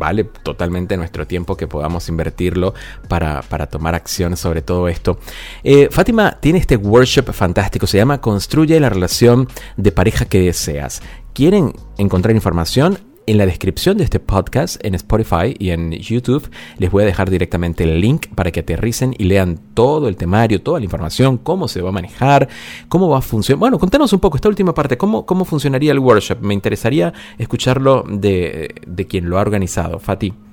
vale 0.00 0.24
totalmente 0.24 0.96
nuestro 0.96 1.26
tiempo 1.26 1.56
que 1.56 1.66
podamos 1.66 2.08
invertirlo 2.08 2.74
para, 3.08 3.42
tomar 3.68 3.94
acción 3.94 4.36
sobre 4.36 4.62
todo 4.62 4.88
esto. 4.88 5.18
Eh, 5.64 5.88
Fátima 5.90 6.38
tiene 6.40 6.58
este 6.58 6.76
workshop 6.76 7.32
fantástico, 7.32 7.86
se 7.86 7.98
llama 7.98 8.20
Construye 8.20 8.78
la 8.80 8.88
relación 8.88 9.48
de 9.76 9.92
pareja 9.92 10.24
que 10.24 10.40
deseas 10.40 11.02
quieren 11.32 11.72
encontrar 11.98 12.34
información, 12.34 12.98
en 13.30 13.38
la 13.38 13.46
descripción 13.46 13.96
de 13.96 14.02
este 14.02 14.18
podcast 14.18 14.84
en 14.84 14.96
Spotify 14.96 15.54
y 15.56 15.70
en 15.70 15.92
YouTube 15.92 16.50
les 16.78 16.90
voy 16.90 17.04
a 17.04 17.06
dejar 17.06 17.30
directamente 17.30 17.84
el 17.84 18.00
link 18.00 18.26
para 18.34 18.50
que 18.50 18.60
aterricen 18.60 19.14
y 19.18 19.24
lean 19.24 19.60
todo 19.74 20.08
el 20.08 20.16
temario, 20.16 20.60
toda 20.62 20.80
la 20.80 20.84
información, 20.84 21.38
cómo 21.38 21.68
se 21.68 21.80
va 21.80 21.90
a 21.90 21.92
manejar, 21.92 22.48
cómo 22.88 23.08
va 23.08 23.18
a 23.18 23.22
funcionar. 23.22 23.60
Bueno, 23.60 23.78
contanos 23.78 24.12
un 24.12 24.18
poco 24.18 24.36
esta 24.36 24.48
última 24.48 24.74
parte, 24.74 24.98
cómo, 24.98 25.26
cómo 25.26 25.44
funcionaría 25.44 25.92
el 25.92 26.00
workshop. 26.00 26.40
Me 26.40 26.54
interesaría 26.54 27.12
escucharlo 27.38 28.04
de, 28.08 28.74
de 28.84 29.06
quien 29.06 29.30
lo 29.30 29.38
ha 29.38 29.42
organizado, 29.42 30.00
Fati. 30.00 30.49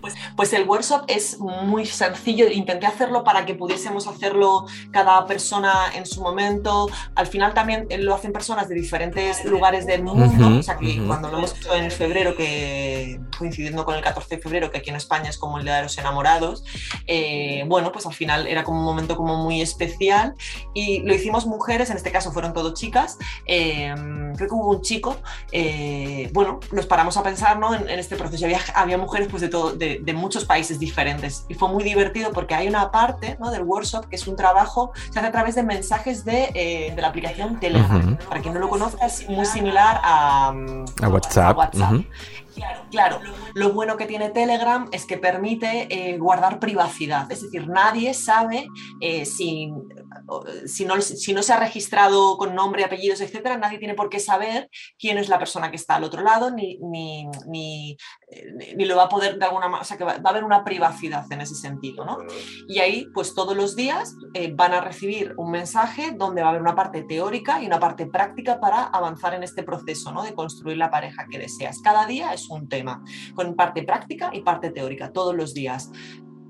Pues, 0.00 0.14
pues, 0.36 0.52
el 0.52 0.68
workshop 0.68 1.04
es 1.08 1.38
muy 1.38 1.86
sencillo, 1.86 2.48
intenté 2.48 2.86
hacerlo 2.86 3.24
para 3.24 3.44
que 3.44 3.54
pudiésemos 3.54 4.06
hacerlo 4.06 4.66
cada 4.90 5.26
persona 5.26 5.72
en 5.94 6.06
su 6.06 6.22
momento. 6.22 6.88
Al 7.14 7.26
final 7.26 7.54
también 7.54 7.86
lo 7.98 8.14
hacen 8.14 8.32
personas 8.32 8.68
de 8.68 8.74
diferentes 8.74 9.44
lugares 9.44 9.86
del 9.86 10.02
mundo, 10.02 10.58
o 10.58 10.62
sea 10.62 10.76
que 10.76 11.02
cuando 11.06 11.28
lo 11.28 11.38
hemos 11.38 11.56
hecho 11.56 11.74
en 11.74 11.90
febrero, 11.90 12.36
que 12.36 13.20
coincidiendo 13.38 13.84
con 13.84 13.94
el 13.94 14.02
14 14.02 14.36
de 14.36 14.42
febrero, 14.42 14.70
que 14.70 14.78
aquí 14.78 14.90
en 14.90 14.96
España 14.96 15.30
es 15.30 15.38
como 15.38 15.58
el 15.58 15.64
Día 15.64 15.76
de 15.76 15.82
los 15.82 15.98
Enamorados, 15.98 16.64
eh, 17.06 17.64
bueno, 17.66 17.92
pues 17.92 18.06
al 18.06 18.14
final 18.14 18.46
era 18.46 18.64
como 18.64 18.78
un 18.80 18.84
momento 18.84 19.16
como 19.16 19.36
muy 19.36 19.60
especial. 19.60 20.34
Y 20.74 21.00
lo 21.00 21.14
hicimos 21.14 21.46
mujeres, 21.46 21.90
en 21.90 21.96
este 21.96 22.12
caso 22.12 22.32
fueron 22.32 22.52
todo 22.52 22.74
chicas, 22.74 23.18
eh, 23.46 23.92
creo 24.36 24.48
que 24.48 24.54
hubo 24.54 24.70
un 24.70 24.82
chico, 24.82 25.16
eh, 25.50 26.30
bueno, 26.32 26.60
nos 26.72 26.86
paramos 26.86 27.16
a 27.16 27.22
pensar 27.22 27.58
¿no? 27.58 27.74
en, 27.74 27.88
este 27.88 28.16
proceso, 28.16 28.44
había, 28.44 28.60
había 28.74 28.98
mujeres 28.98 29.28
pues 29.28 29.42
de 29.42 29.48
todo 29.48 29.71
de, 29.76 30.12
muchos 30.12 30.44
países 30.44 30.78
diferentes. 30.78 31.46
Y 31.48 31.54
fue 31.54 31.68
muy 31.68 31.84
divertido 31.84 32.32
porque 32.32 32.54
hay 32.54 32.68
una 32.68 32.90
parte 32.90 33.36
¿no? 33.40 33.50
del 33.50 33.62
workshop 33.62 34.06
que 34.08 34.16
es 34.16 34.26
un 34.26 34.36
trabajo, 34.36 34.92
se 35.10 35.18
hace 35.18 35.28
a 35.28 35.32
través 35.32 35.54
de 35.54 35.62
mensajes 35.62 36.24
de, 36.24 36.50
eh, 36.54 36.92
de 36.94 37.02
la 37.02 37.08
aplicación 37.08 37.58
Telegram. 37.58 38.16
Para 38.28 38.40
quien 38.40 38.54
no 38.54 38.60
lo 38.60 38.68
conozca, 38.68 39.06
es 39.06 39.28
muy 39.28 39.46
similar 39.46 40.00
a, 40.02 40.54
a 41.02 41.08
WhatsApp. 41.08 41.74
Claro, 42.90 43.20
lo 43.54 43.72
bueno 43.72 43.96
que 43.96 44.06
tiene 44.06 44.30
Telegram 44.30 44.88
es 44.92 45.06
que 45.06 45.16
permite 45.16 45.86
eh, 45.90 46.18
guardar 46.18 46.58
privacidad, 46.58 47.30
es 47.32 47.42
decir, 47.42 47.66
nadie 47.68 48.12
sabe 48.12 48.66
eh, 49.00 49.24
si, 49.24 49.72
si, 50.66 50.84
no, 50.84 51.00
si, 51.00 51.32
no, 51.32 51.42
se 51.42 51.52
ha 51.52 51.58
registrado 51.58 52.36
con 52.36 52.54
nombre, 52.54 52.84
apellidos, 52.84 53.20
etcétera, 53.20 53.56
nadie 53.56 53.78
tiene 53.78 53.94
por 53.94 54.10
qué 54.10 54.20
saber 54.20 54.68
quién 54.98 55.16
es 55.18 55.28
la 55.28 55.38
persona 55.38 55.70
que 55.70 55.76
está 55.76 55.94
al 55.94 56.04
otro 56.04 56.22
lado, 56.22 56.50
ni, 56.50 56.78
ni, 56.78 57.26
ni, 57.46 57.96
eh, 58.28 58.84
lo 58.84 58.96
va 58.96 59.04
a 59.04 59.08
poder 59.08 59.38
de 59.38 59.44
alguna 59.46 59.68
manera, 59.68 59.82
o 59.82 59.84
sea, 59.84 59.96
que 59.96 60.04
va, 60.04 60.12
a 60.12 60.28
haber 60.28 60.44
una 60.44 60.64
privacidad 60.64 61.30
en 61.32 61.40
ese 61.40 61.54
sentido, 61.54 62.04
¿no? 62.04 62.18
Y 62.68 62.80
ahí, 62.80 63.06
pues 63.14 63.34
todos 63.34 63.56
los 63.56 63.74
días 63.74 64.14
van 64.54 64.74
a 64.74 64.80
recibir 64.80 65.34
un 65.38 65.50
mensaje 65.50 66.12
donde 66.12 66.42
va 66.42 66.48
a 66.48 66.50
haber 66.50 66.62
una 66.62 66.74
parte 66.74 67.02
teórica 67.04 67.62
y 67.62 67.66
una 67.66 67.80
parte 67.80 68.06
práctica 68.06 68.60
para 68.60 68.84
avanzar 68.84 69.34
en 69.34 69.42
este 69.42 69.62
proceso, 69.62 70.12
¿no? 70.12 70.22
De 70.22 70.34
construir 70.34 70.76
la 70.76 70.90
pareja 70.90 71.26
que 71.30 71.38
deseas. 71.38 71.80
Cada 71.82 72.06
día 72.06 72.34
es 72.34 72.41
un 72.50 72.68
tema, 72.68 73.02
con 73.34 73.54
parte 73.54 73.82
práctica 73.82 74.30
y 74.32 74.40
parte 74.40 74.70
teórica, 74.70 75.12
todos 75.12 75.34
los 75.34 75.54
días 75.54 75.90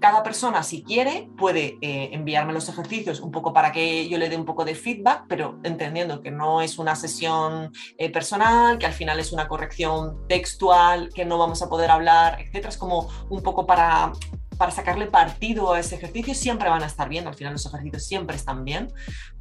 cada 0.03 0.23
persona, 0.25 0.63
si 0.65 0.83
quiere, 0.83 1.31
puede 1.39 1.79
eh, 1.81 2.11
enviarme 2.13 2.53
los 2.53 2.69
ejercicios 2.69 3.21
un 3.21 3.31
poco 3.31 3.55
para 3.55 3.71
que 3.73 4.09
yo 4.09 4.19
le 4.19 4.29
dé 4.29 4.37
un 4.37 4.45
poco 4.45 4.65
de 4.65 4.75
feedback, 4.75 5.27
pero 5.29 5.61
entendiendo 5.63 6.21
que 6.21 6.33
no 6.33 6.61
es 6.61 6.79
una 6.79 6.97
sesión 6.97 7.73
eh, 7.97 8.11
personal, 8.11 8.79
que 8.79 8.87
al 8.87 8.93
final 8.93 9.21
es 9.21 9.33
una 9.33 9.47
corrección 9.47 10.27
textual, 10.29 11.09
que 11.15 11.25
no 11.25 11.39
vamos 11.39 11.63
a 11.63 11.69
poder 11.69 11.91
hablar, 11.91 12.41
etcétera. 12.41 12.69
Es 12.69 12.77
como 12.77 13.09
un 13.31 13.43
poco 13.43 13.65
para, 13.65 14.13
para 14.59 14.73
sacarle 14.73 15.07
partido 15.07 15.73
a 15.73 15.79
ese 15.79 15.95
ejercicio. 15.95 16.35
Siempre 16.35 16.69
van 16.69 16.83
a 16.83 16.87
estar 16.87 17.09
bien, 17.09 17.29
al 17.29 17.35
final 17.35 17.53
los 17.53 17.65
ejercicios 17.65 18.05
siempre 18.05 18.35
están 18.35 18.65
bien, 18.65 18.93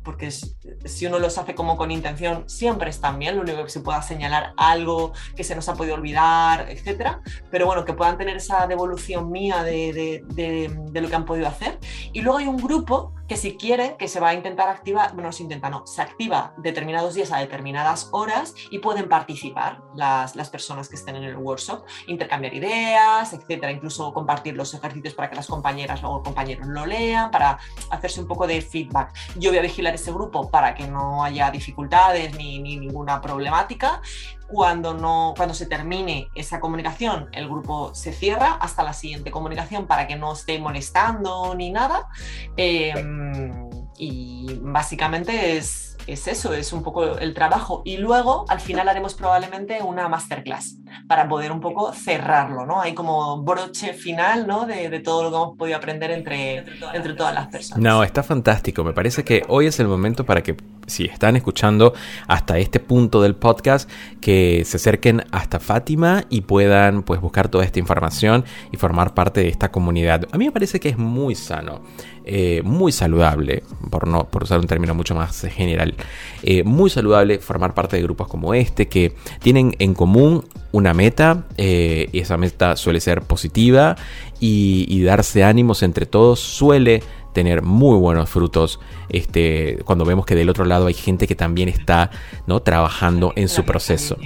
porque 0.04 0.32
si 0.32 1.06
uno 1.06 1.20
los 1.20 1.38
hace 1.38 1.56
como 1.56 1.78
con 1.78 1.92
intención, 1.92 2.48
siempre 2.48 2.90
están 2.90 3.20
bien, 3.20 3.36
lo 3.36 3.42
único 3.42 3.64
que 3.64 3.70
se 3.70 3.82
pueda 3.82 4.02
señalar 4.02 4.54
algo 4.58 5.14
que 5.36 5.44
se 5.44 5.56
nos 5.56 5.68
ha 5.70 5.76
podido 5.76 5.96
olvidar, 5.96 6.70
etcétera, 6.70 7.22
pero 7.50 7.66
bueno, 7.66 7.86
que 7.86 7.94
puedan 7.94 8.18
tener 8.18 8.38
esa 8.38 8.68
devolución 8.68 9.32
mía 9.32 9.64
de, 9.64 10.24
de, 10.28 11.02
lo 11.02 11.10
que 11.10 11.16
han 11.16 11.26
podido 11.26 11.48
hacer. 11.48 11.80
Y 12.14 12.22
luego 12.22 12.38
hay 12.40 12.48
un 12.48 12.58
grupo 12.58 13.14
que 13.28 13.38
si 13.38 13.56
quiere, 13.56 13.96
que 13.98 14.10
se 14.10 14.20
va 14.20 14.30
a 14.30 14.34
intentar 14.34 14.68
activar, 14.68 15.14
bueno, 15.14 15.32
se 15.32 15.44
intenta, 15.44 15.70
no, 15.70 15.88
se 15.88 16.02
activa 16.02 16.54
determinados 16.58 17.14
días 17.14 17.32
a 17.32 17.38
determinadas 17.38 18.10
horas 18.12 18.54
y 18.70 18.80
pueden 18.80 19.08
participar 19.08 19.82
las, 19.96 20.36
las 20.36 20.50
personas 20.50 20.90
que 20.90 20.98
estén 20.98 21.16
en 21.16 21.24
el 21.24 21.38
workshop, 21.38 21.86
intercambiar 22.08 22.54
ideas, 22.54 23.32
etcétera, 23.32 23.72
incluso 23.72 24.14
compartir 24.14 24.58
los 24.58 24.74
ejercicios 24.74 25.14
para 25.14 25.30
que 25.30 25.38
las 25.38 25.48
compañeras 25.48 26.02
o 26.04 26.22
compañeros 26.22 26.68
lo 26.68 26.86
lean, 26.86 27.32
para 27.32 27.58
hacerse 27.90 28.20
un 28.20 28.28
poco 28.28 28.48
de 28.48 28.62
feedback. 28.62 29.14
Yo 29.38 29.52
voy 29.52 29.60
a 29.60 29.62
vigilar 29.62 29.91
ese 29.94 30.12
grupo 30.12 30.50
para 30.50 30.76
que 30.76 30.88
no 30.88 31.24
haya 31.24 31.52
dificultades 31.52 32.36
ni, 32.36 32.60
ninguna 32.60 33.22
problemática. 33.22 34.02
Cuando, 34.48 34.94
no, 34.94 35.34
cuando 35.38 35.54
se 35.54 35.66
termine 35.66 36.28
esa 36.36 36.60
comunicación, 36.60 37.30
el 37.32 37.48
grupo 37.48 37.96
se 37.96 38.12
cierra 38.12 38.54
hasta 38.60 38.84
la 38.84 38.92
siguiente 38.92 39.32
comunicación 39.32 39.88
para 39.88 40.08
que 40.08 40.18
no 40.18 40.34
esté 40.34 40.60
molestando 40.60 41.56
ni 41.56 41.72
nada. 41.72 42.10
Em, 42.58 43.70
y 43.98 44.60
básicamente 44.62 45.58
es 45.58 45.91
es 46.08 46.28
eso, 46.28 46.54
es 46.54 46.74
un 46.74 46.84
poco 46.84 47.18
el 47.18 47.34
trabajo. 47.34 47.82
Y 47.86 47.98
luego, 47.98 48.46
al 48.50 48.60
final, 48.60 48.90
haremos 48.90 49.14
probablemente 49.14 49.82
una 49.82 50.08
masterclass 50.08 50.78
para 51.08 51.28
poder 51.28 51.52
un 51.52 51.60
poco 51.60 51.94
cerrarlo, 51.94 52.66
¿no? 52.66 52.82
Hay 52.82 52.94
como 52.94 53.42
broche 53.44 53.94
final, 53.94 54.48
¿no? 54.48 54.66
De, 54.66 55.00
todo 55.00 55.24
lo 55.24 55.30
que 55.30 55.36
hemos 55.36 55.58
podido 55.58 55.78
aprender 55.78 56.12
entre, 56.12 56.64
entre 56.94 57.14
todas 57.14 57.34
las 57.34 57.48
personas. 57.48 57.82
No, 57.82 58.04
está 58.04 58.24
fantástico. 58.24 58.84
Me 58.84 58.94
parece 58.94 59.24
que 59.24 59.44
hoy 59.48 59.68
es 59.68 59.80
el 59.80 59.88
momento 59.88 60.26
para 60.26 60.42
que, 60.44 60.56
si 60.88 61.06
están 61.06 61.36
escuchando 61.36 61.94
hasta 62.28 62.58
este 62.58 62.80
punto 62.80 63.22
del 63.22 63.36
podcast, 63.36 63.90
que 64.20 64.64
se 64.66 64.78
acerquen 64.78 65.24
hasta 65.32 65.60
Fátima 65.60 66.26
y 66.30 66.42
puedan, 66.42 67.04
pues, 67.04 67.22
buscar 67.22 67.50
toda 67.50 67.64
esta 67.64 67.80
información 67.80 68.46
y 68.72 68.78
formar 68.78 69.14
parte 69.14 69.42
de 69.42 69.50
esta 69.50 69.72
comunidad. 69.72 70.28
A 70.32 70.38
mí 70.38 70.46
me 70.46 70.52
parece 70.52 70.80
que 70.80 70.90
es 70.90 70.98
muy 70.98 71.36
sano. 71.36 71.82
Eh, 72.24 72.62
muy 72.64 72.92
saludable, 72.92 73.64
por, 73.90 74.08
no, 74.08 74.26
por 74.26 74.44
usar 74.44 74.60
un 74.60 74.68
término 74.68 74.94
mucho 74.94 75.16
más 75.16 75.42
general, 75.42 75.96
eh, 76.44 76.64
muy 76.64 76.92
saludable 76.92 77.40
formar 77.40 77.74
parte 77.74 77.98
de 77.98 78.04
grupos 78.04 78.28
como 78.28 78.54
este 78.54 78.88
que 78.88 79.16
tienen 79.40 79.76
en 79.80 79.96
común 79.96 80.46
una 80.72 80.94
meta 80.94 81.46
eh, 81.58 82.10
y 82.12 82.20
esa 82.20 82.38
meta 82.38 82.76
suele 82.76 83.00
ser 83.00 83.24
positiva 83.24 83.96
y, 84.40 84.86
y 84.88 85.02
darse 85.02 85.44
ánimos 85.44 85.82
entre 85.82 86.06
todos 86.06 86.40
suele 86.40 87.02
tener 87.34 87.62
muy 87.62 87.98
buenos 87.98 88.30
frutos 88.30 88.80
este, 89.10 89.80
cuando 89.86 90.06
vemos 90.06 90.26
que 90.26 90.36
del 90.36 90.50
otro 90.50 90.66
lado 90.66 90.88
hay 90.88 90.94
gente 90.94 91.28
que 91.28 91.36
también 91.36 91.70
está 91.70 92.12
¿no? 92.48 92.62
trabajando 92.62 93.34
en 93.36 93.50
su 93.50 93.64
proceso. 93.66 94.18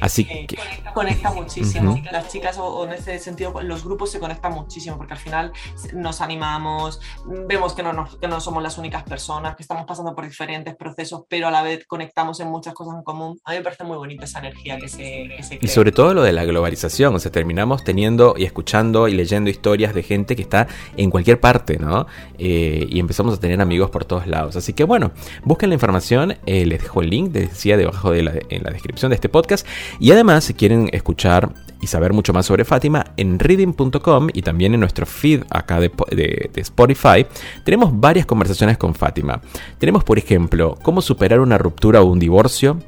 Así 0.00 0.24
que 0.24 0.58
conecta 0.94 1.32
muchísimo. 1.32 2.00
Las 2.10 2.28
chicas 2.28 2.58
o, 2.58 2.84
en 2.84 2.92
ese 2.92 3.18
sentido 3.18 3.60
los 3.62 3.84
grupos 3.84 4.10
se 4.10 4.18
conectan 4.18 4.52
muchísimo 4.52 4.96
porque 4.96 5.14
al 5.14 5.18
final 5.18 5.52
nos 5.94 6.20
animamos, 6.20 7.00
vemos 7.46 7.74
que 7.74 7.82
no, 7.82 8.08
que 8.20 8.28
no 8.28 8.40
somos 8.40 8.62
las 8.62 8.78
únicas 8.78 9.02
personas, 9.04 9.56
que 9.56 9.62
estamos 9.62 9.84
pasando 9.86 10.14
por 10.14 10.24
diferentes 10.24 10.74
procesos, 10.76 11.24
pero 11.28 11.48
a 11.48 11.50
la 11.50 11.62
vez 11.62 11.86
conectamos 11.86 12.40
en 12.40 12.48
muchas 12.48 12.74
cosas 12.74 12.94
en 12.94 13.02
común. 13.02 13.40
A 13.44 13.52
mí 13.52 13.58
me 13.58 13.64
parece 13.64 13.84
muy 13.84 13.96
bonita 13.96 14.24
esa 14.24 14.40
energía 14.40 14.78
que 14.78 14.88
se, 14.88 14.98
que 14.98 15.58
Y 15.60 15.68
sobre 15.68 15.92
todo 15.92 16.14
lo 16.14 16.22
de 16.22 16.32
la 16.32 16.44
globalización, 16.44 17.14
o 17.14 17.18
sea, 17.18 17.30
terminamos 17.30 17.84
teniendo 17.84 18.34
y 18.36 18.44
escuchando 18.44 19.08
y 19.08 19.14
leyendo 19.14 19.50
historias 19.50 19.94
de 19.94 20.02
gente 20.02 20.36
que 20.36 20.42
está 20.42 20.66
en 20.96 21.10
cualquier 21.10 21.40
parte, 21.40 21.78
Eh, 22.38 22.86
y 22.88 22.98
empezamos 23.00 23.34
a 23.34 23.40
tener 23.40 23.60
amigos 23.60 23.90
por 23.90 24.04
todos 24.04 24.26
lados. 24.26 24.56
Así 24.56 24.72
que 24.72 24.84
bueno, 24.84 25.12
busquen 25.44 25.70
la 25.70 25.74
información, 25.74 26.36
eh, 26.46 26.66
les 26.66 26.82
dejo 26.82 27.02
el 27.02 27.10
link, 27.10 27.30
decía 27.30 27.76
debajo 27.76 28.10
de 28.10 28.22
la, 28.22 28.32
en 28.48 28.62
la 28.62 28.70
descripción 28.70 29.10
de 29.10 29.14
este 29.16 29.28
podcast. 29.28 29.66
Y 29.98 30.12
además, 30.12 30.44
si 30.44 30.54
quieren 30.54 30.88
escuchar 30.92 31.52
y 31.80 31.86
saber 31.86 32.12
mucho 32.12 32.32
más 32.32 32.46
sobre 32.46 32.64
Fátima, 32.64 33.04
en 33.16 33.38
reading.com 33.38 34.28
y 34.32 34.42
también 34.42 34.74
en 34.74 34.80
nuestro 34.80 35.06
feed 35.06 35.42
acá 35.50 35.80
de, 35.80 35.90
de, 36.10 36.50
Spotify, 36.56 37.26
tenemos 37.64 37.98
varias 37.98 38.26
conversaciones 38.26 38.76
con 38.76 38.94
Fátima. 38.94 39.40
Tenemos, 39.78 40.04
por 40.04 40.18
ejemplo, 40.18 40.76
cómo 40.82 41.00
superar 41.00 41.40
una 41.40 41.58
ruptura 41.58 42.02
o 42.02 42.04
un 42.04 42.18
divorcio, 42.18 42.78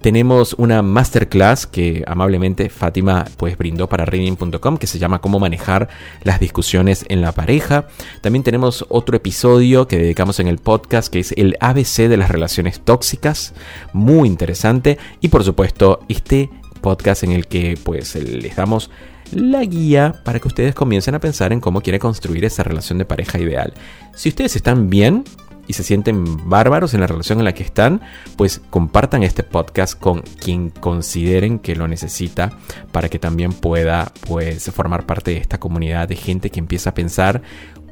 tenemos 0.00 0.54
una 0.54 0.82
masterclass 0.82 1.66
que 1.66 2.04
amablemente 2.06 2.68
Fátima 2.68 3.24
pues 3.36 3.58
brindó 3.58 3.88
para 3.88 4.04
reading.com 4.04 4.76
que 4.76 4.86
se 4.86 4.98
llama 4.98 5.20
cómo 5.20 5.38
manejar 5.38 5.88
las 6.22 6.40
discusiones 6.40 7.04
en 7.08 7.20
la 7.20 7.32
pareja. 7.32 7.88
También 8.20 8.42
tenemos 8.42 8.86
otro 8.88 9.16
episodio 9.16 9.88
que 9.88 9.98
dedicamos 9.98 10.40
en 10.40 10.48
el 10.48 10.58
podcast 10.58 11.12
que 11.12 11.20
es 11.20 11.32
el 11.32 11.56
ABC 11.60 12.08
de 12.08 12.16
las 12.16 12.30
relaciones 12.30 12.80
tóxicas, 12.80 13.54
muy 13.92 14.28
interesante 14.28 14.98
y 15.20 15.28
por 15.28 15.44
supuesto 15.44 16.00
este 16.08 16.50
podcast 16.80 17.24
en 17.24 17.32
el 17.32 17.46
que 17.46 17.78
pues 17.82 18.14
les 18.14 18.56
damos 18.56 18.90
la 19.32 19.62
guía 19.64 20.20
para 20.24 20.40
que 20.40 20.48
ustedes 20.48 20.74
comiencen 20.74 21.14
a 21.14 21.20
pensar 21.20 21.52
en 21.52 21.60
cómo 21.60 21.80
quiere 21.80 21.98
construir 21.98 22.44
esa 22.44 22.62
relación 22.62 22.98
de 22.98 23.04
pareja 23.04 23.38
ideal. 23.38 23.74
Si 24.14 24.30
ustedes 24.30 24.56
están 24.56 24.88
bien, 24.88 25.24
y 25.68 25.74
se 25.74 25.84
sienten 25.84 26.48
bárbaros 26.48 26.94
en 26.94 27.00
la 27.00 27.06
relación 27.06 27.38
en 27.38 27.44
la 27.44 27.54
que 27.54 27.62
están, 27.62 28.00
pues 28.36 28.60
compartan 28.70 29.22
este 29.22 29.44
podcast 29.44 29.98
con 29.98 30.22
quien 30.22 30.70
consideren 30.70 31.60
que 31.60 31.76
lo 31.76 31.86
necesita 31.86 32.50
para 32.90 33.08
que 33.08 33.20
también 33.20 33.52
pueda 33.52 34.12
pues 34.26 34.70
formar 34.72 35.06
parte 35.06 35.30
de 35.30 35.36
esta 35.36 35.60
comunidad 35.60 36.08
de 36.08 36.16
gente 36.16 36.50
que 36.50 36.58
empieza 36.58 36.90
a 36.90 36.94
pensar 36.94 37.42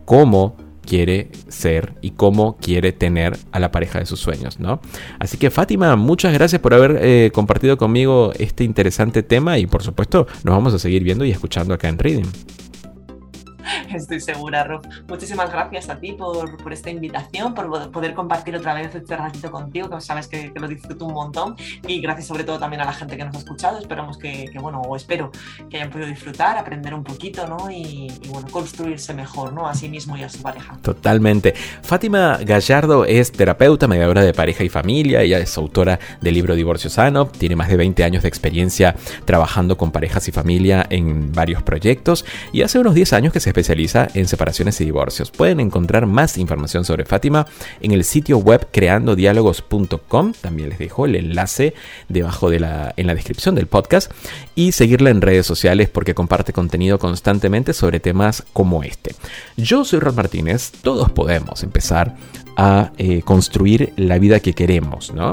cómo 0.05 0.57
quiere 0.87 1.31
ser 1.49 1.95
y 2.01 2.13
cómo 2.13 2.57
quiere 2.57 2.93
tener 2.93 3.37
a 3.53 3.61
la 3.61 3.71
pareja 3.71 3.99
de 3.99 4.07
sus 4.07 4.21
sueños, 4.21 4.59
¿no? 4.59 4.81
Así 5.19 5.37
que 5.37 5.51
Fátima, 5.51 5.97
muchas 5.97 6.33
gracias 6.33 6.63
por 6.63 6.73
haber 6.73 6.99
eh, 7.03 7.31
compartido 7.35 7.77
conmigo 7.77 8.33
este 8.39 8.65
interesante 8.65 9.23
tema 9.23 9.59
y 9.59 9.67
por 9.67 9.83
supuesto 9.83 10.27
nos 10.45 10.55
vamos 10.55 10.73
a 10.73 10.79
seguir 10.79 11.03
viendo 11.03 11.25
y 11.25 11.33
escuchando 11.33 11.75
acá 11.75 11.89
en 11.89 11.99
Reading. 11.99 12.27
Estoy 13.95 14.21
segura, 14.21 14.65
Rob. 14.65 14.87
Muchísimas 15.09 15.51
gracias 15.51 15.89
a 15.89 15.99
ti 15.99 16.13
por, 16.13 16.57
por, 16.63 16.73
esta 16.73 16.91
invitación, 16.91 17.55
por 17.55 17.91
poder 17.91 18.15
compartir 18.15 18.57
otra 18.57 18.75
vez 18.75 18.95
este 18.95 19.17
ratito 19.17 19.51
contigo, 19.51 19.91
que 19.91 20.01
sabes 20.01 20.29
que, 20.29 20.53
que, 20.53 20.61
lo 20.61 20.69
disfruto 20.69 21.05
un 21.05 21.15
montón. 21.15 21.57
Y 21.87 22.01
gracias 22.01 22.27
sobre 22.27 22.45
todo 22.45 22.59
también 22.59 22.83
a 22.83 22.85
la 22.85 22.93
gente 22.93 23.17
que 23.17 23.25
nos 23.25 23.35
ha 23.35 23.39
escuchado. 23.39 23.79
Esperamos 23.79 24.19
que, 24.19 24.51
bueno, 24.61 24.81
o 24.83 24.97
espero 24.97 25.31
que 25.71 25.77
hayan 25.77 25.91
podido 25.91 26.09
disfrutar, 26.09 26.59
aprender 26.59 26.95
un 26.95 27.05
poquito, 27.05 27.47
¿no? 27.47 27.71
Y, 27.71 28.09
y, 28.23 28.29
bueno, 28.29 28.49
construirse 28.51 29.15
mejor, 29.15 29.53
¿no? 29.53 29.69
A 29.69 29.75
sí 29.75 29.89
mismo 29.89 30.17
y 30.17 30.23
a 30.23 30.29
su 30.29 30.43
pareja. 30.43 30.77
Totalmente. 30.83 31.55
Fátima 31.83 32.39
Gallardo 32.45 33.05
es 33.05 33.33
terapeuta, 33.33 33.89
mediadora 33.89 34.23
de 34.23 34.33
pareja 34.33 34.65
y 34.65 34.69
familia. 34.69 35.23
Ella 35.23 35.39
es 35.39 35.57
autora 35.57 35.99
del 36.21 36.35
libro 36.35 36.55
Divorcio 36.55 36.91
Sano. 36.91 37.27
Tiene 37.27 37.57
más 37.57 37.69
de 37.69 37.77
20 37.77 38.05
años 38.05 38.23
de 38.23 38.29
experiencia 38.29 38.95
trabajando 39.25 39.77
con 39.77 39.91
parejas 39.91 40.29
y 40.29 40.33
familia 40.33 40.87
en 40.91 41.33
varios 41.33 41.63
proyectos. 41.63 42.25
Y 42.53 42.63
hace 42.63 42.79
unos 42.79 42.95
10 42.95 43.13
años 43.13 43.33
que 43.33 43.41
se 43.41 43.53
especializa 43.57 44.09
en 44.13 44.29
separaciones 44.29 44.79
y 44.83 44.85
divorcios. 44.85 45.31
Pueden 45.31 45.61
encontrar 45.61 46.05
más 46.05 46.37
información 46.37 46.85
sobre 46.85 47.07
Fátima 47.07 47.47
en 47.81 47.93
el 47.93 48.05
sitio 48.05 48.37
web 48.37 48.69
creandodiálogos.com. 48.71 50.35
También 50.41 50.69
les 50.69 50.79
dejo 50.79 51.07
el 51.07 51.15
enlace 51.17 51.73
debajo 52.11 52.51
de 52.51 52.61
la, 52.61 52.93
en 52.99 53.07
la 53.07 53.15
descripción 53.15 53.55
del 53.55 53.67
podcast. 53.67 54.13
Y 54.55 54.73
seguirla 54.73 55.09
en 55.09 55.23
redes 55.23 55.47
sociales 55.47 55.89
porque 55.89 56.15
comparte 56.15 56.53
contenido 56.53 56.99
constantemente 56.99 57.73
sobre 57.73 57.99
temas 57.99 58.45
como 58.53 58.83
este. 58.83 59.15
Yo 59.57 59.87
soy 59.87 60.01
Rod 60.01 60.15
Martínez. 60.15 60.73
Todos 60.83 61.11
podemos 61.11 61.63
empezar 61.63 62.15
a 62.59 62.93
eh, 62.99 63.23
construir 63.23 63.95
la 63.97 64.19
vida 64.19 64.41
que 64.41 64.53
queremos, 64.53 65.13
¿no? 65.13 65.33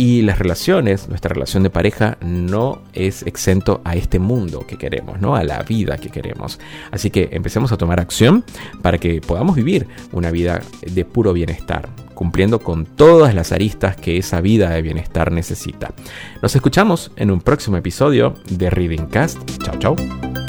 Y 0.00 0.22
las 0.22 0.38
relaciones, 0.38 1.10
nuestra 1.10 1.34
relación 1.34 1.62
de 1.62 1.68
pareja 1.68 2.16
no 2.22 2.80
es 2.94 3.22
exento 3.24 3.82
a 3.84 3.96
este 3.96 4.18
mundo 4.18 4.66
que 4.66 4.78
queremos, 4.78 5.20
¿no? 5.20 5.36
A 5.36 5.44
la 5.44 5.62
vida 5.62 5.98
que 5.98 6.08
queremos. 6.08 6.58
Así 6.90 7.10
que 7.10 7.28
empecemos 7.32 7.70
a 7.70 7.76
tomar 7.76 8.00
acción 8.00 8.42
para 8.80 8.96
que 8.96 9.20
podamos 9.20 9.56
vivir 9.56 9.88
una 10.12 10.30
vida 10.30 10.62
de 10.80 11.04
puro 11.04 11.34
bienestar, 11.34 11.90
cumpliendo 12.14 12.60
con 12.60 12.86
todas 12.86 13.34
las 13.34 13.52
aristas 13.52 13.94
que 13.94 14.16
esa 14.16 14.40
vida 14.40 14.70
de 14.70 14.80
bienestar 14.80 15.32
necesita. 15.32 15.92
Nos 16.40 16.56
escuchamos 16.56 17.12
en 17.16 17.30
un 17.30 17.42
próximo 17.42 17.76
episodio 17.76 18.32
de 18.48 18.70
Reading 18.70 19.04
Cast. 19.04 19.38
Chao, 19.62 19.78
chao. 19.78 20.39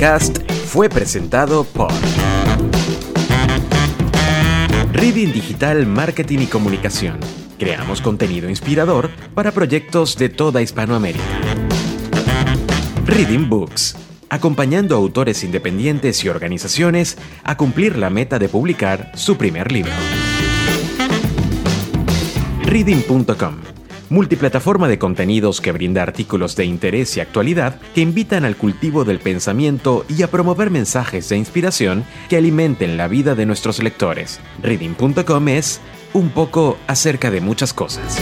Fue 0.00 0.88
presentado 0.88 1.62
por 1.62 1.92
Reading 4.94 5.30
Digital 5.30 5.84
Marketing 5.84 6.38
y 6.38 6.46
Comunicación. 6.46 7.20
Creamos 7.58 8.00
contenido 8.00 8.48
inspirador 8.48 9.10
para 9.34 9.52
proyectos 9.52 10.16
de 10.16 10.30
toda 10.30 10.62
Hispanoamérica. 10.62 11.22
Reading 13.04 13.50
Books. 13.50 13.94
Acompañando 14.30 14.94
a 14.94 14.98
autores 14.98 15.44
independientes 15.44 16.24
y 16.24 16.30
organizaciones 16.30 17.18
a 17.44 17.58
cumplir 17.58 17.98
la 17.98 18.08
meta 18.08 18.38
de 18.38 18.48
publicar 18.48 19.12
su 19.16 19.36
primer 19.36 19.70
libro. 19.70 19.92
Reading.com 22.64 23.79
multiplataforma 24.10 24.88
de 24.88 24.98
contenidos 24.98 25.62
que 25.62 25.72
brinda 25.72 26.02
artículos 26.02 26.56
de 26.56 26.66
interés 26.66 27.16
y 27.16 27.20
actualidad 27.20 27.80
que 27.94 28.02
invitan 28.02 28.44
al 28.44 28.56
cultivo 28.56 29.04
del 29.04 29.20
pensamiento 29.20 30.04
y 30.08 30.22
a 30.22 30.30
promover 30.30 30.70
mensajes 30.70 31.28
de 31.30 31.38
inspiración 31.38 32.04
que 32.28 32.36
alimenten 32.36 32.98
la 32.98 33.08
vida 33.08 33.34
de 33.34 33.46
nuestros 33.46 33.82
lectores. 33.82 34.40
Reading.com 34.62 35.48
es 35.48 35.80
un 36.12 36.30
poco 36.30 36.76
acerca 36.86 37.30
de 37.30 37.40
muchas 37.40 37.72
cosas. 37.72 38.18